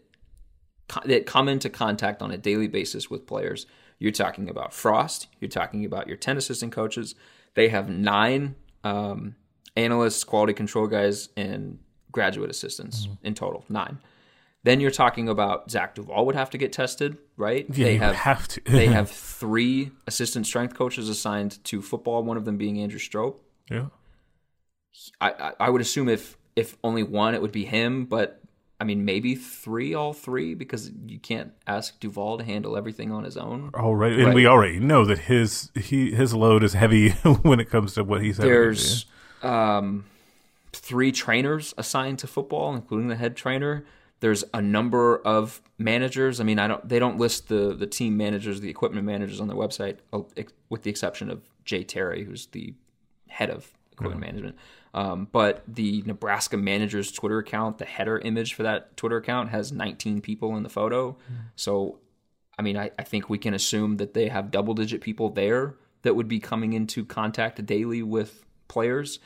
that 1.05 1.25
come 1.25 1.47
into 1.47 1.69
contact 1.69 2.21
on 2.21 2.29
a 2.29 2.37
daily 2.37 2.67
basis 2.67 3.09
with 3.09 3.25
players, 3.25 3.65
you're 3.97 4.11
talking 4.11 4.49
about 4.49 4.73
Frost. 4.73 5.27
You're 5.39 5.49
talking 5.49 5.85
about 5.85 6.07
your 6.07 6.17
10 6.17 6.37
assistant 6.37 6.71
coaches. 6.71 7.15
They 7.55 7.69
have 7.69 7.89
nine 7.89 8.55
um, 8.83 9.35
analysts, 9.75 10.23
quality 10.23 10.53
control 10.53 10.87
guys, 10.87 11.29
and 11.35 11.79
graduate 12.11 12.49
assistants 12.49 13.07
mm-hmm. 13.07 13.27
in 13.27 13.33
total, 13.33 13.65
nine. 13.69 13.99
Then 14.63 14.79
you're 14.79 14.91
talking 14.91 15.27
about 15.27 15.69
Zach 15.69 15.93
Duval 15.93 16.25
would 16.25 16.35
have 16.35 16.49
to 16.51 16.57
get 16.57 16.71
tested, 16.71 17.17
right? 17.35 17.65
Yeah, 17.69 17.85
they 17.85 17.97
have, 17.97 18.15
have 18.15 18.47
to. 18.49 18.61
they 18.65 18.87
have 18.87 19.09
three 19.11 19.91
assistant 20.07 20.45
strength 20.45 20.73
coaches 20.73 21.09
assigned 21.09 21.61
to 21.65 21.81
football. 21.81 22.23
One 22.23 22.37
of 22.37 22.45
them 22.45 22.57
being 22.57 22.79
Andrew 22.79 22.99
Strope. 22.99 23.43
Yeah. 23.69 23.87
I, 25.19 25.31
I, 25.31 25.53
I 25.59 25.69
would 25.69 25.81
assume 25.81 26.07
if 26.07 26.37
if 26.55 26.77
only 26.83 27.03
one, 27.03 27.35
it 27.35 27.41
would 27.41 27.51
be 27.51 27.65
him. 27.65 28.05
But 28.05 28.41
I 28.79 28.85
mean, 28.85 29.05
maybe 29.05 29.35
three, 29.35 29.93
all 29.93 30.13
three, 30.13 30.55
because 30.55 30.91
you 31.07 31.19
can't 31.19 31.53
ask 31.67 31.99
Duval 31.99 32.39
to 32.39 32.43
handle 32.43 32.75
everything 32.75 33.11
on 33.11 33.23
his 33.23 33.37
own. 33.37 33.71
All 33.73 33.95
right, 33.95 34.11
and 34.11 34.27
right. 34.27 34.35
we 34.35 34.45
already 34.45 34.79
know 34.79 35.05
that 35.05 35.19
his 35.19 35.69
he 35.75 36.11
his 36.11 36.33
load 36.33 36.63
is 36.63 36.73
heavy 36.73 37.09
when 37.43 37.59
it 37.59 37.69
comes 37.69 37.93
to 37.93 38.03
what 38.03 38.21
he's. 38.21 38.37
There's 38.37 39.05
um, 39.41 40.05
three 40.73 41.11
trainers 41.11 41.73
assigned 41.77 42.19
to 42.19 42.27
football, 42.27 42.75
including 42.75 43.07
the 43.07 43.15
head 43.15 43.35
trainer. 43.35 43.85
There's 44.19 44.43
a 44.53 44.61
number 44.61 45.17
of 45.17 45.61
managers. 45.77 46.39
I 46.39 46.43
mean, 46.43 46.59
I 46.59 46.67
don't. 46.67 46.87
They 46.87 46.99
don't 46.99 47.17
list 47.17 47.47
the 47.47 47.73
the 47.73 47.87
team 47.87 48.17
managers, 48.17 48.59
the 48.59 48.69
equipment 48.69 49.05
managers 49.05 49.39
on 49.39 49.47
their 49.47 49.57
website, 49.57 49.97
uh, 50.11 50.21
with 50.69 50.83
the 50.83 50.89
exception 50.89 51.29
of 51.29 51.41
Jay 51.63 51.83
Terry, 51.83 52.23
who's 52.23 52.47
the 52.47 52.73
head 53.27 53.49
of 53.49 53.71
equipment 53.91 54.21
management. 54.21 54.55
Um, 54.93 55.27
but 55.31 55.63
the 55.67 56.03
Nebraska 56.05 56.55
manager's 56.55 57.11
Twitter 57.11 57.39
account, 57.39 57.79
the 57.79 57.85
header 57.85 58.19
image 58.19 58.53
for 58.53 58.63
that 58.63 58.95
Twitter 58.95 59.17
account 59.17 59.49
has 59.49 59.71
19 59.71 60.21
people 60.21 60.55
in 60.55 60.61
the 60.61 60.69
photo. 60.69 61.13
Mm. 61.13 61.37
So 61.55 61.99
I 62.57 62.61
mean, 62.61 62.77
I, 62.77 62.91
I 62.97 63.03
think 63.03 63.29
we 63.29 63.37
can 63.37 63.53
assume 63.53 63.97
that 63.97 64.13
they 64.13 64.29
have 64.29 64.51
double 64.51 64.73
digit 64.73 65.01
people 65.01 65.29
there 65.29 65.75
that 66.03 66.15
would 66.15 66.27
be 66.27 66.39
coming 66.39 66.73
into 66.73 67.05
contact 67.05 67.65
daily 67.65 68.03
with 68.03 68.45
players. 68.67 69.19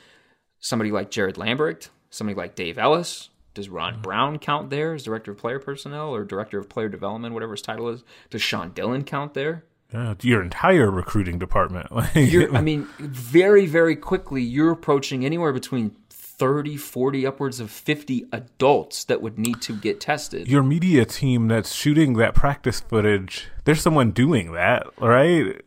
Somebody 0.60 0.90
like 0.90 1.10
Jared 1.10 1.36
Lambert, 1.36 1.90
somebody 2.10 2.36
like 2.36 2.54
Dave 2.54 2.78
Ellis. 2.78 3.30
Does 3.54 3.68
Ron 3.68 4.00
Brown 4.00 4.38
count 4.38 4.70
there 4.70 4.94
as 4.94 5.02
director 5.02 5.32
of 5.32 5.38
player 5.38 5.58
personnel 5.58 6.14
or 6.14 6.24
director 6.24 6.58
of 6.58 6.68
player 6.68 6.88
development, 6.88 7.34
whatever 7.34 7.52
his 7.52 7.62
title 7.62 7.88
is? 7.88 8.04
Does 8.30 8.42
Sean 8.42 8.70
Dillon 8.70 9.02
count 9.04 9.34
there? 9.34 9.64
Yeah, 9.92 10.14
your 10.20 10.42
entire 10.42 10.90
recruiting 10.90 11.38
department. 11.38 11.86
You're, 12.14 12.54
I 12.54 12.60
mean, 12.60 12.86
very, 12.98 13.66
very 13.66 13.96
quickly, 13.96 14.42
you're 14.42 14.70
approaching 14.70 15.24
anywhere 15.24 15.52
between 15.52 15.96
30, 16.10 16.76
40, 16.76 17.26
upwards 17.26 17.58
of 17.58 17.70
50 17.70 18.26
adults 18.32 19.04
that 19.04 19.22
would 19.22 19.38
need 19.38 19.62
to 19.62 19.74
get 19.74 19.98
tested. 19.98 20.46
your 20.46 20.62
media 20.62 21.04
team 21.06 21.48
that's 21.48 21.74
shooting 21.74 22.14
that 22.14 22.34
practice 22.34 22.80
footage, 22.80 23.48
there's 23.64 23.80
someone 23.80 24.10
doing 24.10 24.52
that, 24.52 24.86
right? 25.00 25.62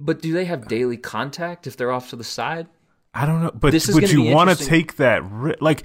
But 0.00 0.20
do 0.20 0.32
they 0.32 0.46
have 0.46 0.66
daily 0.66 0.96
contact 0.96 1.66
if 1.66 1.76
they're 1.76 1.92
off 1.92 2.10
to 2.10 2.16
the 2.16 2.24
side? 2.24 2.66
I 3.14 3.26
don't 3.26 3.42
know, 3.42 3.50
but 3.52 3.72
but 3.72 4.12
you 4.12 4.22
want 4.22 4.50
to 4.50 4.56
take 4.56 4.96
that 4.96 5.22
ri- 5.24 5.56
like 5.60 5.84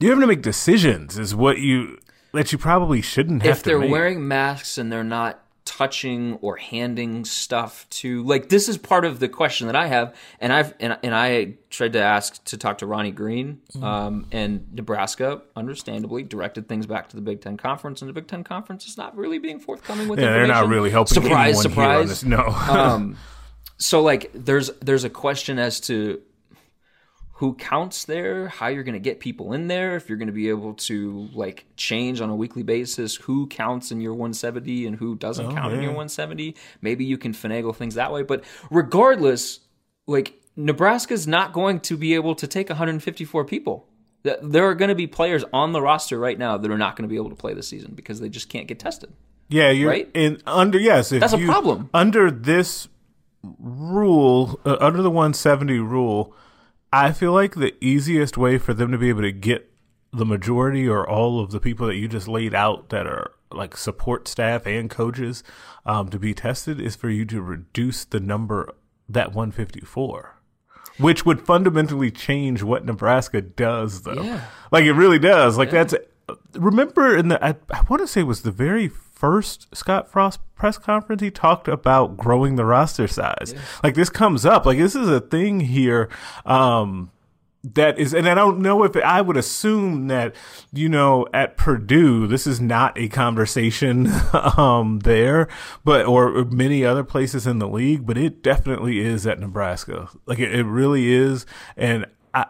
you 0.00 0.10
have 0.10 0.18
to 0.18 0.26
make 0.26 0.42
decisions 0.42 1.18
is 1.18 1.34
what 1.34 1.58
you 1.58 1.98
that 2.32 2.52
you 2.52 2.58
probably 2.58 3.02
shouldn't 3.02 3.42
have 3.42 3.58
if 3.58 3.62
they're 3.62 3.78
make. 3.78 3.90
wearing 3.90 4.26
masks 4.26 4.78
and 4.78 4.90
they're 4.90 5.04
not 5.04 5.43
touching 5.64 6.34
or 6.42 6.56
handing 6.56 7.24
stuff 7.24 7.86
to 7.88 8.22
like 8.24 8.50
this 8.50 8.68
is 8.68 8.76
part 8.76 9.04
of 9.04 9.18
the 9.18 9.28
question 9.28 9.66
that 9.66 9.74
I 9.74 9.86
have 9.86 10.14
and 10.38 10.52
I've 10.52 10.74
and, 10.78 10.98
and 11.02 11.14
I 11.14 11.54
tried 11.70 11.94
to 11.94 12.02
ask 12.02 12.44
to 12.44 12.58
talk 12.58 12.78
to 12.78 12.86
Ronnie 12.86 13.10
Green 13.10 13.60
Mm-hmm. 13.74 13.84
um, 13.84 14.26
and 14.30 14.72
Nebraska 14.72 15.42
understandably 15.56 16.22
directed 16.22 16.68
things 16.68 16.86
back 16.86 17.08
to 17.08 17.16
the 17.16 17.22
Big 17.22 17.40
Ten 17.40 17.56
conference 17.56 18.02
and 18.02 18.08
the 18.08 18.12
Big 18.12 18.28
Ten 18.28 18.44
conference 18.44 18.86
is 18.86 18.96
not 18.96 19.16
really 19.16 19.38
being 19.38 19.58
forthcoming 19.58 20.06
with 20.06 20.20
yeah, 20.20 20.32
they're 20.32 20.46
not 20.46 20.68
really 20.68 20.90
helping 20.90 21.14
surprise 21.14 21.64
anyone 21.64 21.74
here 21.74 21.96
on 21.96 22.06
surprise 22.06 22.08
this. 22.08 22.24
No, 22.24 22.44
um, 22.68 23.16
so 23.78 24.02
like 24.02 24.30
there's 24.34 24.70
there's 24.80 25.04
a 25.04 25.10
question 25.10 25.58
as 25.58 25.80
to 25.80 26.20
who 27.38 27.54
counts 27.54 28.04
there, 28.04 28.46
how 28.48 28.68
you're 28.68 28.84
going 28.84 28.94
to 28.94 29.00
get 29.00 29.18
people 29.18 29.52
in 29.52 29.66
there, 29.66 29.96
if 29.96 30.08
you're 30.08 30.16
going 30.18 30.28
to 30.28 30.32
be 30.32 30.48
able 30.48 30.72
to 30.74 31.28
like 31.34 31.64
change 31.76 32.20
on 32.20 32.30
a 32.30 32.36
weekly 32.36 32.62
basis 32.62 33.16
who 33.16 33.46
counts 33.48 33.90
in 33.90 34.00
your 34.00 34.12
170 34.14 34.86
and 34.86 34.96
who 34.96 35.16
doesn't 35.16 35.52
count 35.52 35.74
in 35.74 35.80
your 35.80 35.90
170. 35.90 36.54
Maybe 36.80 37.04
you 37.04 37.18
can 37.18 37.32
finagle 37.32 37.74
things 37.74 37.96
that 37.96 38.12
way, 38.12 38.22
but 38.22 38.44
regardless, 38.70 39.60
like 40.06 40.34
Nebraska's 40.56 41.26
not 41.26 41.52
going 41.52 41.80
to 41.80 41.96
be 41.96 42.14
able 42.14 42.36
to 42.36 42.46
take 42.46 42.68
154 42.68 43.44
people. 43.44 43.88
There 44.22 44.64
are 44.68 44.74
going 44.74 44.88
to 44.90 44.94
be 44.94 45.06
players 45.08 45.44
on 45.52 45.72
the 45.72 45.82
roster 45.82 46.18
right 46.18 46.38
now 46.38 46.56
that 46.56 46.70
are 46.70 46.78
not 46.78 46.94
going 46.96 47.02
to 47.02 47.12
be 47.12 47.16
able 47.16 47.30
to 47.30 47.36
play 47.36 47.52
this 47.52 47.66
season 47.68 47.92
because 47.94 48.20
they 48.20 48.28
just 48.28 48.48
can't 48.48 48.68
get 48.68 48.78
tested. 48.78 49.12
yeah, 49.48 49.70
you're 49.70 49.90
right? 49.90 50.08
in 50.14 50.40
under 50.46 50.78
yes. 50.78 51.10
If 51.12 51.20
That's 51.20 51.32
a 51.34 51.38
you- 51.40 51.46
problem. 51.46 51.90
under 51.92 52.30
this 52.30 52.88
rule, 53.58 54.60
uh, 54.64 54.76
under 54.80 55.02
the 55.02 55.10
170 55.10 55.78
rule. 55.78 56.34
I 56.94 57.12
feel 57.12 57.32
like 57.32 57.56
the 57.56 57.74
easiest 57.84 58.38
way 58.38 58.56
for 58.56 58.72
them 58.72 58.92
to 58.92 58.98
be 58.98 59.08
able 59.08 59.22
to 59.22 59.32
get 59.32 59.68
the 60.12 60.24
majority 60.24 60.86
or 60.88 61.08
all 61.08 61.40
of 61.40 61.50
the 61.50 61.58
people 61.58 61.88
that 61.88 61.96
you 61.96 62.06
just 62.06 62.28
laid 62.28 62.54
out 62.54 62.90
that 62.90 63.04
are 63.04 63.32
like 63.50 63.76
support 63.76 64.28
staff 64.28 64.64
and 64.64 64.88
coaches 64.88 65.42
um, 65.84 66.08
to 66.10 66.20
be 66.20 66.34
tested 66.34 66.80
is 66.80 66.94
for 66.94 67.10
you 67.10 67.24
to 67.24 67.42
reduce 67.42 68.04
the 68.04 68.20
number 68.20 68.72
that 69.08 69.32
154 69.32 70.38
which 70.98 71.26
would 71.26 71.44
fundamentally 71.44 72.12
change 72.12 72.62
what 72.62 72.84
Nebraska 72.84 73.40
does 73.40 74.02
though. 74.02 74.22
Yeah. 74.22 74.44
like 74.70 74.84
it 74.84 74.92
really 74.92 75.18
does. 75.18 75.58
Like 75.58 75.72
that's 75.72 75.94
remember 76.54 77.16
in 77.16 77.26
the 77.26 77.44
I, 77.44 77.56
I 77.72 77.82
want 77.88 78.00
to 78.02 78.06
say 78.06 78.20
it 78.20 78.24
was 78.24 78.42
the 78.42 78.52
very 78.52 78.88
first 79.24 79.74
Scott 79.74 80.06
Frost 80.06 80.38
press 80.54 80.76
conference 80.76 81.22
he 81.22 81.30
talked 81.30 81.66
about 81.66 82.14
growing 82.18 82.56
the 82.56 82.64
roster 82.66 83.08
size. 83.08 83.54
Like 83.82 83.94
this 83.94 84.10
comes 84.10 84.44
up. 84.44 84.66
Like 84.66 84.76
this 84.76 84.94
is 84.94 85.08
a 85.08 85.18
thing 85.18 85.60
here 85.60 86.10
um 86.44 87.10
that 87.62 87.98
is 87.98 88.12
and 88.12 88.28
I 88.28 88.34
don't 88.34 88.58
know 88.58 88.84
if 88.84 88.94
I 88.96 89.22
would 89.22 89.38
assume 89.38 90.08
that 90.08 90.36
you 90.74 90.90
know 90.90 91.26
at 91.32 91.56
Purdue 91.56 92.26
this 92.26 92.46
is 92.46 92.60
not 92.60 92.98
a 92.98 93.08
conversation 93.08 94.12
um 94.58 94.98
there 94.98 95.48
but 95.84 96.04
or 96.04 96.44
many 96.44 96.84
other 96.84 97.02
places 97.02 97.46
in 97.46 97.60
the 97.60 97.68
league 97.68 98.04
but 98.04 98.18
it 98.18 98.42
definitely 98.42 98.98
is 98.98 99.26
at 99.26 99.40
Nebraska. 99.40 100.10
Like 100.26 100.38
it, 100.38 100.54
it 100.54 100.64
really 100.64 101.10
is. 101.10 101.46
And 101.78 102.04
I 102.34 102.44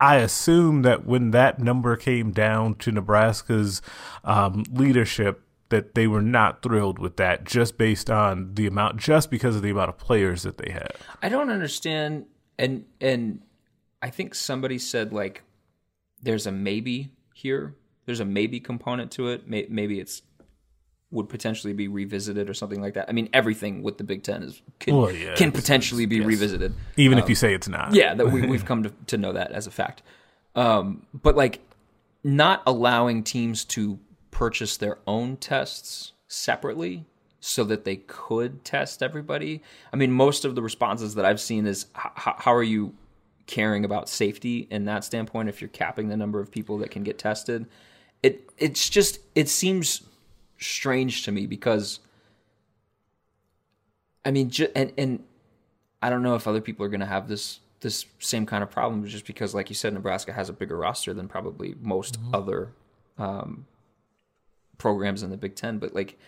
I 0.00 0.16
assume 0.16 0.82
that 0.82 1.06
when 1.06 1.30
that 1.30 1.60
number 1.60 1.96
came 1.96 2.32
down 2.32 2.74
to 2.76 2.90
Nebraska's 2.90 3.80
um, 4.24 4.64
leadership 4.72 5.45
that 5.68 5.94
they 5.94 6.06
were 6.06 6.22
not 6.22 6.62
thrilled 6.62 6.98
with 6.98 7.16
that 7.16 7.44
just 7.44 7.76
based 7.76 8.08
on 8.08 8.54
the 8.54 8.66
amount 8.66 8.98
just 8.98 9.30
because 9.30 9.56
of 9.56 9.62
the 9.62 9.70
amount 9.70 9.88
of 9.88 9.98
players 9.98 10.42
that 10.42 10.58
they 10.58 10.70
had 10.70 10.92
I 11.22 11.28
don't 11.28 11.50
understand 11.50 12.26
and 12.58 12.84
and 13.00 13.42
I 14.02 14.10
think 14.10 14.34
somebody 14.34 14.78
said 14.78 15.12
like 15.12 15.42
there's 16.22 16.46
a 16.46 16.52
maybe 16.52 17.10
here. 17.34 17.74
There's 18.04 18.20
a 18.20 18.24
maybe 18.24 18.60
component 18.60 19.10
to 19.12 19.28
it. 19.28 19.48
May, 19.48 19.66
maybe 19.68 20.00
it's 20.00 20.22
would 21.10 21.28
potentially 21.28 21.72
be 21.72 21.86
revisited 21.86 22.50
or 22.50 22.54
something 22.54 22.80
like 22.80 22.94
that. 22.94 23.08
I 23.08 23.12
mean, 23.12 23.28
everything 23.32 23.82
with 23.82 23.96
the 23.96 24.04
Big 24.04 24.22
Ten 24.22 24.42
is 24.42 24.60
can, 24.80 24.96
Well, 24.96 25.12
yeah, 25.12 25.34
can 25.36 25.52
potentially 25.52 26.04
be 26.04 26.20
revisited. 26.20 26.74
even 26.96 27.18
if 27.18 27.28
you 27.28 27.34
say 27.34 27.54
it's 27.54 27.68
not 27.68 27.94
Yeah, 27.94 28.14
that 28.14 28.30
we, 28.32 28.44
we've 28.46 28.64
come 28.64 28.82
to, 28.82 28.92
to 29.06 29.16
know 29.16 29.32
that 29.32 29.52
as 29.52 29.66
a 29.66 29.70
fact. 29.70 30.02
Um, 30.56 31.06
but 31.14 31.36
like 31.36 31.60
not 32.24 32.62
allowing 32.66 33.22
teams 33.22 33.64
to 33.66 33.98
purchase 34.36 34.76
their 34.76 34.98
own 35.06 35.34
tests 35.38 36.12
separately 36.28 37.06
so 37.40 37.64
that 37.64 37.86
they 37.86 37.96
could 37.96 38.62
test 38.66 39.02
everybody. 39.02 39.62
I 39.94 39.96
mean, 39.96 40.12
most 40.12 40.44
of 40.44 40.54
the 40.54 40.60
responses 40.60 41.14
that 41.14 41.24
I've 41.24 41.40
seen 41.40 41.66
is 41.66 41.86
how 41.94 42.52
are 42.54 42.62
you 42.62 42.92
caring 43.46 43.82
about 43.82 44.10
safety 44.10 44.68
in 44.70 44.84
that 44.84 45.04
standpoint 45.04 45.48
if 45.48 45.62
you're 45.62 45.68
capping 45.68 46.08
the 46.08 46.18
number 46.18 46.38
of 46.38 46.50
people 46.50 46.76
that 46.78 46.90
can 46.90 47.02
get 47.02 47.18
tested? 47.18 47.64
It 48.22 48.50
it's 48.58 48.90
just 48.90 49.20
it 49.34 49.48
seems 49.48 50.02
strange 50.58 51.22
to 51.24 51.32
me 51.32 51.46
because 51.46 52.00
I 54.22 54.32
mean, 54.32 54.50
ju- 54.50 54.68
and 54.74 54.92
and 54.98 55.24
I 56.02 56.10
don't 56.10 56.22
know 56.22 56.34
if 56.34 56.46
other 56.46 56.60
people 56.60 56.84
are 56.84 56.90
going 56.90 57.00
to 57.00 57.06
have 57.06 57.26
this 57.26 57.60
this 57.80 58.04
same 58.18 58.44
kind 58.44 58.62
of 58.62 58.70
problem, 58.70 59.06
just 59.06 59.24
because, 59.26 59.54
like 59.54 59.70
you 59.70 59.74
said, 59.74 59.94
Nebraska 59.94 60.34
has 60.34 60.50
a 60.50 60.52
bigger 60.52 60.76
roster 60.76 61.14
than 61.14 61.26
probably 61.26 61.74
most 61.80 62.18
other 62.34 62.74
um, 63.16 63.64
programs 64.78 65.22
in 65.22 65.30
the 65.30 65.36
Big 65.36 65.54
Ten. 65.54 65.78
But 65.78 65.94
like 65.94 66.18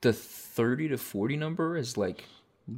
the 0.00 0.12
thirty 0.12 0.88
to 0.88 0.98
forty 0.98 1.36
number 1.36 1.76
is 1.76 1.96
like 1.96 2.24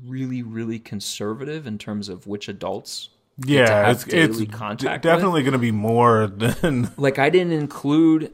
really, 0.04 0.42
really 0.42 0.78
conservative 0.78 1.66
in 1.66 1.78
terms 1.78 2.08
of 2.08 2.26
which 2.26 2.48
adults. 2.48 3.10
yeah 3.44 3.90
it's 3.90 4.04
it's 4.08 4.38
d- 4.38 4.44
definitely 4.46 5.42
going 5.42 5.52
to 5.52 5.58
be 5.58 5.70
more 5.70 6.26
than 6.36 6.90
Like 6.96 7.18
I 7.18 7.30
didn't 7.30 7.52
include 7.52 8.32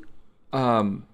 um, 0.52 1.06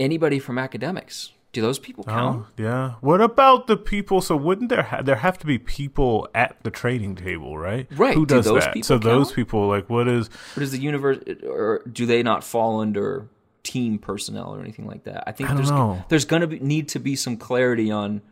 anybody 0.00 0.38
from 0.38 0.58
academics. 0.58 1.32
Do 1.52 1.60
those 1.60 1.78
people 1.78 2.04
count? 2.04 2.46
Oh, 2.48 2.62
yeah. 2.62 2.92
What 3.02 3.20
about 3.20 3.66
the 3.66 3.76
people? 3.76 4.22
So 4.22 4.34
wouldn't 4.36 4.70
there 4.70 4.84
ha- 4.84 5.02
there 5.02 5.16
have 5.16 5.38
to 5.40 5.46
be 5.46 5.58
people 5.58 6.26
at 6.34 6.56
the 6.62 6.70
training 6.70 7.14
table, 7.16 7.58
right? 7.58 7.86
Right. 7.94 8.14
Who 8.14 8.24
Do 8.24 8.36
does 8.36 8.46
those 8.46 8.64
that? 8.64 8.72
people 8.72 8.86
so 8.86 8.96
those 8.96 9.32
people, 9.32 9.68
like, 9.68 9.90
what 9.90 10.08
is? 10.08 10.30
Or 10.56 10.60
does 10.60 10.70
the 10.72 10.80
universe, 10.80 11.18
or 11.46 11.82
do 11.92 12.06
they 12.06 12.22
not 12.22 12.42
fall 12.42 12.80
under 12.80 13.28
team 13.62 13.98
personnel 13.98 14.54
or 14.54 14.60
anything 14.60 14.86
like 14.86 15.04
that? 15.04 15.24
I 15.26 15.32
think 15.32 15.50
I 15.50 15.54
there's 15.54 15.70
know. 15.70 16.04
there's 16.08 16.24
gonna 16.24 16.46
be, 16.46 16.58
need 16.60 16.88
to 16.88 16.98
be 16.98 17.16
some 17.16 17.36
clarity 17.36 17.90
on 17.90 18.22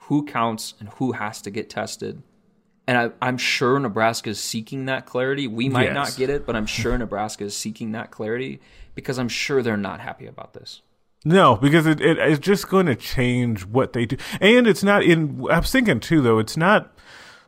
who 0.00 0.24
counts 0.24 0.74
and 0.80 0.88
who 0.90 1.12
has 1.12 1.42
to 1.42 1.50
get 1.50 1.68
tested. 1.68 2.22
And 2.88 2.96
I, 2.96 3.10
I'm 3.20 3.36
sure 3.36 3.78
Nebraska 3.80 4.30
is 4.30 4.40
seeking 4.40 4.86
that 4.86 5.06
clarity. 5.06 5.48
We 5.48 5.68
might 5.68 5.92
not 5.92 6.14
get 6.16 6.30
it, 6.30 6.46
but 6.46 6.54
I'm 6.54 6.66
sure 6.66 6.96
Nebraska 6.98 7.44
is 7.44 7.56
seeking 7.56 7.92
that 7.92 8.12
clarity 8.12 8.60
because 8.94 9.18
I'm 9.18 9.28
sure 9.28 9.62
they're 9.62 9.76
not 9.76 10.00
happy 10.00 10.26
about 10.26 10.54
this. 10.54 10.82
No, 11.24 11.56
because 11.56 11.86
it, 11.86 12.00
it 12.00 12.18
it's 12.18 12.38
just 12.38 12.68
going 12.68 12.86
to 12.86 12.94
change 12.94 13.66
what 13.66 13.92
they 13.92 14.06
do, 14.06 14.16
and 14.40 14.68
it's 14.68 14.84
not 14.84 15.02
in. 15.02 15.44
I 15.50 15.58
was 15.58 15.72
thinking 15.72 15.98
too, 15.98 16.20
though. 16.20 16.38
It's 16.38 16.56
not 16.56 16.96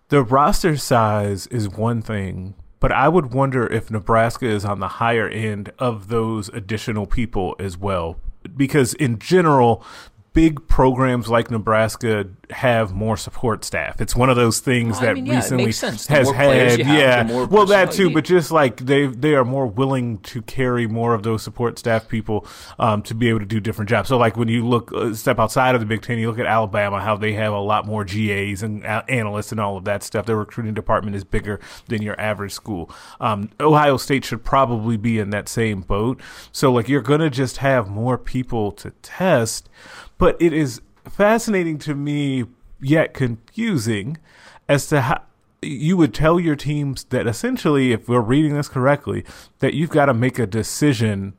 the 0.08 0.24
roster 0.24 0.76
size 0.76 1.46
is 1.46 1.68
one 1.68 2.02
thing, 2.02 2.54
but 2.80 2.92
I 2.92 3.08
would 3.08 3.32
wonder 3.32 3.66
if 3.66 3.90
Nebraska 3.90 4.46
is 4.46 4.64
on 4.64 4.80
the 4.80 4.88
higher 4.88 5.28
end 5.28 5.72
of 5.78 6.08
those 6.08 6.48
additional 6.50 7.06
people 7.06 7.56
as 7.58 7.76
well, 7.76 8.18
because 8.56 8.94
in 8.94 9.18
general. 9.18 9.84
Big 10.32 10.68
programs 10.68 11.28
like 11.28 11.50
Nebraska 11.50 12.26
have 12.50 12.94
more 12.94 13.16
support 13.16 13.64
staff. 13.64 14.00
It's 14.00 14.14
one 14.14 14.30
of 14.30 14.36
those 14.36 14.60
things 14.60 14.92
Well, 14.92 15.00
I 15.00 15.04
that 15.06 15.14
mean, 15.14 15.26
yeah, 15.26 15.36
recently 15.36 15.64
makes 15.66 15.78
sense. 15.78 16.06
The 16.06 16.14
has 16.14 16.30
had, 16.30 16.80
have, 16.80 16.88
yeah. 16.88 17.46
well, 17.46 17.66
that 17.66 17.92
too, 17.92 18.10
but 18.10 18.24
just 18.24 18.50
like 18.50 18.76
they 18.78 19.06
they 19.06 19.34
are 19.34 19.44
more 19.44 19.66
willing 19.66 20.18
to 20.18 20.42
carry 20.42 20.86
more 20.86 21.14
of 21.14 21.22
those 21.22 21.42
support 21.42 21.78
staff 21.78 22.08
people 22.08 22.46
um, 22.78 23.02
to 23.02 23.14
be 23.14 23.28
able 23.28 23.40
to 23.40 23.46
do 23.46 23.60
different 23.60 23.88
jobs. 23.88 24.08
So 24.08 24.16
like 24.16 24.36
when 24.36 24.48
you 24.48 24.66
look 24.66 24.92
uh, 24.92 25.14
step 25.14 25.38
outside 25.38 25.74
of 25.74 25.80
the 25.80 25.86
Big 25.86 26.02
Ten, 26.02 26.18
you 26.18 26.28
look 26.30 26.38
at 26.38 26.46
Alabama, 26.46 27.00
how 27.00 27.16
they 27.16 27.32
have 27.32 27.52
a 27.52 27.60
lot 27.60 27.86
more 27.86 28.04
GAs 28.04 28.62
and 28.62 28.84
uh, 28.84 29.02
analysts 29.08 29.52
and 29.52 29.60
all 29.60 29.76
of 29.76 29.84
that 29.84 30.02
stuff. 30.02 30.26
Their 30.26 30.36
recruiting 30.36 30.74
department 30.74 31.16
is 31.16 31.24
bigger 31.24 31.60
than 31.88 32.02
your 32.02 32.18
average 32.20 32.52
school. 32.52 32.90
Um, 33.20 33.50
Ohio 33.60 33.96
State 33.96 34.24
should 34.24 34.44
probably 34.44 34.96
be 34.96 35.18
in 35.18 35.30
that 35.30 35.48
same 35.48 35.80
boat. 35.80 36.20
So 36.52 36.72
like 36.72 36.88
you're 36.88 37.02
gonna 37.02 37.30
just 37.30 37.58
have 37.58 37.88
more 37.88 38.18
people 38.18 38.72
to 38.72 38.90
test. 39.02 39.68
But 40.18 40.40
it 40.40 40.52
is 40.52 40.81
fascinating 41.09 41.78
to 41.78 41.94
me 41.94 42.44
yet 42.81 43.14
confusing 43.14 44.18
as 44.68 44.87
to 44.88 45.00
how 45.00 45.22
you 45.62 45.96
would 45.96 46.14
tell 46.14 46.38
your 46.38 46.57
teams 46.57 47.04
that 47.04 47.26
essentially, 47.26 47.92
if 47.92 48.09
we're 48.09 48.20
reading 48.20 48.54
this 48.54 48.68
correctly, 48.68 49.24
that 49.59 49.74
you've 49.74 49.90
got 49.90 50.07
to 50.07 50.14
make 50.14 50.38
a 50.38 50.46
decision 50.46 51.35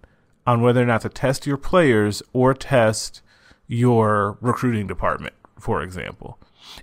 on 0.45 0.61
whether 0.61 0.81
or 0.81 0.85
not 0.85 1.01
to 1.01 1.09
test 1.09 1.45
your 1.45 1.57
players 1.57 2.21
or 2.33 2.53
test 2.53 3.21
your 3.67 4.37
recruiting 4.41 4.87
department, 4.87 5.35
for 5.59 5.81
example. 5.81 6.37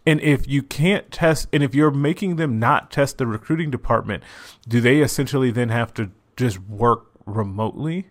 And 0.06 0.20
if 0.20 0.48
you 0.48 0.62
can't 0.62 1.10
test, 1.10 1.48
and 1.52 1.62
if 1.62 1.74
you're 1.74 1.90
making 1.90 2.36
them 2.36 2.58
not 2.58 2.90
test 2.90 3.18
the 3.18 3.26
recruiting 3.26 3.70
department, 3.70 4.22
do 4.66 4.80
they 4.80 5.00
essentially 5.00 5.50
then 5.50 5.68
have 5.68 5.92
to 5.94 6.10
just 6.36 6.60
work 6.60 7.06
remotely? 7.26 8.08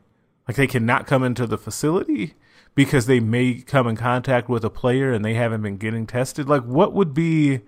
Like 0.47 0.57
they 0.57 0.67
cannot 0.67 1.07
come 1.07 1.23
into 1.23 1.47
the 1.47 1.57
facility 1.57 2.35
because 2.75 3.05
they 3.05 3.19
may 3.19 3.55
come 3.55 3.87
in 3.87 3.95
contact 3.95 4.49
with 4.49 4.63
a 4.63 4.69
player 4.69 5.11
and 5.11 5.23
they 5.23 5.33
haven't 5.33 5.61
been 5.61 5.77
getting 5.77 6.05
tested? 6.05 6.47
Like, 6.47 6.63
what 6.63 6.93
would 6.93 7.13
be. 7.13 7.61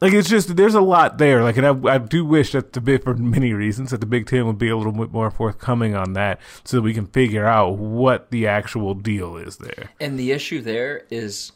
Like 0.00 0.12
it's 0.12 0.28
just 0.28 0.54
there's 0.54 0.76
a 0.76 0.80
lot 0.80 1.18
there. 1.18 1.42
Like, 1.42 1.56
and 1.56 1.66
I, 1.66 1.94
I 1.94 1.98
do 1.98 2.24
wish 2.24 2.52
that 2.52 2.72
the 2.72 2.80
bit 2.80 3.02
for 3.02 3.14
many 3.14 3.52
reasons 3.52 3.90
that 3.90 3.98
the 3.98 4.06
Big 4.06 4.26
Ten 4.26 4.46
would 4.46 4.56
be 4.56 4.68
a 4.68 4.76
little 4.76 4.92
bit 4.92 5.10
more 5.10 5.28
forthcoming 5.28 5.96
on 5.96 6.12
that, 6.12 6.40
so 6.62 6.76
that 6.76 6.82
we 6.82 6.94
can 6.94 7.06
figure 7.06 7.44
out 7.44 7.78
what 7.78 8.30
the 8.30 8.46
actual 8.46 8.94
deal 8.94 9.36
is 9.36 9.56
there. 9.56 9.90
And 10.00 10.16
the 10.16 10.30
issue 10.30 10.60
there 10.60 11.04
is 11.10 11.50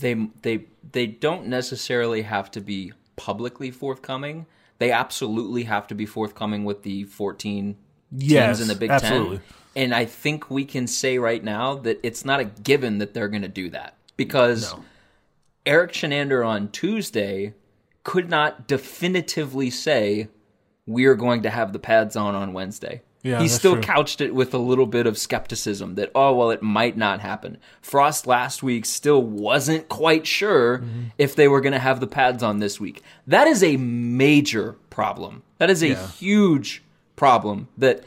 they 0.00 0.14
they 0.42 0.64
they 0.90 1.06
don't 1.06 1.46
necessarily 1.46 2.22
have 2.22 2.50
to 2.50 2.60
be 2.60 2.92
publicly 3.14 3.70
forthcoming. 3.70 4.46
They 4.78 4.90
absolutely 4.90 5.64
have 5.64 5.86
to 5.86 5.94
be 5.94 6.04
forthcoming 6.04 6.64
with 6.64 6.82
the 6.82 7.04
14 7.04 7.76
Yes, 8.12 8.58
teams 8.58 8.60
in 8.60 8.68
the 8.68 8.78
Big 8.78 8.90
absolutely. 8.90 9.38
Ten. 9.38 9.46
And 9.76 9.94
I 9.94 10.06
think 10.06 10.50
we 10.50 10.64
can 10.64 10.86
say 10.88 11.18
right 11.18 11.44
now 11.44 11.74
that 11.76 12.00
it's 12.02 12.24
not 12.24 12.40
a 12.40 12.44
given 12.44 12.98
that 12.98 13.14
they're 13.14 13.28
going 13.28 13.42
to 13.42 13.48
do 13.48 13.68
that 13.70 13.94
because 14.16 14.74
Erik 15.64 15.92
Chinander 15.92 16.46
on 16.46 16.68
Tuesday 16.70 17.54
could 18.02 18.30
not 18.30 18.66
definitively 18.66 19.68
say 19.70 20.28
we 20.86 21.04
are 21.06 21.14
going 21.14 21.42
to 21.42 21.50
have 21.50 21.72
the 21.72 21.78
pads 21.78 22.16
on 22.16 22.34
on 22.34 22.52
Wednesday. 22.52 23.02
Yeah, 23.22 23.40
he 23.40 23.48
still 23.48 23.72
true. 23.72 23.82
couched 23.82 24.20
it 24.20 24.32
with 24.36 24.54
a 24.54 24.58
little 24.58 24.86
bit 24.86 25.04
of 25.08 25.18
skepticism 25.18 25.96
that 25.96 26.12
oh 26.14 26.32
well 26.34 26.50
it 26.52 26.62
might 26.62 26.96
not 26.96 27.20
happen. 27.20 27.58
Frost 27.82 28.26
last 28.26 28.62
week 28.62 28.86
still 28.86 29.20
wasn't 29.22 29.88
quite 29.88 30.26
sure 30.26 30.78
Mm-hmm. 30.78 31.02
if 31.18 31.34
they 31.34 31.48
were 31.48 31.60
going 31.60 31.72
to 31.72 31.78
have 31.80 31.98
the 32.00 32.06
pads 32.06 32.42
on 32.42 32.60
this 32.60 32.78
week. 32.80 33.02
That 33.26 33.48
is 33.48 33.62
a 33.64 33.76
major 33.76 34.76
problem. 34.90 35.42
That 35.58 35.70
is 35.70 35.82
a 35.82 35.94
huge 35.94 36.84
problem 37.16 37.66
that 37.76 38.04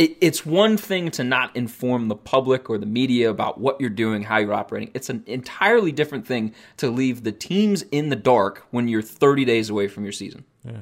it, 0.00 0.16
it's 0.22 0.46
one 0.46 0.78
thing 0.78 1.10
to 1.10 1.22
not 1.22 1.54
inform 1.54 2.08
the 2.08 2.16
public 2.16 2.70
or 2.70 2.78
the 2.78 2.86
media 2.86 3.28
about 3.28 3.60
what 3.60 3.78
you're 3.78 3.90
doing, 3.90 4.22
how 4.22 4.38
you're 4.38 4.54
operating. 4.54 4.90
It's 4.94 5.10
an 5.10 5.22
entirely 5.26 5.92
different 5.92 6.26
thing 6.26 6.54
to 6.78 6.88
leave 6.88 7.22
the 7.22 7.32
teams 7.32 7.82
in 7.82 8.08
the 8.08 8.16
dark 8.16 8.66
when 8.70 8.88
you're 8.88 9.02
30 9.02 9.44
days 9.44 9.68
away 9.68 9.88
from 9.88 10.04
your 10.04 10.12
season. 10.12 10.46
Yeah. 10.64 10.80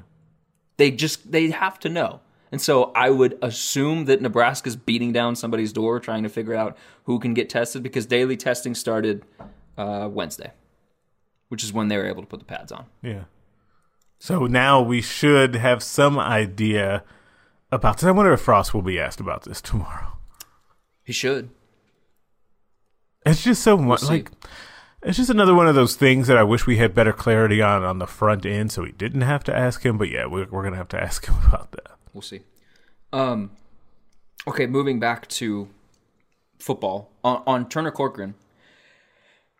They 0.76 0.92
just 0.92 1.32
they 1.32 1.50
have 1.50 1.80
to 1.80 1.88
know. 1.88 2.20
And 2.52 2.62
so 2.62 2.92
I 2.94 3.10
would 3.10 3.36
assume 3.42 4.04
that 4.04 4.22
Nebraska's 4.22 4.76
beating 4.76 5.12
down 5.12 5.34
somebody's 5.34 5.72
door 5.72 5.98
trying 5.98 6.22
to 6.22 6.28
figure 6.28 6.54
out 6.54 6.78
who 7.02 7.18
can 7.18 7.34
get 7.34 7.50
tested 7.50 7.82
because 7.82 8.06
daily 8.06 8.36
testing 8.36 8.76
started 8.76 9.24
uh, 9.76 10.08
Wednesday, 10.08 10.52
which 11.48 11.64
is 11.64 11.72
when 11.72 11.88
they 11.88 11.96
were 11.96 12.06
able 12.06 12.22
to 12.22 12.28
put 12.28 12.38
the 12.38 12.46
pads 12.46 12.70
on. 12.70 12.86
Yeah. 13.02 13.24
So 14.20 14.46
now 14.46 14.80
we 14.80 15.02
should 15.02 15.56
have 15.56 15.82
some 15.82 16.20
idea 16.20 17.02
about 17.70 17.98
this. 17.98 18.04
I 18.04 18.10
wonder 18.10 18.32
if 18.32 18.40
Frost 18.40 18.74
will 18.74 18.82
be 18.82 18.98
asked 18.98 19.20
about 19.20 19.44
this 19.44 19.60
tomorrow. 19.60 20.18
He 21.04 21.12
should. 21.12 21.50
It's 23.26 23.42
just 23.42 23.62
so 23.62 23.76
much 23.76 24.00
see. 24.00 24.06
like 24.06 24.30
it's 25.02 25.16
just 25.16 25.30
another 25.30 25.54
one 25.54 25.68
of 25.68 25.74
those 25.74 25.96
things 25.96 26.26
that 26.26 26.36
I 26.36 26.42
wish 26.42 26.66
we 26.66 26.78
had 26.78 26.94
better 26.94 27.12
clarity 27.12 27.62
on 27.62 27.84
on 27.84 27.98
the 27.98 28.06
front 28.06 28.44
end, 28.44 28.72
so 28.72 28.82
we 28.82 28.92
didn't 28.92 29.20
have 29.20 29.44
to 29.44 29.56
ask 29.56 29.84
him. 29.84 29.98
But 29.98 30.10
yeah, 30.10 30.26
we're 30.26 30.46
we're 30.50 30.62
gonna 30.62 30.76
have 30.76 30.88
to 30.88 31.00
ask 31.02 31.26
him 31.26 31.36
about 31.46 31.72
that. 31.72 31.98
We'll 32.12 32.22
see. 32.22 32.40
Um, 33.12 33.52
okay, 34.46 34.66
moving 34.66 34.98
back 34.98 35.28
to 35.28 35.68
football 36.58 37.10
on, 37.22 37.42
on 37.46 37.68
Turner 37.68 37.90
Corcoran. 37.90 38.34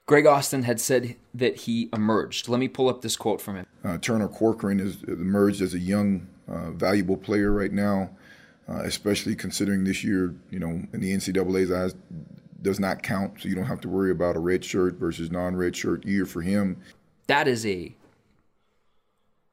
Greg 0.06 0.26
Austin 0.26 0.62
had 0.62 0.80
said 0.80 1.16
that 1.34 1.56
he 1.60 1.90
emerged. 1.92 2.48
Let 2.48 2.58
me 2.58 2.66
pull 2.66 2.88
up 2.88 3.02
this 3.02 3.14
quote 3.14 3.42
from 3.42 3.56
him. 3.56 3.66
Uh, 3.84 3.98
Turner 3.98 4.28
Corcoran 4.28 4.78
has 4.78 5.02
emerged 5.02 5.60
as 5.60 5.74
a 5.74 5.78
young, 5.78 6.28
uh, 6.48 6.70
valuable 6.72 7.16
player 7.16 7.52
right 7.52 7.72
now, 7.72 8.10
uh, 8.68 8.80
especially 8.84 9.34
considering 9.34 9.84
this 9.84 10.02
year, 10.02 10.34
you 10.50 10.58
know, 10.58 10.68
in 10.92 11.00
the 11.00 11.12
NCAA's 11.12 11.70
eyes, 11.70 11.94
does 12.62 12.80
not 12.80 13.02
count. 13.02 13.40
So 13.40 13.48
you 13.48 13.54
don't 13.54 13.66
have 13.66 13.80
to 13.82 13.88
worry 13.88 14.10
about 14.10 14.36
a 14.36 14.40
red 14.40 14.64
shirt 14.64 14.94
versus 14.94 15.30
non-red 15.30 15.76
shirt 15.76 16.04
year 16.04 16.26
for 16.26 16.42
him. 16.42 16.78
That 17.26 17.46
is 17.46 17.64
a 17.66 17.94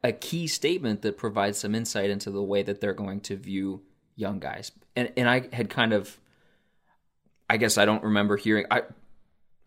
a 0.04 0.12
key 0.12 0.46
statement 0.46 1.02
that 1.02 1.18
provides 1.18 1.58
some 1.58 1.74
insight 1.74 2.12
into 2.12 2.30
the 2.30 2.44
way 2.44 2.62
that 2.62 2.80
they're 2.80 2.94
going 2.94 3.20
to 3.22 3.36
view 3.36 3.82
young 4.16 4.40
guys. 4.40 4.72
And 4.96 5.12
and 5.18 5.30
I 5.30 5.50
had 5.54 5.70
kind 5.70 5.94
of 5.94 6.20
I 7.50 7.58
guess 7.58 7.78
I 7.78 7.86
don't 7.86 8.04
remember 8.04 8.38
hearing 8.38 8.66
I 8.72 8.84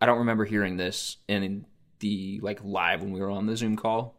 I 0.01 0.07
don't 0.07 0.19
remember 0.19 0.45
hearing 0.45 0.77
this 0.77 1.17
in 1.29 1.67
the 2.01 2.41
like 2.43 2.61
live 2.65 3.03
when 3.03 3.13
we 3.13 3.21
were 3.21 3.31
on 3.31 3.47
the 3.47 3.57
Zoom 3.57 3.77
call. 3.77 4.15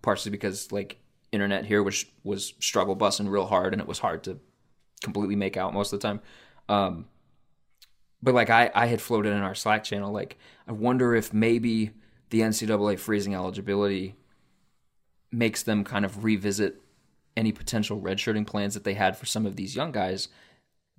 Partially 0.00 0.30
because 0.30 0.70
like 0.70 1.01
internet 1.32 1.64
here 1.64 1.82
was 1.82 2.04
was 2.22 2.54
struggle 2.60 2.96
busing 2.96 3.28
real 3.28 3.46
hard 3.46 3.72
and 3.72 3.80
it 3.80 3.88
was 3.88 3.98
hard 3.98 4.22
to 4.24 4.38
completely 5.02 5.36
make 5.36 5.56
out 5.56 5.74
most 5.74 5.92
of 5.92 6.00
the 6.00 6.06
time. 6.06 6.20
Um 6.68 7.06
but 8.22 8.34
like 8.34 8.50
I, 8.50 8.70
I 8.74 8.86
had 8.86 9.00
floated 9.00 9.32
in 9.32 9.40
our 9.40 9.54
Slack 9.54 9.82
channel, 9.82 10.12
like 10.12 10.38
I 10.68 10.72
wonder 10.72 11.14
if 11.14 11.34
maybe 11.34 11.90
the 12.30 12.40
NCAA 12.40 12.98
freezing 12.98 13.34
eligibility 13.34 14.14
makes 15.32 15.62
them 15.62 15.82
kind 15.82 16.04
of 16.04 16.22
revisit 16.22 16.80
any 17.36 17.50
potential 17.50 18.00
redshirting 18.00 18.46
plans 18.46 18.74
that 18.74 18.84
they 18.84 18.94
had 18.94 19.16
for 19.16 19.26
some 19.26 19.46
of 19.46 19.56
these 19.56 19.74
young 19.74 19.90
guys. 19.90 20.28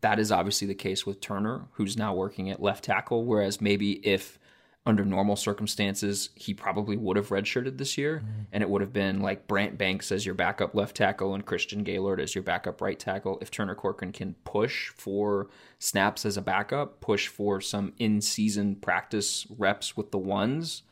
That 0.02 0.19
is 0.19 0.32
obviously 0.32 0.67
the 0.67 0.76
case 0.76 1.06
with 1.06 1.22
Turner, 1.22 1.67
who's 1.74 1.96
now 1.96 2.13
working 2.13 2.50
at 2.50 2.62
left 2.62 2.84
tackle. 2.84 3.24
Whereas 3.24 3.62
maybe 3.62 4.06
if 4.06 4.38
under 4.86 5.06
normal 5.06 5.38
circumstances, 5.38 6.30
he 6.36 6.54
probably 6.54 6.98
would 6.98 7.15
have 7.15 7.30
redshirted 7.30 7.78
this 7.78 7.98
year, 7.98 8.22
and 8.52 8.62
it 8.62 8.69
would 8.69 8.82
have 8.82 8.91
been 8.91 9.22
like 9.22 9.48
Brant 9.48 9.78
Banks 9.78 10.12
as 10.12 10.26
your 10.26 10.36
backup 10.36 10.76
left 10.76 10.98
tackle 10.98 11.34
and 11.34 11.46
Christian 11.46 11.84
Gaylord 11.84 12.19
as 12.19 12.36
your 12.36 12.43
backup 12.43 12.82
right 12.82 13.00
tackle. 13.00 13.38
If 13.41 13.50
Turner 13.50 13.76
Corcoran 13.76 14.12
can 14.12 14.36
push 14.43 14.89
for 14.89 15.48
snaps 15.80 16.26
as 16.26 16.36
a 16.36 16.41
backup, 16.41 17.00
push 17.00 17.30
for 17.30 17.62
some 17.62 17.93
in-season 17.98 18.76
practice 18.76 19.48
reps 19.58 19.96
with 19.96 20.12
the 20.12 20.17
ones, 20.17 20.84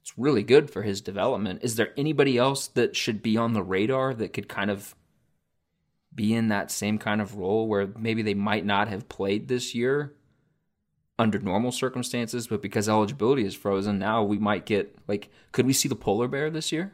it's 0.00 0.18
really 0.18 0.42
good 0.42 0.68
for 0.68 0.82
his 0.82 1.00
development. 1.00 1.60
Is 1.62 1.76
there 1.76 1.92
anybody 1.96 2.38
else 2.38 2.66
that 2.68 2.96
should 2.96 3.22
be 3.22 3.36
on 3.36 3.52
the 3.52 3.62
radar 3.62 4.14
that 4.14 4.32
could 4.32 4.48
kind 4.48 4.70
of 4.70 4.96
be 6.12 6.34
in 6.34 6.48
that 6.48 6.72
same 6.72 6.98
kind 6.98 7.20
of 7.20 7.36
role 7.36 7.68
where 7.68 7.86
maybe 7.96 8.22
they 8.22 8.34
might 8.34 8.64
not 8.64 8.88
have 8.88 9.08
played 9.08 9.46
this 9.46 9.76
year 9.76 10.14
under 11.18 11.38
normal 11.38 11.72
circumstances, 11.72 12.46
but 12.46 12.62
because 12.62 12.88
eligibility 12.88 13.44
is 13.44 13.54
frozen, 13.54 13.98
now 13.98 14.22
we 14.22 14.38
might 14.38 14.66
get 14.66 14.94
like, 15.08 15.28
could 15.52 15.66
we 15.66 15.72
see 15.72 15.88
the 15.88 15.96
polar 15.96 16.28
bear 16.28 16.50
this 16.50 16.72
year? 16.72 16.92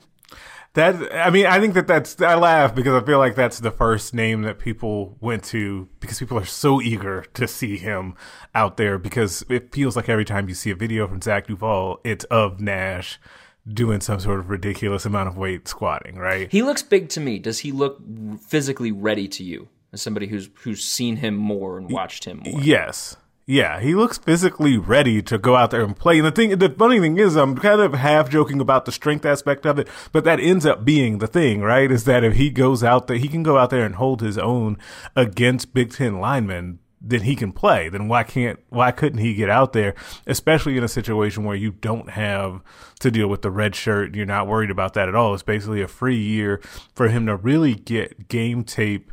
That 0.74 1.14
I 1.14 1.30
mean, 1.30 1.46
I 1.46 1.60
think 1.60 1.74
that 1.74 1.86
that's 1.86 2.20
I 2.20 2.34
laugh 2.34 2.74
because 2.74 3.00
I 3.00 3.06
feel 3.06 3.18
like 3.18 3.36
that's 3.36 3.60
the 3.60 3.70
first 3.70 4.12
name 4.12 4.42
that 4.42 4.58
people 4.58 5.16
went 5.20 5.44
to 5.44 5.88
because 6.00 6.18
people 6.18 6.36
are 6.36 6.44
so 6.44 6.80
eager 6.80 7.26
to 7.34 7.46
see 7.46 7.76
him 7.76 8.16
out 8.56 8.76
there 8.76 8.98
because 8.98 9.44
it 9.48 9.72
feels 9.72 9.94
like 9.94 10.08
every 10.08 10.24
time 10.24 10.48
you 10.48 10.54
see 10.54 10.70
a 10.70 10.74
video 10.74 11.06
from 11.06 11.22
Zach 11.22 11.46
Duval, 11.46 12.00
it's 12.02 12.24
of 12.24 12.60
Nash 12.60 13.20
doing 13.68 14.00
some 14.00 14.18
sort 14.18 14.40
of 14.40 14.50
ridiculous 14.50 15.06
amount 15.06 15.28
of 15.28 15.36
weight 15.36 15.68
squatting, 15.68 16.16
right? 16.16 16.50
He 16.50 16.62
looks 16.62 16.82
big 16.82 17.08
to 17.10 17.20
me. 17.20 17.38
Does 17.38 17.60
he 17.60 17.70
look 17.70 18.00
physically 18.40 18.90
ready 18.90 19.28
to 19.28 19.44
you 19.44 19.68
as 19.92 20.02
somebody 20.02 20.26
who's 20.26 20.50
who's 20.62 20.82
seen 20.82 21.16
him 21.16 21.36
more 21.36 21.78
and 21.78 21.88
watched 21.88 22.24
him 22.24 22.42
more? 22.44 22.60
Yes. 22.60 23.16
Yeah, 23.46 23.78
he 23.80 23.94
looks 23.94 24.16
physically 24.16 24.78
ready 24.78 25.20
to 25.20 25.36
go 25.36 25.54
out 25.54 25.70
there 25.70 25.84
and 25.84 25.94
play. 25.94 26.16
And 26.18 26.26
the 26.26 26.30
thing, 26.30 26.56
the 26.58 26.70
funny 26.70 26.98
thing 26.98 27.18
is, 27.18 27.36
I'm 27.36 27.56
kind 27.56 27.80
of 27.80 27.92
half 27.92 28.30
joking 28.30 28.58
about 28.58 28.86
the 28.86 28.92
strength 28.92 29.26
aspect 29.26 29.66
of 29.66 29.78
it, 29.78 29.86
but 30.12 30.24
that 30.24 30.40
ends 30.40 30.64
up 30.64 30.82
being 30.82 31.18
the 31.18 31.26
thing, 31.26 31.60
right? 31.60 31.90
Is 31.90 32.04
that 32.04 32.24
if 32.24 32.36
he 32.36 32.48
goes 32.48 32.82
out 32.82 33.06
there, 33.06 33.18
he 33.18 33.28
can 33.28 33.42
go 33.42 33.58
out 33.58 33.68
there 33.68 33.84
and 33.84 33.96
hold 33.96 34.22
his 34.22 34.38
own 34.38 34.78
against 35.14 35.74
Big 35.74 35.92
Ten 35.92 36.20
linemen, 36.20 36.78
then 37.02 37.20
he 37.22 37.36
can 37.36 37.52
play. 37.52 37.90
Then 37.90 38.08
why 38.08 38.22
can't, 38.22 38.58
why 38.70 38.90
couldn't 38.92 39.18
he 39.18 39.34
get 39.34 39.50
out 39.50 39.74
there, 39.74 39.94
especially 40.26 40.78
in 40.78 40.84
a 40.84 40.88
situation 40.88 41.44
where 41.44 41.54
you 41.54 41.70
don't 41.70 42.10
have 42.10 42.62
to 43.00 43.10
deal 43.10 43.28
with 43.28 43.42
the 43.42 43.50
red 43.50 43.74
shirt? 43.74 44.14
You're 44.14 44.24
not 44.24 44.48
worried 44.48 44.70
about 44.70 44.94
that 44.94 45.10
at 45.10 45.14
all. 45.14 45.34
It's 45.34 45.42
basically 45.42 45.82
a 45.82 45.88
free 45.88 46.16
year 46.16 46.62
for 46.94 47.08
him 47.08 47.26
to 47.26 47.36
really 47.36 47.74
get 47.74 48.28
game 48.28 48.64
tape, 48.64 49.12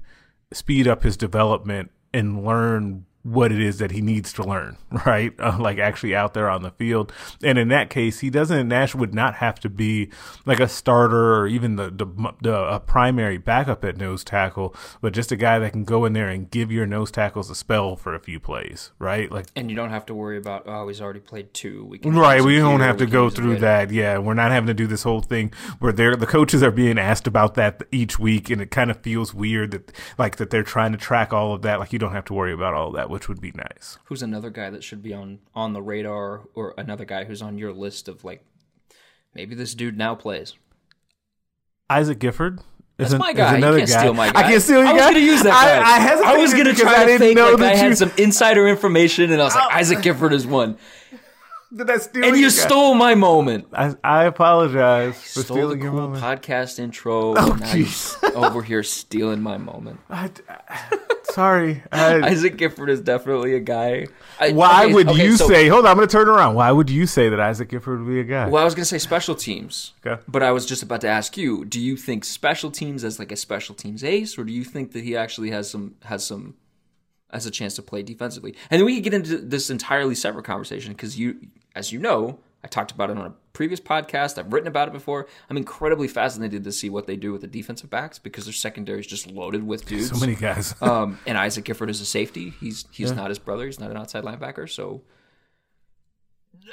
speed 0.54 0.88
up 0.88 1.04
his 1.04 1.18
development, 1.18 1.92
and 2.14 2.46
learn 2.46 3.06
what 3.24 3.52
it 3.52 3.62
is 3.62 3.78
that 3.80 3.92
he 3.92 4.02
needs 4.02 4.34
to 4.34 4.44
learn, 4.44 4.78
right? 5.06 5.34
Uh, 5.40 5.58
like 5.60 5.78
actually 5.78 6.16
out 6.16 6.34
there 6.34 6.50
on 6.50 6.64
the 6.64 6.72
field. 6.72 7.12
And 7.44 7.58
in 7.58 7.68
that 7.70 7.90
case, 7.90 8.20
he 8.20 8.30
doesn't, 8.30 8.68
Nash 8.68 8.96
would 8.96 9.14
not 9.14 9.36
have 9.36 9.60
to 9.62 9.70
be 9.70 10.10
like 10.46 10.60
a 10.60 10.68
starter 10.68 11.36
or 11.36 11.48
even 11.48 11.76
the, 11.76 11.90
the, 11.90 12.34
the 12.42 12.56
a 12.56 12.80
primary 12.80 13.38
backup 13.38 13.84
at 13.86 13.98
nose 13.98 14.24
tackle, 14.24 14.76
but 15.02 15.14
just 15.14 15.32
a 15.32 15.36
guy 15.36 15.60
that 15.60 15.72
can 15.72 15.84
go 15.84 16.06
in 16.06 16.14
there 16.14 16.30
and 16.30 16.50
give 16.50 16.72
your 16.72 16.86
nose 16.86 17.12
tackles 17.12 17.50
a 17.50 17.56
spell 17.56 17.96
for 17.96 18.16
a 18.16 18.20
few 18.20 18.40
plays, 18.40 18.92
right? 19.00 19.32
Like, 19.32 19.48
And 19.56 19.70
you 19.70 19.76
don't 19.76 19.90
have 19.90 20.06
to 20.08 20.14
worry 20.14 20.38
about 20.38 20.64
oh 20.66 20.88
he's 20.88 21.02
already 21.02 21.20
played 21.20 21.54
two. 21.54 21.86
We 21.86 22.00
Right, 22.04 22.42
we 22.42 22.58
don't 22.58 22.80
have 22.80 22.98
to 22.98 23.06
go 23.06 23.30
through 23.30 23.60
that. 23.60 23.92
Yeah, 23.92 24.18
we're 24.18 24.34
not 24.34 24.52
having 24.52 24.68
to 24.68 24.74
do 24.74 24.88
this 24.88 25.04
whole 25.04 25.22
thing 25.22 25.54
where 25.80 25.92
they're 25.92 26.16
the 26.16 26.26
coaches 26.26 26.64
are 26.64 26.72
being 26.72 26.98
asked 26.98 27.28
about 27.28 27.56
that 27.56 27.84
each 27.92 28.18
week, 28.18 28.50
and 28.50 28.62
it 28.62 28.72
kind 28.72 28.90
of 28.90 29.02
feels 29.02 29.34
weird 29.34 29.72
that 29.72 29.92
like 30.18 30.38
that 30.38 30.50
they're 30.50 30.64
trying 30.64 30.92
to 30.92 30.98
track 30.98 31.34
all 31.34 31.54
of 31.54 31.62
that. 31.62 31.80
Like 31.80 31.94
you 31.94 32.00
don't 32.00 32.14
have 32.14 32.26
to 32.26 32.34
worry 32.34 32.54
about 32.54 32.74
all 32.74 32.92
that, 32.94 33.10
which 33.12 33.28
would 33.30 33.42
be 33.42 33.52
nice. 33.52 33.98
Who's 34.06 34.24
another 34.24 34.50
guy 34.50 34.70
that 34.70 34.84
should 34.84 35.04
be 35.04 35.14
on 35.14 35.40
on 35.54 35.74
the 35.74 35.82
radar, 35.82 36.42
or 36.56 36.74
another 36.78 37.06
guy 37.06 37.26
who's 37.26 37.42
on 37.42 37.58
your 37.58 37.74
list 37.74 38.08
of 38.08 38.24
like 38.24 38.44
maybe 39.36 39.54
this 39.54 39.76
dude 39.76 39.98
now 39.98 40.16
plays. 40.16 40.56
Isaac 41.90 42.20
Gifford. 42.20 42.62
That's 42.98 43.14
an- 43.14 43.20
my 43.20 43.34
guy. 43.34 43.58
You 43.58 43.62
can't 43.64 43.90
steal 43.90 44.14
my 44.14 44.32
guy. 44.32 44.40
I 44.40 44.44
can't 44.44 44.62
steal 44.62 44.80
your 44.80 44.88
I 44.88 44.94
was 44.94 45.02
gonna 45.02 45.20
use 45.20 45.44
that 45.44 45.52
guy. 45.52 45.96
I, 45.96 46.00
hesitated 46.00 46.26
I 46.28 46.38
was 46.38 46.54
gonna 46.54 46.74
try 46.74 47.06
to 47.06 47.20
fake 47.20 47.38
like 47.38 47.60
I 47.60 47.76
had 47.76 47.98
some 47.98 48.12
insider 48.18 48.68
information, 48.68 49.32
and 49.32 49.42
I 49.42 49.46
was 49.46 49.56
like, 49.56 49.72
Isaac 49.74 50.02
Gifford 50.02 50.34
is 50.34 50.48
one, 50.48 50.78
Did 51.74 51.90
I 51.90 51.98
steal 51.98 52.26
and 52.26 52.36
you 52.36 52.48
guy? 52.48 52.50
stole 52.50 52.96
my 52.96 53.16
moment. 53.16 53.68
I, 53.74 53.96
I 54.04 54.26
apologize 54.26 55.16
for 55.16 55.42
Stole 55.42 55.44
the 55.44 55.44
stealing 55.62 55.82
your 55.82 55.92
cool 55.92 56.02
moment. 56.02 56.24
podcast 56.24 56.80
intro. 56.80 57.34
Oh, 57.38 57.58
now 57.60 57.74
you're 57.74 57.86
jeez. 57.88 58.34
over 58.36 58.62
here 58.62 58.84
stealing 58.84 59.42
my 59.42 59.58
moment. 59.58 60.02
I, 60.10 60.30
sorry. 61.32 61.82
I, 61.92 62.16
Isaac 62.22 62.58
Gifford 62.58 62.90
is 62.90 63.00
definitely 63.00 63.56
a 63.56 63.62
guy. 63.62 64.08
I, 64.40 64.52
why 64.52 64.84
okay, 64.86 64.94
would 64.94 65.08
okay, 65.10 65.24
you 65.24 65.38
so- 65.38 65.48
say? 65.48 65.70
Hold 65.70 65.86
on, 65.86 65.92
I'm 65.92 65.98
going 65.98 66.08
to 66.08 66.12
turn 66.12 66.28
around. 66.28 66.56
Why 66.56 66.72
would 66.72 66.90
you 66.90 67.08
say 67.08 67.30
that 67.30 67.40
Isaac 67.40 67.70
Gifford 67.70 68.00
would 68.02 68.08
be 68.10 68.20
a 68.20 68.24
guy? 68.26 68.50
Well, 68.50 68.62
I 68.62 68.66
was 68.66 68.76
going 68.76 68.84
to 68.84 68.90
say 68.90 68.98
special 68.98 69.36
teams. 69.36 69.94
Okay. 70.06 70.22
But 70.28 70.44
I 70.44 70.52
was 70.52 70.66
just 70.66 70.84
about 70.84 71.00
to 71.02 71.08
ask 71.08 71.38
you, 71.38 71.64
do 71.64 71.80
you 71.80 71.96
think 71.96 72.26
special 72.26 72.70
teams 72.72 73.04
as 73.06 73.18
like 73.18 73.32
a 73.32 73.38
special 73.38 73.76
teams 73.76 74.04
ace 74.04 74.38
or 74.38 74.44
do 74.44 74.52
you 74.52 74.66
think 74.66 74.92
that 74.92 75.04
he 75.06 75.16
actually 75.16 75.52
has 75.52 75.70
some 75.70 75.96
has 76.04 76.26
some 76.26 76.56
has 77.32 77.46
a 77.46 77.52
chance 77.52 77.76
to 77.76 77.82
play 77.82 78.04
defensively? 78.04 78.56
And 78.70 78.80
then 78.80 78.86
we 78.86 78.96
could 78.96 79.04
get 79.06 79.14
into 79.14 79.38
this 79.38 79.70
entirely 79.70 80.16
separate 80.16 80.44
conversation 80.44 80.92
because 80.92 81.18
you 81.18 81.38
as 81.76 81.92
you 81.92 82.00
know, 82.00 82.40
I 82.64 82.68
talked 82.68 82.92
about 82.92 83.10
it 83.10 83.18
on 83.18 83.26
a 83.26 83.34
previous 83.54 83.80
podcast. 83.80 84.38
I've 84.38 84.54
written 84.54 84.68
about 84.68 84.88
it 84.88 84.94
before. 84.94 85.28
I'm 85.50 85.58
incredibly 85.58 86.08
fascinated 86.08 86.64
to 86.64 86.72
see 86.72 86.90
what 86.90 87.08
they 87.08 87.16
do 87.16 87.32
with 87.32 87.42
the 87.42 87.48
defensive 87.48 87.90
backs 87.90 88.20
because 88.20 88.46
their 88.46 88.54
secondary 88.54 89.00
is 89.00 89.08
just 89.08 89.28
loaded 89.28 89.66
with 89.66 89.86
dudes. 89.86 90.12
so 90.12 90.20
many 90.20 90.36
guys. 90.36 90.76
um, 90.82 91.20
and 91.26 91.38
Isaac 91.38 91.66
Gifford 91.66 91.90
is 91.90 92.02
a 92.02 92.06
safety. 92.06 92.54
He's 92.60 92.86
he's 92.92 93.12
not 93.12 93.30
his 93.30 93.40
brother. 93.40 93.66
He's 93.66 93.80
not 93.80 93.90
an 93.90 93.98
outside 93.98 94.24
linebacker. 94.24 94.70
So 94.70 95.02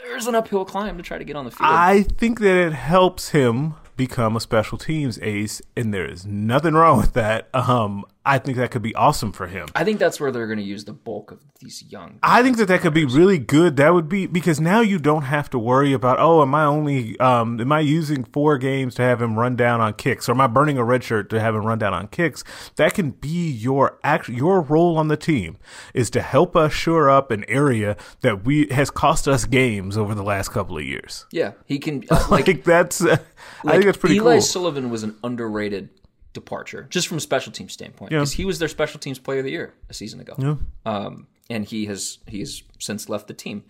there's 0.05 0.27
an 0.27 0.35
uphill 0.35 0.65
climb 0.65 0.97
to 0.97 1.03
try 1.03 1.19
to 1.19 1.25
get 1.25 1.37
on 1.37 1.45
the 1.45 1.51
field. 1.51 1.71
I 1.71 2.03
think 2.03 2.41
that 2.41 2.57
it 2.57 2.73
helps 2.73 3.31
him 3.31 3.75
become 3.97 4.37
a 4.37 4.41
special 4.41 4.79
teams 4.79 5.19
ace, 5.23 5.63
and 5.77 5.93
there 5.93 6.07
is 6.07 6.27
nothing 6.27 6.75
wrong 6.75 6.99
with 6.99 7.15
that. 7.15 7.49
Um, 7.55 8.05
I 8.29 8.39
think 8.39 8.59
that 8.59 8.71
could 8.71 8.83
be 8.83 8.95
awesome 8.95 9.33
for 9.33 9.47
him. 9.47 9.69
I 9.75 9.85
think 9.85 9.99
that's 9.99 10.21
where 10.21 10.31
they're 10.31 10.47
going 10.47 10.59
to 10.59 10.65
use 10.65 10.85
the 10.85 10.93
bulk 10.93 11.33
of 11.33 11.41
these 11.61 11.83
young. 11.89 12.19
I 12.23 12.43
think 12.43 12.59
that 12.59 12.69
that 12.69 12.83
could 12.83 12.93
be 12.93 13.07
really 13.07 13.39
good. 13.39 13.77
That 13.77 13.95
would 13.95 14.07
be 14.07 14.27
because 14.27 14.61
now 14.61 14.81
you 14.81 14.99
don't 14.99 15.23
have 15.23 15.49
to 15.51 15.59
worry 15.59 15.95
about 15.95 16.21
oh, 16.21 16.43
am 16.43 16.55
I 16.55 16.65
only 16.65 17.19
um, 17.21 17.59
am 17.59 17.73
I 17.73 17.81
using 17.81 18.25
four 18.25 18.59
games 18.59 18.95
to 18.97 19.03
have 19.03 19.23
him 19.23 19.39
run 19.39 19.57
down 19.57 19.81
on 19.81 19.95
kicks, 19.95 20.29
or 20.29 20.33
am 20.33 20.43
I 20.43 20.47
burning 20.47 20.77
a 20.77 20.85
red 20.85 21.03
shirt 21.03 21.31
to 21.31 21.41
have 21.41 21.55
him 21.55 21.65
run 21.65 21.79
down 21.79 21.95
on 21.95 22.09
kicks? 22.09 22.45
That 22.77 22.93
can 22.93 23.13
be 23.13 23.51
your 23.51 23.99
act. 24.05 24.29
Your 24.29 24.61
role 24.61 24.99
on 24.99 25.09
the 25.09 25.17
team 25.17 25.57
is 25.95 26.11
to 26.11 26.21
help 26.21 26.55
us 26.55 26.75
shore 26.75 27.09
up 27.09 27.31
an 27.31 27.47
area 27.49 27.97
that 28.21 28.45
we 28.45 28.69
has 28.69 28.91
cost 28.91 29.27
us 29.27 29.47
games 29.47 29.97
over 29.97 30.15
the 30.15 30.23
last 30.23 30.51
couple 30.51 30.77
of 30.77 30.85
years. 30.85 31.25
Yeah, 31.33 31.53
he 31.67 31.79
can. 31.79 32.05
Uh, 32.11 32.27
Like, 32.31 32.47
like, 32.47 32.65
that's, 32.65 33.03
uh, 33.05 33.19
I 33.65 33.73
think 33.73 33.85
that's 33.85 33.99
pretty 33.99 34.19
cool. 34.19 34.29
Eli 34.29 34.37
cool. 34.37 34.43
Sullivan 34.43 34.91
was 34.91 35.03
an 35.03 35.17
underrated 35.23 35.91
departure, 36.33 36.87
just 36.91 37.09
from 37.09 37.17
a 37.17 37.21
special 37.21 37.53
team 37.53 37.69
standpoint, 37.69 38.13
Yeah. 38.13 38.19
because 38.19 38.33
he 38.35 38.45
was 38.45 38.59
their 38.59 38.69
special 38.69 39.01
teams 39.01 39.19
player 39.19 39.39
of 39.41 39.45
the 39.45 39.51
year 39.51 39.75
a 39.89 39.95
season 39.95 40.21
ago. 40.21 40.35
Yeah. 40.39 40.57
Um, 40.85 41.27
and 41.51 41.65
he 41.65 41.87
has 41.87 42.19
he 42.27 42.41
has 42.41 42.63
since 42.79 43.09
left 43.09 43.27
the 43.29 43.35
team. 43.35 43.65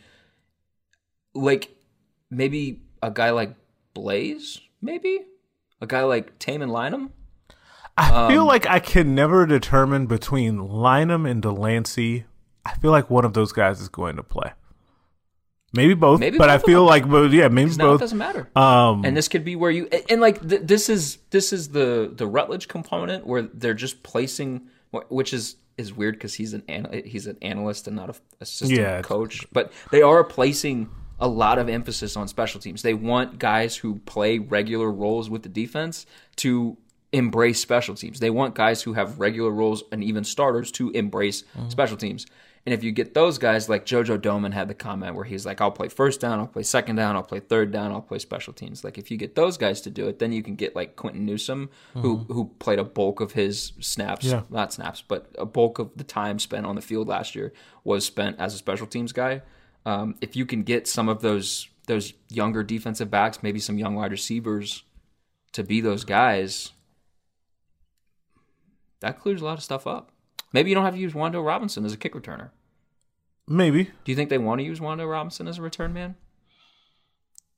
Like 1.35 1.77
maybe 2.31 2.83
a 3.03 3.11
guy 3.11 3.31
like 3.31 3.55
Blaze, 3.95 4.61
maybe 4.83 5.21
a 5.81 5.87
guy 5.87 6.03
like 6.03 6.39
Tamon 6.39 6.71
Lynum. 6.71 7.11
I 7.97 8.29
feel 8.29 8.43
Um, 8.43 8.49
like 8.49 8.67
I 8.67 8.79
can 8.79 9.15
never 9.15 9.45
determine 9.47 10.07
between 10.07 10.59
Lynham 10.59 11.29
and 11.29 11.43
Delancy. 11.43 12.25
I 12.65 12.75
feel 12.77 12.91
like 12.93 13.11
one 13.11 13.25
of 13.25 13.33
those 13.35 13.53
guys 13.53 13.81
is 13.81 13.89
going 13.89 14.17
to 14.17 14.23
play. 14.23 14.53
Maybe 15.75 15.93
both, 15.95 16.21
Maybe 16.21 16.39
but 16.39 16.47
both 16.49 16.63
I 16.63 16.67
feel 16.67 16.83
like, 16.85 17.09
but 17.09 17.31
yeah, 17.31 17.49
maybe 17.49 17.71
Now 17.73 17.75
it 17.75 17.89
both. 17.89 18.01
doesn't 18.01 18.17
matter. 18.19 18.49
Um, 18.57 19.05
and 19.05 19.15
this 19.17 19.29
could 19.29 19.45
be 19.45 19.55
where 19.55 19.71
you 19.71 19.87
and 20.09 20.21
like 20.21 20.47
th- 20.49 20.63
this 20.65 20.89
is 20.89 21.19
this 21.31 21.53
is 21.53 21.69
the 21.71 22.11
the 22.15 22.27
Rutledge 22.27 22.69
component 22.69 23.27
where 23.27 23.43
they're 23.43 23.75
just 23.75 24.03
placing 24.03 24.63
which 25.11 25.35
is 25.35 25.57
is 25.77 25.93
weird 25.93 26.15
because 26.15 26.35
he's 26.35 26.55
an 26.55 26.63
ana- 26.69 27.03
he's 27.05 27.27
an 27.27 27.37
analyst 27.43 27.87
and 27.87 27.97
not 27.97 28.09
a 28.11 28.15
assistant 28.41 28.81
Yeah. 28.81 29.03
coach 29.03 29.47
but 29.53 29.71
they 29.91 30.01
are 30.03 30.25
placing 30.25 30.89
a 31.21 31.29
lot 31.29 31.59
of 31.59 31.69
emphasis 31.69 32.17
on 32.17 32.29
special 32.29 32.61
teams 32.61 32.81
they 32.83 32.95
want 32.95 33.39
guys 33.39 33.77
who 33.77 33.97
play 34.07 34.39
regular 34.39 34.91
roles 34.91 35.29
with 35.29 35.43
the 35.43 35.49
defense 35.51 36.07
to 36.37 36.79
embrace 37.13 37.61
special 37.61 37.95
teams 37.95 38.21
they 38.21 38.31
want 38.31 38.55
guys 38.55 38.83
who 38.83 38.93
have 38.95 39.19
regular 39.21 39.51
roles 39.51 39.83
and 39.93 40.03
even 40.03 40.25
starters 40.25 40.71
to 40.73 40.91
embrace 40.91 41.45
special 41.69 41.97
teams 41.97 42.27
and 42.69 42.75
if 42.75 42.85
you 42.85 42.93
get 42.93 43.15
those 43.15 43.39
guys, 43.39 43.71
like 43.71 43.87
JoJo 43.87 44.19
Domann 44.19 44.53
had 44.53 44.69
the 44.69 44.75
comment 44.75 45.15
where 45.15 45.25
he's 45.25 45.47
like, 45.47 45.63
I'll 45.63 45.71
play 45.71 45.89
first 45.89 46.21
down, 46.21 46.39
I'll 46.39 46.47
play 46.47 46.63
second 46.63 46.97
down, 46.97 47.17
I'll 47.17 47.23
play 47.23 47.41
third 47.41 47.71
down, 47.73 47.93
I'll 47.93 48.03
play 48.03 48.19
special 48.19 48.53
teams. 48.53 48.85
Like 48.85 48.99
if 48.99 49.11
you 49.11 49.17
get 49.17 49.35
those 49.35 49.57
guys 49.57 49.81
to 49.81 49.91
do 49.91 50.07
it, 50.07 50.19
then 50.19 50.33
you 50.33 50.43
can 50.43 50.55
get 50.55 50.77
like 50.77 50.95
Quinton 50.95 51.25
Newsome, 51.25 51.71
who 51.95 52.19
who 52.29 52.51
played 52.59 52.79
a 52.79 52.85
bulk 52.85 53.21
of 53.21 53.33
his 53.33 53.73
snaps, 53.81 54.27
Yeah. 54.27 54.43
not 54.51 54.75
snaps, 54.75 55.03
but 55.07 55.31
a 55.39 55.47
bulk 55.47 55.79
of 55.79 55.93
the 55.97 56.05
time 56.05 56.39
spent 56.39 56.67
on 56.67 56.75
the 56.75 56.83
field 56.83 57.09
last 57.09 57.35
year 57.35 57.55
was 57.85 58.05
spent 58.05 58.39
as 58.39 58.53
a 58.53 58.59
special 58.59 58.87
teams 58.87 59.13
guy. 59.13 59.41
Um, 59.87 60.17
if 60.21 60.37
you 60.37 60.45
can 60.45 60.63
get 60.63 60.87
some 60.87 61.09
of 61.09 61.23
those 61.23 61.69
those 61.87 62.13
younger 62.29 62.63
defensive 62.63 63.11
backs, 63.11 63.43
maybe 63.43 63.61
some 63.61 63.79
young 63.79 63.95
wide 63.95 64.11
receivers 64.11 64.83
to 65.53 65.65
be 65.65 65.81
those 65.81 66.05
guys, 66.05 66.73
that 69.01 69.19
clears 69.19 69.41
a 69.41 69.45
lot 69.47 69.57
of 69.57 69.65
stuff 69.65 69.87
up. 69.87 70.11
Maybe 70.53 70.71
you 70.71 70.75
don't 70.75 70.85
have 70.85 70.95
to 70.95 71.01
use 71.01 71.13
Wan'Dale 71.13 71.45
Robinson 71.47 71.85
as 71.85 71.93
a 71.93 71.97
kick 71.97 72.15
returner. 72.15 72.51
Maybe 73.49 73.85
Do 73.85 74.13
you 74.13 74.17
think 74.17 74.31
they 74.31 74.39
want 74.39 74.61
to 74.61 74.65
use 74.65 74.79
Wan'Dale 74.81 75.11
Robinson 75.11 75.49
as 75.49 75.59
a 75.59 75.63
return 75.63 75.93
man? 75.93 76.17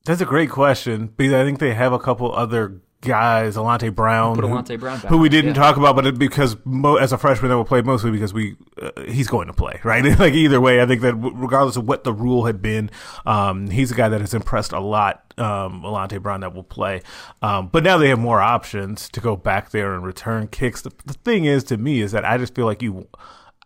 that's 0.05 0.21
a 0.21 0.27
great 0.27 0.51
question 0.51 1.09
because 1.17 1.35
I 1.35 1.45
think 1.45 1.59
they 1.59 1.75
have 1.75 1.93
a 1.93 1.99
couple 1.99 2.33
other 2.35 2.81
guys, 3.03 3.57
Alante 3.57 3.95
Brown, 3.95 4.39
who- 4.39 4.49
Alante 4.49 4.79
Brown 4.79 4.99
who 4.99 5.19
we 5.19 5.29
didn't 5.29 5.55
yeah. 5.55 5.63
talk 5.63 5.77
about, 5.77 5.95
but 5.97 6.07
it, 6.07 6.19
because 6.19 6.57
mo- 6.65 6.97
as 6.97 7.13
a 7.13 7.19
freshman 7.19 7.51
that 7.51 7.57
will 7.57 7.65
play 7.65 7.83
mostly 7.83 8.11
because 8.11 8.33
we 8.33 8.57
uh, 8.81 8.91
he's 9.09 9.29
going 9.29 9.47
to 9.47 9.53
play 9.53 9.81
right. 9.85 10.05
like 10.19 10.35
either 10.35 10.61
way, 10.61 10.81
I 10.83 10.87
think 10.87 11.03
that 11.03 11.13
w- 11.13 11.35
regardless 11.37 11.77
of 11.77 11.87
what 11.87 12.05
the 12.05 12.13
rule 12.13 12.47
had 12.47 12.61
been, 12.63 12.91
um, 13.27 13.69
he's 13.71 13.91
a 13.91 13.95
guy 13.95 14.09
that 14.09 14.21
has 14.21 14.35
impressed 14.35 14.73
a 14.73 14.81
lot. 14.81 15.25
Um, 15.39 15.83
Alante 15.83 16.21
Brown 16.21 16.41
that 16.41 16.55
will 16.55 16.63
play, 16.65 17.01
um, 17.41 17.69
but 17.69 17.83
now 17.85 17.97
they 17.97 18.09
have 18.09 18.19
more 18.19 18.41
options 18.41 19.09
to 19.11 19.21
go 19.21 19.37
back 19.37 19.71
there 19.71 19.95
and 19.95 20.05
return 20.05 20.49
kicks. 20.49 20.83
The, 20.83 20.93
the 21.07 21.15
thing 21.15 21.47
is, 21.47 21.65
to 21.65 21.79
me, 21.79 22.01
is 22.03 22.13
that 22.13 22.25
I 22.27 22.37
just 22.39 22.55
feel 22.55 22.67
like 22.67 22.83
you. 22.83 23.07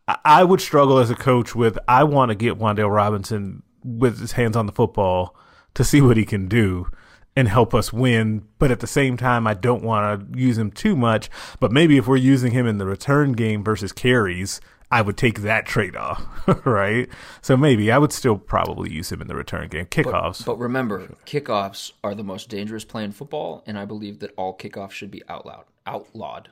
I- 0.06 0.44
would 0.44 0.60
struggle 0.60 0.98
as 0.98 1.10
a 1.10 1.14
coach 1.14 1.54
with 1.54 1.78
I 1.88 2.04
want 2.04 2.30
to 2.30 2.34
get 2.34 2.58
Wan'Dale 2.58 2.94
Robinson 2.94 3.62
with 3.82 4.20
his 4.20 4.32
hands 4.32 4.56
on 4.56 4.66
the 4.66 4.72
football 4.72 5.36
to 5.74 5.84
see 5.84 6.00
what 6.00 6.16
he 6.16 6.24
can 6.24 6.46
do 6.48 6.88
and 7.36 7.48
help 7.48 7.74
us 7.74 7.92
win. 7.92 8.46
But 8.58 8.70
at 8.70 8.80
the 8.80 8.86
same 8.86 9.16
time, 9.16 9.46
I 9.46 9.54
don't 9.54 9.82
want 9.82 10.32
to 10.32 10.38
use 10.38 10.58
him 10.58 10.70
too 10.70 10.96
much. 10.96 11.28
But 11.60 11.72
maybe 11.72 11.96
if 11.96 12.06
we're 12.06 12.16
using 12.16 12.52
him 12.52 12.66
in 12.66 12.78
the 12.78 12.86
return 12.86 13.32
game 13.32 13.64
versus 13.64 13.92
carries, 13.92 14.60
I 14.90 15.02
would 15.02 15.16
take 15.16 15.40
that 15.40 15.66
trade 15.66 15.96
off, 15.96 16.24
right? 16.64 17.08
So 17.42 17.56
maybe 17.56 17.90
I 17.90 17.98
would 17.98 18.12
still 18.12 18.36
probably 18.38 18.92
use 18.92 19.10
him 19.10 19.20
in 19.20 19.26
the 19.26 19.34
return 19.34 19.68
game. 19.68 19.86
Kickoffs. 19.86 20.44
But 20.44 20.58
remember, 20.58 21.08
kickoffs 21.26 21.92
are 22.04 22.14
the 22.14 22.22
most 22.22 22.48
dangerous 22.48 22.84
play 22.84 23.04
in 23.04 23.12
football, 23.12 23.64
and 23.66 23.78
I 23.78 23.86
believe 23.86 24.20
that 24.20 24.32
all 24.36 24.56
kickoffs 24.56 24.92
should 24.92 25.10
be 25.10 25.22
outlawed. 25.28 25.64
Outlawed. 25.86 26.50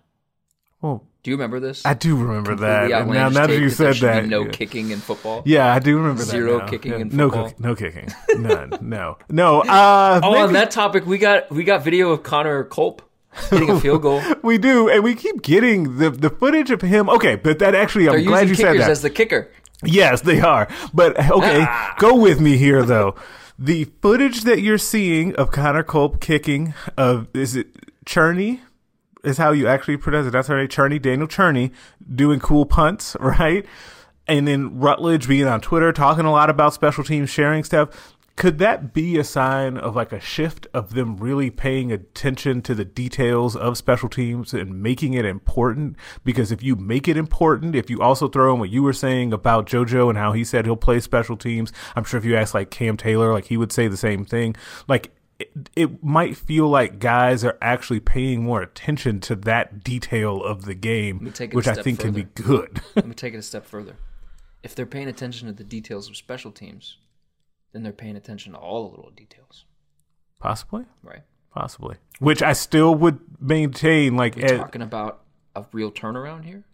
Well, 0.82 1.04
Do 1.22 1.30
you 1.30 1.36
remember 1.36 1.60
this? 1.60 1.86
I 1.86 1.94
do 1.94 2.16
remember 2.16 2.56
that. 2.56 2.90
Now, 2.90 3.28
now 3.28 3.46
that 3.46 3.58
you 3.58 3.70
said 3.70 3.94
that, 3.96 4.26
no 4.26 4.42
yeah. 4.44 4.50
kicking 4.50 4.90
in 4.90 4.98
football. 4.98 5.42
Yeah, 5.46 5.72
I 5.72 5.78
do 5.78 5.96
remember 5.96 6.22
Zero 6.24 6.58
that. 6.58 6.64
now. 6.64 6.70
kicking 6.70 6.92
Yeah, 6.92 6.98
in 6.98 7.08
no, 7.16 7.30
football. 7.30 7.48
cook- 7.50 7.60
no 7.60 7.74
kicking. 7.76 8.08
None. 8.36 8.78
No. 8.82 9.16
No. 9.30 9.60
Uh, 9.62 10.20
Oh, 10.22 10.32
maybe- 10.32 10.42
on 10.42 10.52
that 10.54 10.70
topic, 10.72 11.06
we 11.06 11.18
got 11.18 11.50
we 11.50 11.62
got 11.64 11.84
video 11.84 12.10
of 12.10 12.22
Connor 12.24 12.64
Culp 12.64 13.00
hitting 13.50 13.70
a 13.70 13.80
field 13.80 14.02
goal. 14.02 14.20
We 14.42 14.58
do, 14.58 14.88
and 14.90 15.02
we 15.04 15.14
keep 15.14 15.40
getting 15.42 15.98
the 15.98 16.10
the 16.10 16.28
footage 16.30 16.70
of 16.72 16.82
him. 16.82 17.08
Okay, 17.08 17.36
but 17.36 17.60
that 17.60 17.74
actually, 17.76 18.08
I'm 18.08 18.16
They're 18.16 18.24
glad 18.24 18.48
you 18.48 18.54
said 18.56 18.78
that. 18.80 18.90
as 18.90 19.02
the 19.02 19.10
kicker. 19.10 19.48
yes, 19.84 20.20
they 20.22 20.40
are. 20.40 20.66
But 20.92 21.16
okay, 21.30 21.64
Ah. 21.66 21.94
go 22.00 22.16
with 22.16 22.40
me 22.40 22.56
here 22.56 22.82
though. 22.82 23.14
The 23.58 23.84
footage 24.02 24.42
that 24.42 24.60
you're 24.60 24.78
seeing 24.78 25.36
of 25.36 25.52
Connor 25.52 25.84
Culp 25.84 26.20
kicking 26.20 26.74
of 26.98 27.28
is 27.32 27.54
it 27.54 27.68
Cerni? 28.04 28.58
Is 29.24 29.38
how 29.38 29.52
you 29.52 29.68
actually 29.68 29.96
pronounce 29.98 30.26
it. 30.26 30.30
That's 30.30 30.48
her 30.48 30.58
name, 30.58 30.68
Cerni, 30.68 31.00
Daniel 31.00 31.28
Cerni, 31.28 31.72
doing 32.12 32.40
cool 32.40 32.66
punts, 32.66 33.16
right? 33.20 33.64
and 34.26 34.46
then 34.46 34.78
Rutledge 34.78 35.28
being 35.28 35.46
on 35.46 35.60
Twitter 35.60 35.92
talking 35.92 36.24
a 36.24 36.30
lot 36.30 36.50
about 36.50 36.74
special 36.74 37.04
teams, 37.04 37.30
sharing 37.30 37.64
stuff. 37.64 38.14
Could 38.34 38.58
that 38.58 38.94
be 38.94 39.18
a 39.18 39.24
sign 39.24 39.76
of 39.76 39.94
like 39.94 40.10
a 40.10 40.18
shift 40.18 40.66
of 40.72 40.94
them 40.94 41.18
really 41.18 41.50
paying 41.50 41.92
attention 41.92 42.62
to 42.62 42.74
the 42.74 42.84
details 42.84 43.54
of 43.54 43.76
special 43.76 44.08
teams 44.08 44.54
and 44.54 44.82
making 44.82 45.12
it 45.12 45.26
important? 45.26 45.96
Because 46.24 46.50
if 46.50 46.62
you 46.62 46.74
make 46.74 47.08
it 47.08 47.18
important, 47.18 47.74
if 47.74 47.90
you 47.90 48.00
also 48.00 48.28
throw 48.28 48.54
in 48.54 48.60
what 48.60 48.70
you 48.70 48.82
were 48.82 48.94
saying 48.94 49.34
about 49.34 49.66
JoJo 49.66 50.08
and 50.08 50.16
how 50.16 50.32
he 50.32 50.44
said 50.44 50.64
he'll 50.64 50.76
play 50.76 50.98
special 50.98 51.36
teams, 51.36 51.72
I'm 51.94 52.04
sure 52.04 52.16
if 52.16 52.24
you 52.24 52.34
ask 52.34 52.54
like 52.54 52.70
Cam 52.70 52.96
Taylor, 52.96 53.34
like 53.34 53.46
he 53.46 53.58
would 53.58 53.70
say 53.70 53.86
the 53.86 53.98
same 53.98 54.24
thing. 54.24 54.56
Like 54.88 55.12
it, 55.42 55.70
it 55.76 56.02
might 56.04 56.36
feel 56.36 56.68
like 56.68 56.98
guys 56.98 57.44
are 57.44 57.58
actually 57.60 58.00
paying 58.00 58.42
more 58.42 58.62
attention 58.62 59.20
to 59.20 59.36
that 59.36 59.82
detail 59.84 60.42
of 60.42 60.64
the 60.64 60.74
game, 60.74 61.30
take 61.32 61.50
it 61.50 61.54
a 61.54 61.56
which 61.56 61.68
I 61.68 61.74
think 61.74 62.00
can 62.00 62.12
be 62.12 62.22
further. 62.36 62.42
good. 62.48 62.80
Let 62.96 63.06
me 63.06 63.14
take 63.14 63.34
it 63.34 63.38
a 63.38 63.42
step 63.42 63.66
further. 63.66 63.96
If 64.62 64.74
they're 64.74 64.86
paying 64.86 65.08
attention 65.08 65.48
to 65.48 65.52
the 65.54 65.64
details 65.64 66.08
of 66.08 66.16
special 66.16 66.52
teams, 66.52 66.98
then 67.72 67.82
they're 67.82 67.92
paying 67.92 68.16
attention 68.16 68.52
to 68.52 68.58
all 68.58 68.84
the 68.88 68.96
little 68.96 69.10
details, 69.10 69.64
Possibly. 70.38 70.84
right? 71.02 71.22
Possibly. 71.52 71.96
Which 72.20 72.42
I 72.42 72.52
still 72.52 72.94
would 72.94 73.18
maintain 73.40 74.16
like 74.16 74.36
Are 74.38 74.44
eh, 74.44 74.56
talking 74.56 74.82
about 74.82 75.22
a 75.56 75.64
real 75.72 75.90
turnaround 75.90 76.44
here? 76.44 76.64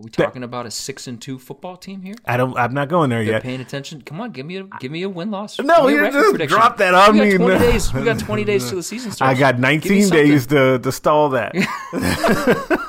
Are 0.00 0.04
we 0.04 0.10
talking 0.10 0.44
about 0.44 0.64
a 0.64 0.70
six 0.70 1.08
and 1.08 1.20
two 1.20 1.40
football 1.40 1.76
team 1.76 2.02
here? 2.02 2.14
I 2.24 2.36
don't 2.36 2.56
I'm 2.56 2.72
not 2.72 2.88
going 2.88 3.10
there 3.10 3.24
They're 3.24 3.34
yet. 3.34 3.42
paying 3.42 3.60
attention. 3.60 4.00
Come 4.02 4.20
on, 4.20 4.30
give 4.30 4.46
me 4.46 4.58
a 4.58 4.64
give 4.78 4.92
me 4.92 5.02
a 5.02 5.08
win 5.08 5.32
loss. 5.32 5.58
No, 5.58 5.88
Give 5.88 5.98
me 6.00 6.02
a 6.02 6.06
you 6.06 6.12
just 6.12 6.30
prediction. 6.30 6.56
drop 6.56 6.76
that 6.76 6.94
on 6.94 7.14
we 7.18 7.20
me. 7.22 7.30
Got 7.32 7.36
20 7.38 7.54
No. 7.54 7.58
days. 7.72 7.92
We 7.92 8.04
got 8.04 8.18
20 8.20 8.44
days 8.44 8.68
till 8.68 8.76
the 8.76 8.82
season 8.94 9.10
starts. 9.10 9.36
I 9.36 9.40
got 9.40 9.58
19 9.58 10.08
days 10.10 10.46
to 10.48 10.78
to 10.78 10.92
stall 10.92 11.30
that. 11.30 11.52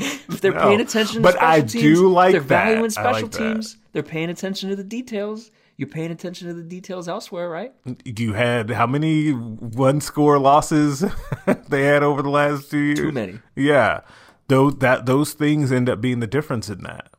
If 0.00 0.42
they're 0.42 0.52
No. 0.52 0.60
paying 0.62 0.80
attention 0.80 1.16
to 1.16 1.20
But 1.22 1.42
I 1.42 1.60
teams, 1.62 1.72
do 1.72 2.08
like 2.08 2.30
they're 2.32 2.40
that. 2.42 2.64
valuing 2.66 2.90
special 2.90 3.22
like 3.22 3.30
that. 3.32 3.38
teams. 3.38 3.76
They're 3.92 4.02
paying 4.04 4.30
attention 4.30 4.68
to 4.70 4.76
the 4.76 4.84
details. 4.84 5.50
You're 5.76 5.88
paying 5.88 6.12
attention 6.12 6.46
to 6.48 6.54
the 6.54 6.62
details 6.62 7.08
elsewhere, 7.08 7.48
right? 7.48 7.72
you 8.04 8.32
had 8.34 8.70
how 8.70 8.86
many 8.86 9.30
one 9.30 10.00
score 10.00 10.38
losses 10.38 11.04
they 11.68 11.82
had 11.84 12.02
over 12.04 12.22
the 12.22 12.30
last 12.30 12.70
two 12.70 12.78
years? 12.78 12.98
Too 13.00 13.10
many. 13.12 13.40
Yeah. 13.56 14.00
Those 14.48 14.76
that 14.76 15.06
those 15.06 15.32
things 15.34 15.70
end 15.70 15.88
up 15.88 16.00
being 16.00 16.20
the 16.20 16.26
difference 16.26 16.68
in 16.68 16.82
that. 16.82 17.10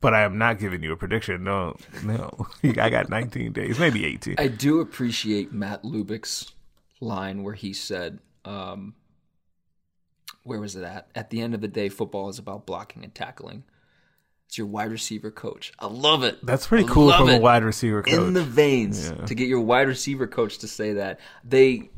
But 0.00 0.12
I 0.12 0.22
am 0.22 0.36
not 0.36 0.58
giving 0.58 0.82
you 0.82 0.92
a 0.92 0.96
prediction. 0.96 1.44
No, 1.44 1.76
no. 2.02 2.46
I 2.62 2.90
got 2.90 3.08
19 3.08 3.52
days, 3.52 3.78
maybe 3.78 4.04
18. 4.04 4.34
I 4.36 4.48
do 4.48 4.80
appreciate 4.80 5.50
Matt 5.50 5.82
Lubick's 5.82 6.52
line 7.00 7.42
where 7.42 7.54
he 7.54 7.72
said, 7.72 8.18
um, 8.44 8.94
where 10.42 10.60
was 10.60 10.76
it 10.76 10.84
at? 10.84 11.08
At 11.14 11.30
the 11.30 11.40
end 11.40 11.54
of 11.54 11.62
the 11.62 11.68
day, 11.68 11.88
football 11.88 12.28
is 12.28 12.38
about 12.38 12.66
blocking 12.66 13.02
and 13.02 13.14
tackling. 13.14 13.64
It's 14.46 14.58
your 14.58 14.66
wide 14.66 14.90
receiver 14.90 15.30
coach. 15.30 15.72
I 15.78 15.86
love 15.86 16.22
it. 16.22 16.44
That's 16.44 16.66
pretty 16.66 16.84
I 16.84 16.88
cool 16.88 17.10
from 17.10 17.30
a 17.30 17.40
wide 17.40 17.64
receiver 17.64 18.02
coach. 18.02 18.12
In 18.12 18.34
the 18.34 18.44
veins 18.44 19.08
Yeah. 19.08 19.24
to 19.24 19.34
get 19.34 19.48
your 19.48 19.62
wide 19.62 19.88
receiver 19.88 20.26
coach 20.26 20.58
to 20.58 20.68
say 20.68 20.92
that. 20.94 21.18
They, 21.44 21.88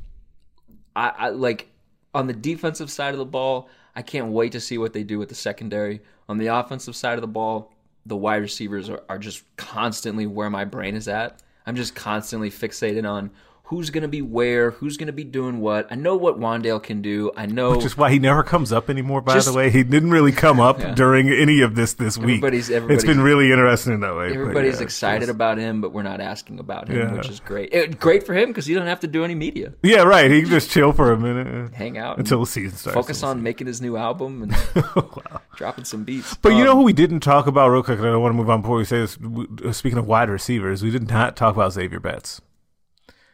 I, 0.94 1.08
I 1.08 1.28
like 1.30 1.66
on 2.14 2.28
the 2.28 2.32
defensive 2.32 2.88
side 2.90 3.14
of 3.14 3.18
the 3.18 3.24
ball. 3.26 3.68
I 3.96 4.02
can't 4.02 4.28
wait 4.28 4.52
to 4.52 4.60
see 4.60 4.76
what 4.76 4.92
they 4.92 5.02
do 5.02 5.18
with 5.18 5.30
the 5.30 5.34
secondary. 5.34 6.02
On 6.28 6.36
the 6.36 6.48
offensive 6.48 6.94
side 6.94 7.14
of 7.14 7.22
the 7.22 7.26
ball, 7.26 7.72
the 8.04 8.16
wide 8.16 8.42
receivers 8.42 8.90
are, 8.90 9.02
are 9.08 9.18
just 9.18 9.42
constantly 9.56 10.26
where 10.26 10.50
my 10.50 10.66
brain 10.66 10.94
is 10.94 11.08
at. 11.08 11.42
I'm 11.64 11.74
just 11.74 11.96
constantly 11.96 12.50
fixated 12.50 13.08
on 13.08 13.30
who's 13.68 13.90
going 13.90 14.02
to 14.02 14.08
be 14.08 14.22
where, 14.22 14.70
who's 14.70 14.96
going 14.96 15.08
to 15.08 15.12
be 15.12 15.24
doing 15.24 15.58
what. 15.60 15.88
I 15.90 15.96
know 15.96 16.14
what 16.16 16.38
Wan'Dale 16.38 16.80
can 16.80 17.02
do. 17.02 17.32
I 17.36 17.46
know 17.46 17.72
Which 17.72 17.84
is 17.84 17.96
why 17.96 18.12
he 18.12 18.20
never 18.20 18.44
comes 18.44 18.72
up 18.72 18.88
anymore. 18.88 19.20
By 19.20 19.34
Just- 19.34 19.48
the 19.48 19.54
way, 19.56 19.70
he 19.70 19.82
didn't 19.82 20.12
really 20.12 20.30
come 20.30 20.60
up 20.60 20.78
Yeah. 20.80 20.94
during 20.94 21.28
any 21.30 21.62
of 21.62 21.74
this 21.74 21.94
this 21.94 22.16
week. 22.16 22.36
Everybody's- 22.38 22.68
it's 22.68 22.76
everybody's- 22.76 23.04
been 23.04 23.20
really 23.20 23.50
interesting 23.50 23.94
in 23.94 24.00
that 24.00 24.14
way. 24.16 24.30
everybody's 24.32 24.76
yeah, 24.78 24.84
excited 24.84 25.28
about 25.28 25.58
him, 25.58 25.80
but 25.80 25.92
we're 25.92 26.04
not 26.04 26.20
asking 26.20 26.60
about 26.60 26.88
him, 26.88 26.96
Yeah. 26.96 27.12
which 27.14 27.28
is 27.28 27.40
great. 27.40 27.72
It, 27.74 27.98
great 27.98 28.24
for 28.24 28.34
him 28.34 28.50
because 28.50 28.66
he 28.66 28.74
doesn't 28.74 28.86
have 28.88 29.00
to 29.00 29.08
do 29.08 29.24
any 29.24 29.34
media. 29.34 29.72
Yeah, 29.82 30.02
right. 30.02 30.30
He 30.30 30.42
can 30.42 30.50
just 30.50 30.70
chill 30.70 30.92
for 30.92 31.10
a 31.10 31.18
minute, 31.18 31.48
and 31.48 31.74
Hang 31.74 31.98
out 31.98 32.18
until 32.18 32.38
the 32.40 32.46
season 32.46 32.76
starts. 32.78 32.94
Focus 32.94 33.24
on 33.24 33.42
making 33.42 33.66
his 33.66 33.82
new 33.82 33.96
album 33.96 34.42
and 34.44 34.54
dropping 35.56 35.84
some 35.84 36.04
beats. 36.04 36.34
But 36.34 36.50
you 36.50 36.58
Um, 36.60 36.64
know 36.66 36.76
who 36.76 36.82
we 36.84 36.92
didn't 36.92 37.20
talk 37.20 37.46
about 37.48 37.70
real 37.70 37.82
quick, 37.82 37.98
and 37.98 38.06
I 38.06 38.12
don't 38.12 38.22
want 38.22 38.32
to 38.32 38.36
move 38.36 38.48
on 38.50 38.60
before 38.62 38.76
we 38.76 38.84
say 38.84 38.98
this. 38.98 39.18
Uh, 39.64 39.72
speaking 39.72 39.98
of 39.98 40.06
wide 40.06 40.30
receivers, 40.30 40.82
we 40.82 40.90
did 40.90 41.08
not 41.08 41.34
talk 41.36 41.54
about 41.56 41.72
Xavier 41.72 41.98
Betts, 42.00 42.40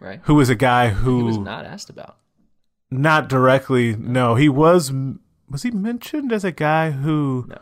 right? 0.03 0.20
who 0.24 0.34
was 0.34 0.48
a 0.50 0.55
guy 0.55 0.88
who 0.90 1.18
He 1.18 1.22
was 1.24 1.38
not 1.38 1.64
asked 1.64 1.88
about. 1.90 2.16
not 2.90 3.28
directly. 3.28 3.96
No, 3.96 4.34
he 4.34 4.48
was. 4.48 4.92
Was 5.48 5.62
he 5.62 5.70
mentioned 5.70 6.32
as 6.32 6.44
a 6.44 6.53
guy 6.53 6.90
who? 6.90 7.46
No. 7.48 7.59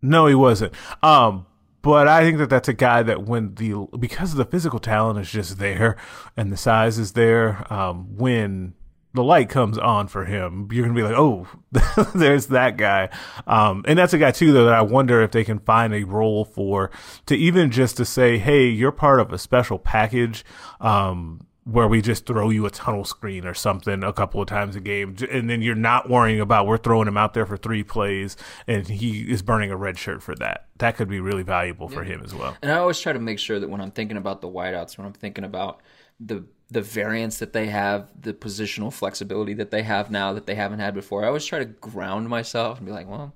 No, 0.00 0.26
he 0.26 0.34
wasn't. 0.34 0.72
Um, 1.02 1.46
but 1.82 2.06
I 2.08 2.22
think 2.22 2.38
that 2.38 2.50
that's 2.50 2.68
a 2.68 2.72
guy 2.72 3.02
that 3.02 3.24
when 3.24 3.54
the 3.56 3.86
because 3.98 4.34
the 4.34 4.44
physical 4.44 4.78
talent 4.78 5.18
is 5.18 5.30
just 5.30 5.58
there 5.58 5.96
and 6.36 6.50
the 6.52 6.56
size 6.56 6.98
is 6.98 7.12
there. 7.12 7.66
Um, 7.72 8.16
when 8.16 8.74
the 9.14 9.24
light 9.24 9.48
comes 9.48 9.78
on 9.78 10.06
for 10.06 10.24
him, 10.26 10.68
you're 10.70 10.84
gonna 10.86 10.94
be 10.94 11.02
like, 11.02 11.16
oh, 11.18 11.48
there's 12.14 12.46
that 12.48 12.76
guy. 12.76 13.08
Um, 13.46 13.84
and 13.88 13.98
that's 13.98 14.12
a 14.12 14.18
guy 14.18 14.30
too, 14.30 14.52
though, 14.52 14.66
that 14.66 14.74
I 14.74 14.82
wonder 14.82 15.22
if 15.22 15.32
they 15.32 15.42
can 15.44 15.58
find 15.60 15.92
a 15.94 16.04
role 16.04 16.44
for 16.44 16.90
to 17.26 17.34
even 17.36 17.70
just 17.72 17.96
to 17.96 18.04
say, 18.04 18.38
hey, 18.38 18.66
you're 18.68 18.92
part 18.92 19.18
of 19.18 19.32
a 19.32 19.38
special 19.38 19.78
package. 19.78 20.44
Um, 20.80 21.40
where 21.70 21.86
we 21.86 22.00
just 22.00 22.24
throw 22.24 22.48
you 22.48 22.64
a 22.64 22.70
tunnel 22.70 23.04
screen 23.04 23.46
or 23.46 23.52
something 23.52 24.02
a 24.02 24.12
couple 24.12 24.40
of 24.40 24.48
times 24.48 24.74
a 24.74 24.80
game, 24.80 25.14
and 25.30 25.50
then 25.50 25.60
you're 25.60 25.74
not 25.74 26.08
worrying 26.08 26.40
about 26.40 26.66
we're 26.66 26.78
throwing 26.78 27.06
him 27.06 27.18
out 27.18 27.34
there 27.34 27.44
for 27.44 27.58
three 27.58 27.82
plays, 27.82 28.36
and 28.66 28.88
he 28.88 29.30
is 29.30 29.42
burning 29.42 29.70
a 29.70 29.76
red 29.76 29.98
shirt 29.98 30.22
for 30.22 30.34
that. 30.36 30.66
That 30.78 30.96
could 30.96 31.08
be 31.08 31.20
really 31.20 31.42
valuable 31.42 31.88
for 31.88 32.04
him 32.04 32.22
as 32.24 32.34
well. 32.34 32.56
And 32.62 32.72
I 32.72 32.78
always 32.78 32.98
try 32.98 33.12
to 33.12 33.18
make 33.18 33.38
sure 33.38 33.60
that 33.60 33.68
when 33.68 33.82
I'm 33.82 33.90
thinking 33.90 34.16
about 34.16 34.40
the 34.40 34.48
wideouts, 34.48 34.96
when 34.96 35.06
I'm 35.06 35.12
thinking 35.12 35.44
about 35.44 35.82
the 36.18 36.44
the 36.70 36.82
variance 36.82 37.38
that 37.38 37.52
they 37.52 37.66
have, 37.66 38.10
the 38.20 38.32
positional 38.32 38.92
flexibility 38.92 39.54
that 39.54 39.70
they 39.70 39.82
have 39.82 40.10
now 40.10 40.32
that 40.34 40.46
they 40.46 40.54
haven't 40.54 40.80
had 40.80 40.94
before, 40.94 41.24
I 41.24 41.28
always 41.28 41.44
try 41.44 41.58
to 41.58 41.64
ground 41.64 42.28
myself 42.28 42.78
and 42.78 42.86
be 42.86 42.92
like, 42.92 43.08
well, 43.08 43.34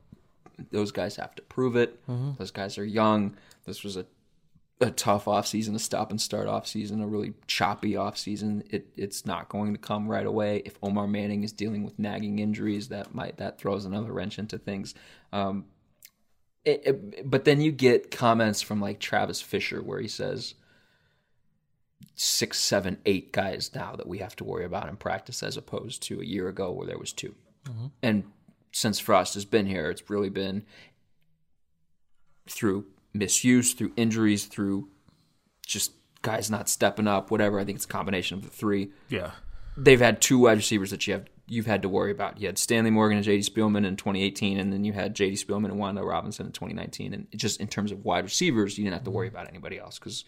those 0.71 0.93
guys 0.93 1.17
have 1.17 1.35
to 1.35 1.43
prove 1.43 1.77
it. 1.77 2.03
Mm-hmm. 2.07 2.33
Those 2.39 2.51
guys 2.51 2.79
are 2.79 2.85
young. 2.85 3.37
This 3.65 3.83
was 3.85 3.97
a 3.97 4.07
a 4.81 4.91
tough 4.91 5.29
off 5.29 5.47
season, 5.47 5.75
a 5.77 5.79
stop 5.79 6.11
and 6.11 6.21
start 6.21 6.49
off 6.49 6.67
season, 6.67 7.01
a 7.01 7.07
really 7.07 7.35
choppy 7.47 7.97
off 7.97 8.19
season. 8.19 8.65
It 8.71 8.89
it's 8.97 9.25
not 9.25 9.49
going 9.49 9.75
to 9.75 9.79
come 9.81 10.09
right 10.09 10.27
away. 10.27 10.63
If 10.65 10.77
Omar 10.83 11.07
Manning 11.07 11.45
is 11.45 11.53
dealing 11.53 11.85
with 11.85 11.99
nagging 11.99 12.39
injuries, 12.41 12.89
that 12.89 13.15
might 13.15 13.37
that 13.37 13.59
throws 13.59 13.85
another 13.85 14.13
wrench 14.13 14.39
into 14.39 14.59
things. 14.59 14.95
Um, 15.33 15.67
it, 16.65 16.83
it- 16.87 17.31
but 17.31 17.45
then 17.45 17.61
you 17.61 17.71
get 17.73 18.11
comments 18.11 18.61
from 18.61 18.81
like 18.81 18.99
Travis 18.99 19.41
Fisher 19.41 19.81
where 19.83 20.01
he 20.01 20.09
says 20.09 20.55
six, 22.17 22.59
seven, 22.59 22.99
eight 23.07 23.33
guys 23.33 23.71
now 23.75 23.95
that 23.97 24.07
we 24.09 24.19
have 24.19 24.35
to 24.37 24.45
worry 24.45 24.65
about 24.65 24.89
in 24.89 24.97
practice 24.97 25.43
as 25.43 25.57
opposed 25.57 26.03
to 26.03 26.21
a 26.21 26.25
year 26.25 26.49
ago 26.49 26.71
where 26.73 26.87
there 26.87 26.99
was 26.99 27.13
2 27.13 27.35
And 28.03 28.25
since 28.73 28.99
Frost 28.99 29.35
has 29.35 29.45
been 29.45 29.67
here, 29.67 29.91
it's 29.91 30.11
really 30.11 30.29
been 30.29 30.65
through 32.49 32.87
misuse, 33.13 33.75
through 33.75 33.93
injuries, 33.97 34.47
through 34.47 34.89
just 35.67 35.93
guys 36.23 36.51
not 36.51 36.69
stepping 36.69 37.09
up, 37.09 37.31
whatever. 37.31 37.59
I 37.59 37.65
think 37.65 37.77
it's 37.77 37.85
a 37.85 37.89
combination 37.89 38.39
of 38.39 38.45
the 38.45 38.51
three. 38.51 38.91
Yeah. 39.09 39.33
They've 39.77 40.01
had 40.01 40.21
two 40.21 40.39
wide 40.39 40.59
receivers 40.59 40.91
that 40.91 41.07
you 41.07 41.15
have 41.15 41.27
you've 41.53 41.67
had 41.67 41.83
to 41.83 41.89
worry 41.89 42.11
about. 42.11 42.41
You 42.41 42.47
had 42.47 42.57
Stanley 42.57 42.91
Morgan 42.91 43.19
and 43.19 43.27
JD 43.27 43.49
Spielman 43.51 43.85
in 43.85 43.97
2018, 43.97 44.59
and 44.59 44.73
then 44.73 44.85
you 44.85 44.93
had 44.93 45.15
JD 45.15 45.33
Spielman 45.33 45.67
and 45.67 45.75
Wan'Dale 45.75 46.09
Robinson 46.09 46.47
in 46.47 46.53
2019. 46.53 47.13
And 47.13 47.27
just 47.35 47.61
in 47.61 47.69
terms 47.69 47.93
of 47.93 48.05
wide 48.05 48.25
receivers, 48.25 48.79
you 48.79 48.85
didn't 48.85 48.95
have 48.95 49.05
to 49.05 49.11
worry 49.11 49.29
about 49.29 49.49
anybody 49.49 49.79
else 49.79 49.99
because 49.99 50.25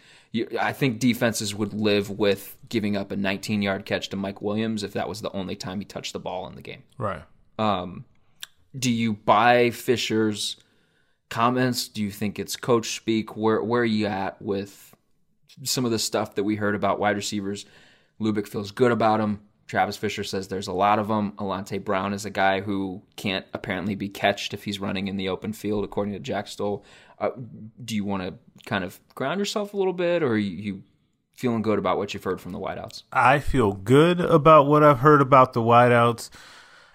I 0.60 0.72
think 0.72 0.98
defenses 0.98 1.54
would 1.54 1.72
live 1.72 2.10
with 2.10 2.56
giving 2.68 2.96
up 2.96 3.10
a 3.10 3.16
19 3.16 3.62
yard 3.62 3.86
catch 3.86 4.10
to 4.10 4.16
Mike 4.16 4.42
Williams 4.42 4.82
if 4.82 4.92
that 4.92 5.08
was 5.08 5.22
the 5.22 5.32
only 5.32 5.56
time 5.56 5.78
he 5.78 5.84
touched 5.84 6.12
the 6.12 6.18
ball 6.18 6.46
in 6.46 6.56
the 6.56 6.62
game 6.62 6.82
Right. 6.98 7.22
Um, 7.58 8.04
do 8.76 8.90
you 8.90 9.12
buy 9.12 9.70
Fisher's 9.70 10.56
comments? 11.34 11.88
Do 11.88 12.00
you 12.00 12.12
think 12.12 12.38
it's 12.38 12.54
coach 12.54 12.94
speak? 12.94 13.36
Where 13.36 13.60
where 13.60 13.82
are 13.82 13.84
you 13.84 14.06
at 14.06 14.40
with 14.40 14.94
some 15.64 15.84
of 15.84 15.90
the 15.90 15.98
stuff 15.98 16.36
that 16.36 16.44
we 16.44 16.54
heard 16.54 16.76
about 16.76 17.00
wide 17.00 17.16
receivers? 17.16 17.66
Lubick 18.20 18.46
feels 18.46 18.70
good 18.70 18.92
about 18.92 19.18
them. 19.18 19.40
Travis 19.66 19.96
Fisher 19.96 20.22
says 20.22 20.46
there's 20.46 20.68
a 20.68 20.72
lot 20.72 21.00
of 21.00 21.08
them. 21.08 21.32
Alante 21.32 21.82
Brown 21.82 22.12
is 22.12 22.24
a 22.24 22.30
guy 22.30 22.60
who 22.60 23.02
can't 23.16 23.44
apparently 23.52 23.96
be 23.96 24.08
catched 24.08 24.54
if 24.54 24.62
he's 24.62 24.78
running 24.78 25.08
in 25.08 25.16
the 25.16 25.28
open 25.28 25.52
field, 25.52 25.82
according 25.82 26.12
to 26.12 26.20
Jack 26.20 26.46
Stoll. 26.46 26.84
Uh, 27.18 27.30
do 27.84 27.96
you 27.96 28.04
want 28.04 28.22
to 28.22 28.34
kind 28.64 28.84
of 28.84 29.00
ground 29.16 29.40
yourself 29.40 29.74
a 29.74 29.76
little 29.76 29.92
bit, 29.92 30.22
or 30.22 30.38
you 30.38 30.84
feeling 31.32 31.62
good 31.62 31.80
about 31.80 31.98
what 31.98 32.14
you've 32.14 32.22
heard 32.22 32.40
from 32.40 32.52
the 32.52 32.60
wideouts? 32.60 33.02
I 33.12 33.40
feel 33.40 33.72
good 33.72 34.20
about 34.20 34.66
what 34.66 34.84
I've 34.84 35.00
heard 35.00 35.20
about 35.20 35.52
the 35.52 35.62
wideouts, 35.62 36.30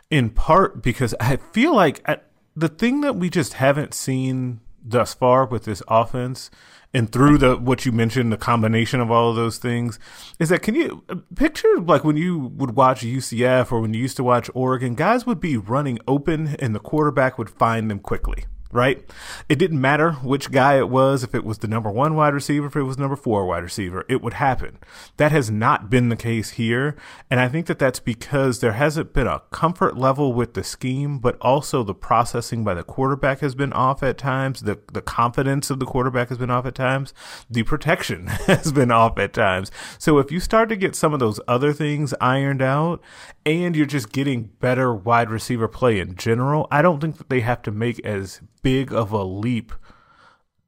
in 0.09 0.29
part 0.29 0.81
because 0.81 1.13
I 1.19 1.35
feel 1.35 1.75
like 1.75 2.01
I, 2.07 2.19
the 2.55 2.69
thing 2.69 3.01
that 3.01 3.15
we 3.15 3.29
just 3.29 3.53
haven't 3.53 3.93
seen 3.93 4.59
thus 4.83 5.13
far 5.13 5.45
with 5.45 5.65
this 5.65 5.83
offense, 5.87 6.49
and 6.93 7.11
through 7.11 7.37
the 7.37 7.55
what 7.55 7.85
you 7.85 7.91
mentioned, 7.91 8.31
the 8.31 8.37
combination 8.37 8.99
of 8.99 9.11
all 9.11 9.29
of 9.29 9.35
those 9.35 9.57
things, 9.57 9.99
is 10.39 10.49
that 10.49 10.61
can 10.61 10.75
you 10.75 11.03
picture 11.35 11.79
like 11.79 12.03
when 12.03 12.17
you 12.17 12.39
would 12.39 12.75
watch 12.75 13.01
UCF 13.01 13.71
or 13.71 13.81
when 13.81 13.93
you 13.93 14.01
used 14.01 14.17
to 14.17 14.23
watch 14.23 14.49
Oregon, 14.53 14.95
guys 14.95 15.25
would 15.25 15.39
be 15.39 15.57
running 15.57 15.99
open 16.07 16.55
and 16.59 16.73
the 16.73 16.79
quarterback 16.79 17.37
would 17.37 17.49
find 17.49 17.91
them 17.91 17.99
quickly. 17.99 18.45
Right? 18.71 19.03
It 19.47 19.57
didn't 19.57 19.81
matter 19.81 20.13
which 20.13 20.51
guy 20.51 20.77
it 20.77 20.89
was, 20.89 21.23
if 21.23 21.33
it 21.33 21.43
was 21.43 21.59
the 21.59 21.67
number 21.67 21.89
one 21.89 22.15
wide 22.15 22.33
receiver, 22.33 22.67
if 22.67 22.75
it 22.75 22.83
was 22.83 22.97
number 22.97 23.15
four 23.15 23.45
wide 23.45 23.63
receiver, 23.63 24.05
it 24.07 24.21
would 24.21 24.33
happen. 24.33 24.77
That 25.17 25.31
has 25.31 25.49
not 25.49 25.89
been 25.89 26.09
the 26.09 26.15
case 26.15 26.51
here. 26.51 26.95
And 27.31 27.39
I 27.39 27.47
think 27.47 27.65
that 27.65 27.79
that's 27.79 27.99
because 27.99 28.59
there 28.59 28.73
hasn't 28.73 29.13
been 29.13 29.27
a 29.27 29.41
comfort 29.51 29.97
level 29.97 30.33
with 30.33 30.53
the 30.53 30.63
scheme, 30.63 31.17
but 31.17 31.37
also 31.41 31.83
the 31.83 31.95
processing 31.95 32.63
by 32.63 32.75
the 32.75 32.83
quarterback 32.83 33.39
has 33.39 33.55
been 33.55 33.73
off 33.73 34.03
at 34.03 34.17
times. 34.17 34.61
The, 34.61 34.79
the 34.93 35.01
confidence 35.01 35.69
of 35.71 35.79
the 35.79 35.85
quarterback 35.85 36.29
has 36.29 36.37
been 36.37 36.51
off 36.51 36.67
at 36.67 36.75
times. 36.75 37.13
The 37.49 37.63
protection 37.63 38.27
has 38.47 38.71
been 38.71 38.91
off 38.91 39.17
at 39.17 39.33
times. 39.33 39.71
So 39.97 40.19
if 40.19 40.31
you 40.31 40.39
start 40.39 40.69
to 40.69 40.75
get 40.75 40.95
some 40.95 41.13
of 41.13 41.19
those 41.19 41.39
other 41.47 41.73
things 41.73 42.13
ironed 42.21 42.61
out 42.61 43.01
and 43.45 43.75
you're 43.75 43.87
just 43.87 44.11
getting 44.11 44.43
better 44.59 44.93
wide 44.93 45.31
receiver 45.31 45.67
play 45.67 45.99
in 45.99 46.15
general, 46.15 46.67
I 46.69 46.83
don't 46.83 46.99
think 46.99 47.17
that 47.17 47.29
they 47.29 47.39
have 47.41 47.63
to 47.63 47.71
make 47.71 47.99
as 48.05 48.41
big 48.61 48.93
of 48.93 49.11
a 49.11 49.23
leap 49.23 49.73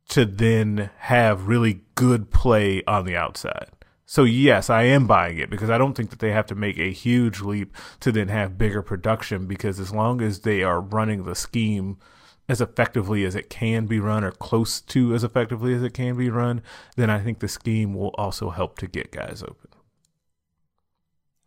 to 0.10 0.26
then 0.26 0.90
have 1.00 1.48
really 1.48 1.82
good 1.96 2.32
play 2.32 2.84
on 2.86 3.06
the 3.06 3.16
outside. 3.16 3.70
So 4.06 4.26
yes, 4.26 4.70
I 4.70 4.84
am 4.84 5.08
buying 5.08 5.38
it 5.38 5.50
because 5.50 5.70
I 5.70 5.78
don't 5.78 5.94
think 5.94 6.10
that 6.10 6.20
they 6.20 6.32
have 6.32 6.46
to 6.48 6.56
make 6.56 6.78
a 6.78 6.92
huge 6.92 7.40
leap 7.40 7.74
to 8.02 8.12
then 8.12 8.28
have 8.28 8.58
bigger 8.58 8.82
production 8.82 9.48
because 9.48 9.80
as 9.80 9.94
long 9.94 10.22
as 10.22 10.42
they 10.42 10.64
are 10.64 10.82
running 10.82 11.24
the 11.24 11.34
scheme 11.34 11.98
as 12.50 12.60
effectively 12.60 13.24
as 13.24 13.36
it 13.36 13.50
can 13.50 13.86
be 13.86 14.02
run 14.02 14.26
or 14.26 14.32
close 14.32 14.82
to 14.82 15.16
as 15.16 15.24
effectively 15.24 15.74
as 15.74 15.82
it 15.82 15.94
can 15.94 16.18
be 16.18 16.30
run, 16.30 16.62
then 16.98 17.10
I 17.10 17.22
think 17.22 17.40
the 17.40 17.48
scheme 17.48 17.94
will 17.94 18.14
also 18.18 18.50
help 18.50 18.78
to 18.80 18.88
get 18.88 19.12
guys 19.12 19.42
open. 19.42 19.70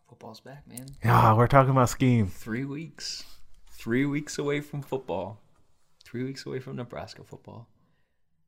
Football's 0.08 0.40
back, 0.40 0.66
man. 0.66 0.86
Ah, 1.04 1.34
we're 1.36 1.46
talking 1.46 1.72
about 1.72 1.90
scheme. 1.90 2.28
Three 2.28 2.64
weeks. 2.64 3.24
Three 3.70 4.06
weeks 4.06 4.38
away 4.38 4.60
from 4.60 4.80
football. 4.80 5.38
Three 6.14 6.22
weeks 6.22 6.46
away 6.46 6.60
from 6.60 6.76
Nebraska 6.76 7.24
football. 7.24 7.66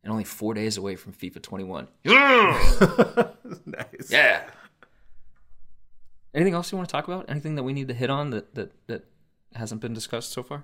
And 0.05 0.13
only 0.13 0.23
four 0.23 0.55
days 0.55 0.77
away 0.77 0.95
from 0.95 1.13
FIFA 1.13 1.43
21. 1.43 1.89
nice. 2.05 4.09
Yeah. 4.09 4.45
Anything 6.33 6.55
else 6.55 6.71
you 6.71 6.79
want 6.79 6.89
to 6.89 6.93
talk 6.93 7.09
about? 7.09 7.29
Anything 7.29 7.57
that 7.57 7.65
we 7.65 7.73
need 7.73 7.89
to 7.89 7.95
hit 7.95 8.09
on 8.09 8.31
that 8.31 8.55
that, 8.55 8.71
that 8.87 9.07
hasn't 9.57 9.81
been 9.81 9.93
discussed 9.93 10.31
so 10.31 10.45
far? 10.45 10.63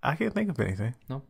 I 0.00 0.14
can't 0.14 0.32
think 0.32 0.48
of 0.48 0.60
anything. 0.60 0.94
No. 1.08 1.22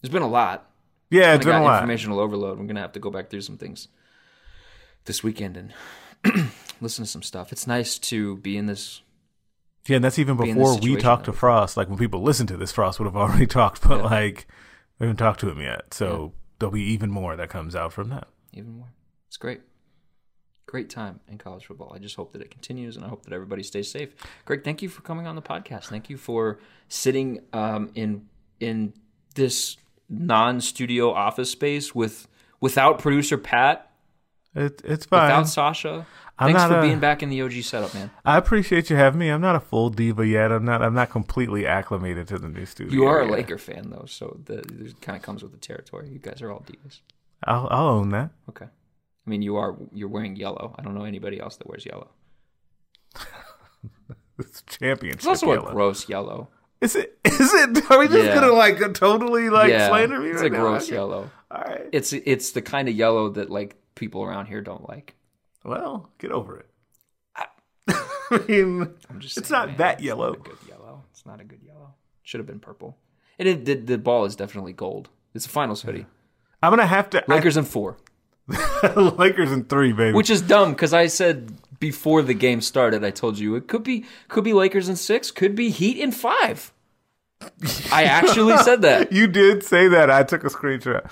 There's 0.00 0.12
been 0.12 0.22
a 0.22 0.28
lot. 0.28 0.70
Yeah, 1.10 1.34
it's 1.34 1.44
been 1.44 1.56
a 1.56 1.64
lot. 1.64 1.82
Informational 1.82 2.20
overload. 2.20 2.60
We're 2.60 2.66
gonna 2.66 2.82
have 2.82 2.92
to 2.92 3.00
go 3.00 3.10
back 3.10 3.30
through 3.30 3.40
some 3.40 3.58
things 3.58 3.88
this 5.06 5.24
weekend 5.24 5.56
and 5.56 5.74
listen 6.80 7.04
to 7.04 7.10
some 7.10 7.24
stuff. 7.24 7.50
It's 7.50 7.66
nice 7.66 7.98
to 7.98 8.36
be 8.36 8.56
in 8.56 8.66
this. 8.66 9.02
Yeah, 9.86 9.96
and 9.96 10.04
that's 10.04 10.18
even 10.18 10.36
be 10.36 10.50
in 10.50 10.58
this 10.58 10.76
before 10.76 10.80
we 10.88 10.96
talked 10.96 11.24
to 11.24 11.32
Frost. 11.32 11.76
Like 11.76 11.88
when 11.88 11.98
people 11.98 12.22
listen 12.22 12.46
to 12.48 12.56
this, 12.56 12.70
Frost 12.72 12.98
would 13.00 13.06
have 13.06 13.16
already 13.22 13.46
talked, 13.46 13.82
but 13.86 13.98
Yeah. 13.98 14.02
like 14.04 14.46
we 14.98 15.06
haven't 15.06 15.16
talked 15.16 15.40
to 15.40 15.50
him 15.50 15.60
yet. 15.60 15.94
So 15.94 16.32
there'll 16.58 16.72
be 16.72 16.82
even 16.92 17.10
more 17.10 17.36
that 17.36 17.48
comes 17.48 17.74
out 17.74 17.92
from 17.92 18.08
that. 18.10 18.28
even 18.52 18.72
more. 18.76 18.92
It's 19.28 19.36
great. 19.36 19.60
Great 20.66 20.90
time 20.90 21.18
in 21.28 21.38
college 21.38 21.64
football. 21.66 21.92
I 21.94 21.98
just 21.98 22.14
hope 22.14 22.32
that 22.32 22.42
it 22.42 22.50
continues 22.50 22.94
and 22.96 23.04
I 23.04 23.08
hope 23.08 23.24
that 23.24 23.32
everybody 23.32 23.62
stays 23.62 23.90
safe. 23.90 24.14
Greg, 24.44 24.62
thank 24.62 24.82
you 24.82 24.88
for 24.88 25.02
coming 25.02 25.26
on 25.26 25.34
the 25.34 25.42
podcast. 25.42 25.86
Thank 25.86 26.08
you 26.10 26.16
for 26.16 26.60
sitting 26.88 27.40
um, 27.52 27.90
in 27.94 28.26
in 28.60 28.92
this 29.34 29.76
non-studio 30.08 31.12
office 31.12 31.50
space 31.50 31.94
with 31.94 32.28
without 32.60 32.98
producer 32.98 33.38
Pat, 33.38 33.89
It, 34.54 34.80
it's 34.84 35.06
fine. 35.06 35.24
without 35.28 35.48
Sasha. 35.48 36.06
I'm 36.38 36.52
Thanks 36.54 36.64
for 36.72 36.78
a- 36.78 36.82
being 36.82 36.98
back 37.00 37.22
in 37.22 37.28
the 37.28 37.40
OG 37.42 37.52
setup, 37.62 37.92
man. 37.94 38.10
I 38.24 38.36
appreciate 38.38 38.88
you 38.90 38.96
having 38.96 39.18
me. 39.20 39.28
I'm 39.28 39.40
not 39.42 39.54
a 39.56 39.60
full 39.60 39.90
diva 39.90 40.26
yet. 40.26 40.50
I'm 40.50 40.64
not. 40.64 40.82
I'm 40.82 40.94
not 40.94 41.10
completely 41.10 41.66
acclimated 41.66 42.26
to 42.28 42.38
the 42.38 42.48
new 42.48 42.64
studio. 42.66 42.92
You 42.92 43.04
are 43.04 43.20
a 43.20 43.24
yet. 43.26 43.32
Laker 43.32 43.58
fan 43.58 43.90
though, 43.90 44.06
so 44.06 44.40
the, 44.44 44.58
it 44.60 45.00
kind 45.02 45.16
of 45.16 45.22
comes 45.22 45.42
with 45.42 45.52
the 45.52 45.58
territory. 45.58 46.08
You 46.08 46.18
guys 46.18 46.40
are 46.42 46.50
all 46.50 46.60
divas. 46.66 47.00
I'll, 47.44 47.68
I'll 47.70 47.88
own 47.88 48.10
that. 48.10 48.30
Okay. 48.48 48.64
I 48.66 49.30
mean, 49.30 49.42
you 49.42 49.56
are 49.56 49.76
you're 49.92 50.08
wearing 50.08 50.34
yellow. 50.36 50.74
I 50.78 50.82
don't 50.82 50.94
know 50.94 51.04
anybody 51.04 51.38
else 51.38 51.56
that 51.56 51.66
wears 51.68 51.84
yellow. 51.86 52.08
It's 54.38 54.62
championship. 54.62 55.18
It's 55.18 55.26
also 55.26 55.52
yellow. 55.52 55.68
a 55.68 55.72
gross 55.72 56.08
yellow. 56.08 56.48
Is 56.80 56.96
it? 56.96 57.18
Is 57.26 57.52
it? 57.52 57.90
Are 57.90 57.98
we 57.98 58.08
just 58.08 58.24
Yeah. 58.24 58.34
gonna 58.36 58.52
like 58.52 58.94
totally 58.94 59.50
like 59.50 59.68
yeah, 59.70 59.88
slander 59.88 60.18
me 60.18 60.30
it's 60.30 60.40
right 60.40 60.50
a 60.50 60.54
now? 60.54 60.60
gross 60.62 60.84
Okay. 60.86 60.94
yellow. 60.94 61.30
All 61.50 61.60
right. 61.60 61.86
It's 61.92 62.14
it's 62.14 62.52
the 62.52 62.62
kind 62.62 62.88
of 62.88 62.94
yellow 62.94 63.28
that 63.30 63.50
like 63.50 63.76
people 64.00 64.24
around 64.24 64.46
here 64.46 64.62
don't 64.62 64.88
like. 64.88 65.14
Well, 65.62 66.10
get 66.18 66.32
over 66.32 66.58
it. 66.58 66.66
I 67.36 68.38
mean, 68.48 68.94
I'm 69.10 69.20
just 69.20 69.36
it's 69.36 69.48
saying, 69.48 69.60
not 69.60 69.68
man, 69.68 69.76
that 69.76 69.94
it's 69.98 70.02
yellow. 70.04 70.30
Not 70.30 70.44
good 70.44 70.58
yellow. 70.68 71.04
It's 71.12 71.26
not 71.26 71.40
a 71.40 71.44
good 71.44 71.60
yellow. 71.62 71.94
Should 72.22 72.40
have 72.40 72.46
been 72.46 72.60
purple. 72.60 72.96
And 73.38 73.46
it, 73.46 73.64
the, 73.66 73.74
the 73.74 73.98
ball 73.98 74.24
is 74.24 74.34
definitely 74.34 74.72
gold. 74.72 75.10
It's 75.34 75.46
a 75.46 75.48
finals 75.50 75.82
hoodie. 75.82 76.06
I'm 76.62 76.70
gonna 76.70 76.86
have 76.86 77.10
to. 77.10 77.22
Lakers 77.28 77.56
in 77.56 77.64
four, 77.64 77.98
Lakers 78.96 79.52
in 79.52 79.64
three, 79.64 79.92
baby. 79.92 80.14
which 80.14 80.30
is 80.30 80.42
dumb 80.42 80.72
because 80.72 80.92
I 80.92 81.06
said 81.06 81.52
before 81.78 82.22
the 82.22 82.34
game 82.34 82.60
started, 82.60 83.04
I 83.04 83.10
told 83.10 83.38
you 83.38 83.54
it 83.54 83.68
could 83.68 83.82
be 83.82 84.04
could 84.28 84.44
be 84.44 84.52
Lakers 84.52 84.88
in 84.88 84.96
six, 84.96 85.30
could 85.30 85.54
be 85.54 85.70
Heat 85.70 85.98
in 85.98 86.10
five. 86.12 86.72
I 87.92 88.04
actually 88.04 88.56
said 88.58 88.82
that. 88.82 89.12
you 89.12 89.26
did 89.26 89.62
say 89.62 89.88
that. 89.88 90.10
I 90.10 90.22
took 90.22 90.44
a 90.44 90.48
screenshot. 90.48 91.04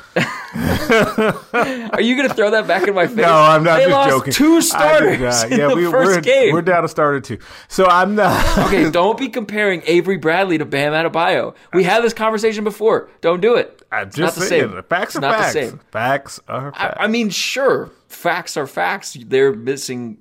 Are 1.92 2.00
you 2.00 2.16
gonna 2.16 2.32
throw 2.34 2.50
that 2.50 2.66
back 2.66 2.86
in 2.86 2.94
my 2.94 3.06
face? 3.08 3.16
No, 3.16 3.32
I'm 3.34 3.62
not 3.64 3.76
They 3.78 3.84
just 3.84 3.92
lost 3.92 4.10
joking. 4.10 4.32
Two 4.32 4.60
starters 4.62 5.42
in 5.44 5.52
Yeah, 5.58 5.68
the 5.68 5.76
we, 5.76 5.82
1st 5.84 5.92
we're, 5.92 6.20
game. 6.20 6.52
We're 6.52 6.62
down 6.62 6.82
to 6.82 6.88
starter 6.88 7.20
two. 7.20 7.38
So 7.68 7.86
I'm 7.86 8.14
not. 8.14 8.58
okay, 8.66 8.90
don't 8.90 9.18
be 9.18 9.28
comparing 9.28 9.82
Avery 9.86 10.16
Bradley 10.18 10.58
to 10.58 10.64
Bam 10.64 10.92
Adebayo. 10.92 11.54
We 11.72 11.84
had 11.84 12.02
this 12.02 12.14
conversation 12.14 12.64
before. 12.64 13.08
Don't 13.20 13.40
do 13.40 13.56
it. 13.56 13.82
I'm 13.90 14.08
It's 14.08 14.16
just 14.16 14.36
not 14.36 14.42
the 14.42 14.48
saying. 14.48 14.62
same. 14.68 14.76
The 14.76 14.82
facts 14.82 15.16
are 15.16 15.20
not 15.20 15.34
facts. 15.38 15.54
the 15.54 15.60
same. 15.66 15.80
Facts 15.90 16.40
are 16.48 16.72
facts. 16.72 16.96
I 17.00 17.06
mean, 17.08 17.30
sure, 17.30 17.90
facts 18.08 18.56
are 18.56 18.66
facts. 18.66 19.16
They're 19.26 19.52
missing 19.54 20.18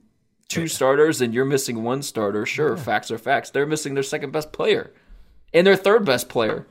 two 0.47 0.67
starters, 0.67 1.19
and 1.21 1.33
you're 1.33 1.45
missing 1.45 1.83
one 1.83 2.01
starter. 2.01 2.45
Sure, 2.45 2.77
facts 2.77 3.11
are 3.11 3.17
facts. 3.17 3.49
They're 3.49 3.65
missing 3.65 3.93
their 3.93 4.03
second 4.03 4.31
best 4.31 4.51
player 4.53 4.91
and 5.53 5.65
their 5.67 5.75
third 5.75 6.05
best 6.05 6.29
player. 6.29 6.65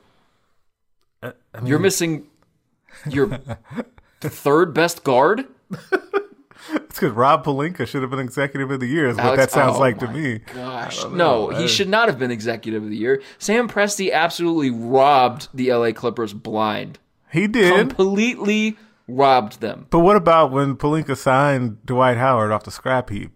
Uh, 1.23 1.31
you're 1.63 1.79
missing 1.79 2.27
your 3.09 3.39
third 4.21 4.73
best 4.73 5.03
guard. 5.03 5.45
it's 5.71 6.99
because 6.99 7.11
Rob 7.11 7.43
Pelinka 7.45 7.87
should 7.87 8.01
have 8.01 8.11
been 8.11 8.19
executive 8.19 8.69
of 8.71 8.79
the 8.79 8.87
year. 8.87 9.07
Is 9.09 9.17
what 9.17 9.25
Alex- 9.25 9.43
that 9.45 9.51
sounds 9.51 9.77
oh 9.77 9.79
like 9.79 9.99
to 9.99 10.07
me. 10.07 10.39
Gosh, 10.53 11.03
no, 11.05 11.49
he 11.49 11.63
I- 11.63 11.67
should 11.67 11.89
not 11.89 12.07
have 12.07 12.19
been 12.19 12.31
executive 12.31 12.83
of 12.83 12.89
the 12.89 12.97
year. 12.97 13.21
Sam 13.39 13.67
Presti 13.69 14.11
absolutely 14.11 14.69
robbed 14.69 15.47
the 15.53 15.71
LA 15.73 15.91
Clippers 15.91 16.33
blind. 16.33 16.99
He 17.31 17.47
did. 17.47 17.89
Completely 17.89 18.77
robbed 19.07 19.61
them. 19.61 19.87
but 19.89 19.99
what 19.99 20.15
about 20.15 20.51
when 20.51 20.75
Pelinka 20.75 21.15
signed 21.17 21.85
Dwight 21.85 22.17
Howard 22.17 22.51
off 22.51 22.63
the 22.63 22.71
scrap 22.71 23.09
heap? 23.09 23.31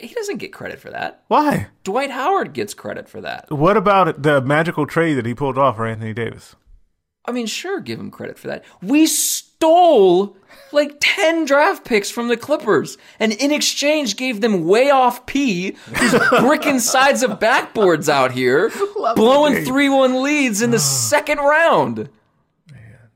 He 0.00 0.14
doesn't 0.14 0.38
get 0.38 0.52
credit 0.52 0.78
for 0.78 0.90
that. 0.90 1.24
Why? 1.28 1.68
Dwight 1.82 2.10
Howard 2.10 2.54
gets 2.54 2.72
credit 2.72 3.08
for 3.08 3.20
that. 3.20 3.50
What 3.50 3.76
about 3.76 4.22
the 4.22 4.40
magical 4.40 4.86
trade 4.86 5.14
that 5.14 5.26
he 5.26 5.34
pulled 5.34 5.58
off 5.58 5.76
for 5.76 5.86
Anthony 5.86 6.14
Davis? 6.14 6.56
I 7.26 7.32
mean, 7.32 7.46
sure, 7.46 7.80
give 7.80 7.98
him 7.98 8.10
credit 8.10 8.38
for 8.38 8.48
that. 8.48 8.64
We 8.82 9.06
stole 9.06 10.36
like 10.72 10.96
10 11.00 11.46
draft 11.46 11.84
picks 11.84 12.10
from 12.10 12.28
the 12.28 12.36
Clippers 12.36 12.98
and 13.18 13.32
in 13.32 13.50
exchange 13.50 14.16
gave 14.16 14.40
them 14.40 14.64
way 14.66 14.90
off 14.90 15.24
P, 15.26 15.76
who's 15.94 16.14
bricking 16.40 16.78
sides 16.80 17.22
of 17.22 17.32
backboards 17.38 18.08
out 18.08 18.32
here, 18.32 18.70
blowing 19.16 19.64
3 19.64 19.88
1 19.88 20.22
leads 20.22 20.60
in 20.60 20.70
the 20.70 20.78
second 21.10 21.38
round. 21.38 22.10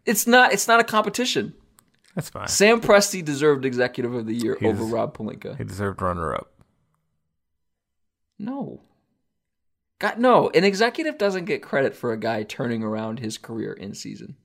It's 0.06 0.26
not 0.26 0.52
it's 0.52 0.66
not 0.66 0.80
a 0.80 0.84
competition. 0.84 1.52
That's 2.14 2.30
fine. 2.30 2.48
Sam 2.48 2.80
Presti 2.80 3.22
deserved 3.22 3.66
executive 3.66 4.14
of 4.14 4.26
the 4.26 4.34
year 4.34 4.56
He 4.58 4.66
over 4.66 4.84
Rob 4.84 5.16
Pelinka. 5.16 5.56
He 5.58 5.64
deserved 5.64 6.00
runner 6.00 6.34
up. 6.34 6.50
No. 8.38 8.82
God, 9.98 10.18
no. 10.18 10.50
An 10.50 10.64
executive 10.64 11.18
doesn't 11.18 11.46
get 11.46 11.62
credit 11.62 11.96
for 11.96 12.12
a 12.12 12.18
guy 12.18 12.42
turning 12.44 12.82
around 12.82 13.18
his 13.18 13.38
career 13.38 13.72
in 13.72 13.94
season. 13.94 14.36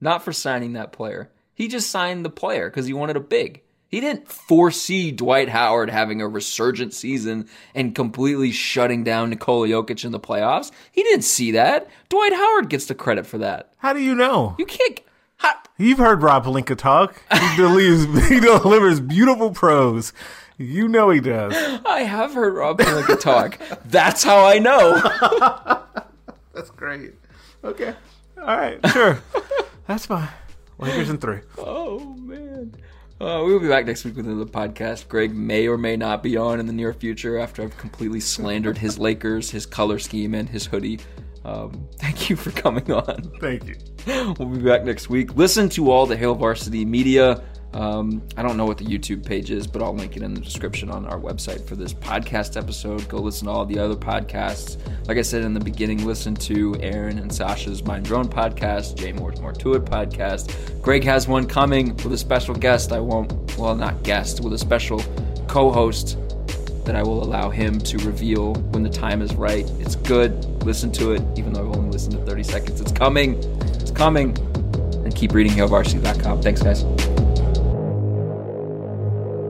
Not 0.00 0.22
for 0.22 0.32
signing 0.32 0.74
that 0.74 0.92
player. 0.92 1.30
He 1.54 1.68
just 1.68 1.90
signed 1.90 2.24
the 2.24 2.30
player 2.30 2.68
because 2.70 2.86
he 2.86 2.92
wanted 2.92 3.16
a 3.16 3.20
big. 3.20 3.62
He 3.88 4.00
didn't 4.00 4.26
foresee 4.26 5.12
Dwight 5.12 5.50
Howard 5.50 5.90
having 5.90 6.22
a 6.22 6.28
resurgent 6.28 6.94
season 6.94 7.46
and 7.74 7.94
completely 7.94 8.50
shutting 8.50 9.04
down 9.04 9.28
Nikola 9.28 9.68
Jokic 9.68 10.04
in 10.04 10.12
the 10.12 10.18
playoffs. 10.18 10.70
He 10.92 11.02
didn't 11.02 11.24
see 11.24 11.52
that. 11.52 11.90
Dwight 12.08 12.32
Howard 12.32 12.70
gets 12.70 12.86
the 12.86 12.94
credit 12.94 13.26
for 13.26 13.38
that. 13.38 13.74
How 13.76 13.92
do 13.92 14.00
you 14.00 14.14
know? 14.14 14.56
You 14.58 14.64
can't. 14.64 15.00
How, 15.36 15.52
You've 15.76 15.98
heard 15.98 16.22
Rob 16.22 16.46
Pelinka 16.46 16.76
talk. 16.78 17.22
He 17.32 17.56
delivers, 17.56 18.28
he 18.28 18.40
delivers 18.40 18.98
beautiful 18.98 19.50
prose. 19.50 20.14
You 20.58 20.88
know 20.88 21.10
he 21.10 21.20
does. 21.20 21.54
I 21.86 22.00
have 22.00 22.34
heard 22.34 22.54
Rob 22.54 22.78
Pelinka 22.78 23.18
talk. 23.20 23.58
That's 23.86 24.22
how 24.22 24.44
I 24.44 24.58
know. 24.58 24.94
That's 26.54 26.70
great. 26.70 27.14
Okay. 27.64 27.94
All 28.38 28.56
right. 28.56 28.78
Sure. 28.90 29.18
That's 29.86 30.06
fine. 30.06 30.28
Lakers 30.78 31.10
in 31.10 31.18
three. 31.18 31.40
Oh 31.58 32.00
man. 32.16 32.74
Uh, 33.20 33.42
we 33.44 33.52
will 33.52 33.60
be 33.60 33.68
back 33.68 33.86
next 33.86 34.04
week 34.04 34.16
with 34.16 34.26
another 34.26 34.50
podcast. 34.50 35.06
Greg 35.06 35.32
may 35.32 35.68
or 35.68 35.78
may 35.78 35.96
not 35.96 36.24
be 36.24 36.36
on 36.36 36.58
in 36.58 36.66
the 36.66 36.72
near 36.72 36.92
future 36.92 37.38
after 37.38 37.62
I've 37.62 37.76
completely 37.76 38.18
slandered 38.18 38.76
his 38.76 38.98
Lakers, 38.98 39.48
his 39.48 39.64
color 39.64 40.00
scheme, 40.00 40.34
and 40.34 40.48
his 40.48 40.66
hoodie. 40.66 40.98
Um, 41.44 41.88
thank 41.98 42.28
you 42.28 42.34
for 42.36 42.50
coming 42.50 42.90
on. 42.90 43.30
Thank 43.40 43.66
you. 43.66 43.76
We'll 44.38 44.48
be 44.48 44.62
back 44.62 44.84
next 44.84 45.08
week. 45.08 45.36
Listen 45.36 45.68
to 45.70 45.90
all 45.90 46.04
the 46.06 46.16
Hail 46.16 46.34
Varsity 46.34 46.84
media. 46.84 47.44
Um, 47.74 48.22
I 48.36 48.42
don't 48.42 48.56
know 48.56 48.66
what 48.66 48.78
the 48.78 48.84
YouTube 48.84 49.24
page 49.24 49.50
is, 49.50 49.66
but 49.66 49.82
I'll 49.82 49.94
link 49.94 50.16
it 50.16 50.22
in 50.22 50.34
the 50.34 50.40
description 50.40 50.90
on 50.90 51.06
our 51.06 51.18
website 51.18 51.66
for 51.66 51.74
this 51.74 51.94
podcast 51.94 52.56
episode. 52.56 53.08
Go 53.08 53.18
listen 53.18 53.46
to 53.46 53.52
all 53.52 53.64
the 53.64 53.78
other 53.78 53.94
podcasts. 53.94 54.76
Like 55.08 55.16
I 55.16 55.22
said 55.22 55.42
in 55.42 55.54
the 55.54 55.60
beginning, 55.60 56.04
listen 56.04 56.34
to 56.34 56.76
Aaron 56.80 57.18
and 57.18 57.32
Sasha's 57.32 57.82
Mind 57.82 58.04
Drone 58.04 58.28
podcast, 58.28 58.96
Jay 58.96 59.12
Moore's 59.12 59.40
More 59.40 59.52
To 59.52 59.74
It 59.74 59.84
podcast. 59.84 60.82
Greg 60.82 61.04
has 61.04 61.26
one 61.26 61.46
coming 61.46 61.96
with 61.96 62.12
a 62.12 62.18
special 62.18 62.54
guest. 62.54 62.92
I 62.92 63.00
won't, 63.00 63.56
well, 63.56 63.74
not 63.74 64.02
guest, 64.02 64.42
with 64.42 64.52
a 64.52 64.58
special 64.58 65.02
co 65.48 65.70
host 65.70 66.18
that 66.84 66.96
I 66.96 67.02
will 67.02 67.22
allow 67.22 67.48
him 67.48 67.78
to 67.78 67.96
reveal 67.98 68.54
when 68.54 68.82
the 68.82 68.90
time 68.90 69.22
is 69.22 69.34
right. 69.34 69.70
It's 69.78 69.94
good. 69.94 70.44
Listen 70.64 70.90
to 70.92 71.12
it, 71.12 71.22
even 71.38 71.52
though 71.52 71.70
I've 71.70 71.76
only 71.76 71.90
listened 71.90 72.14
to 72.14 72.26
30 72.26 72.42
seconds. 72.42 72.80
It's 72.80 72.92
coming. 72.92 73.34
It's 73.80 73.92
coming. 73.92 74.36
And 75.04 75.14
keep 75.14 75.32
reading 75.32 75.52
HailVarsity.com. 75.52 76.42
Thanks, 76.42 76.62
guys 76.62 76.84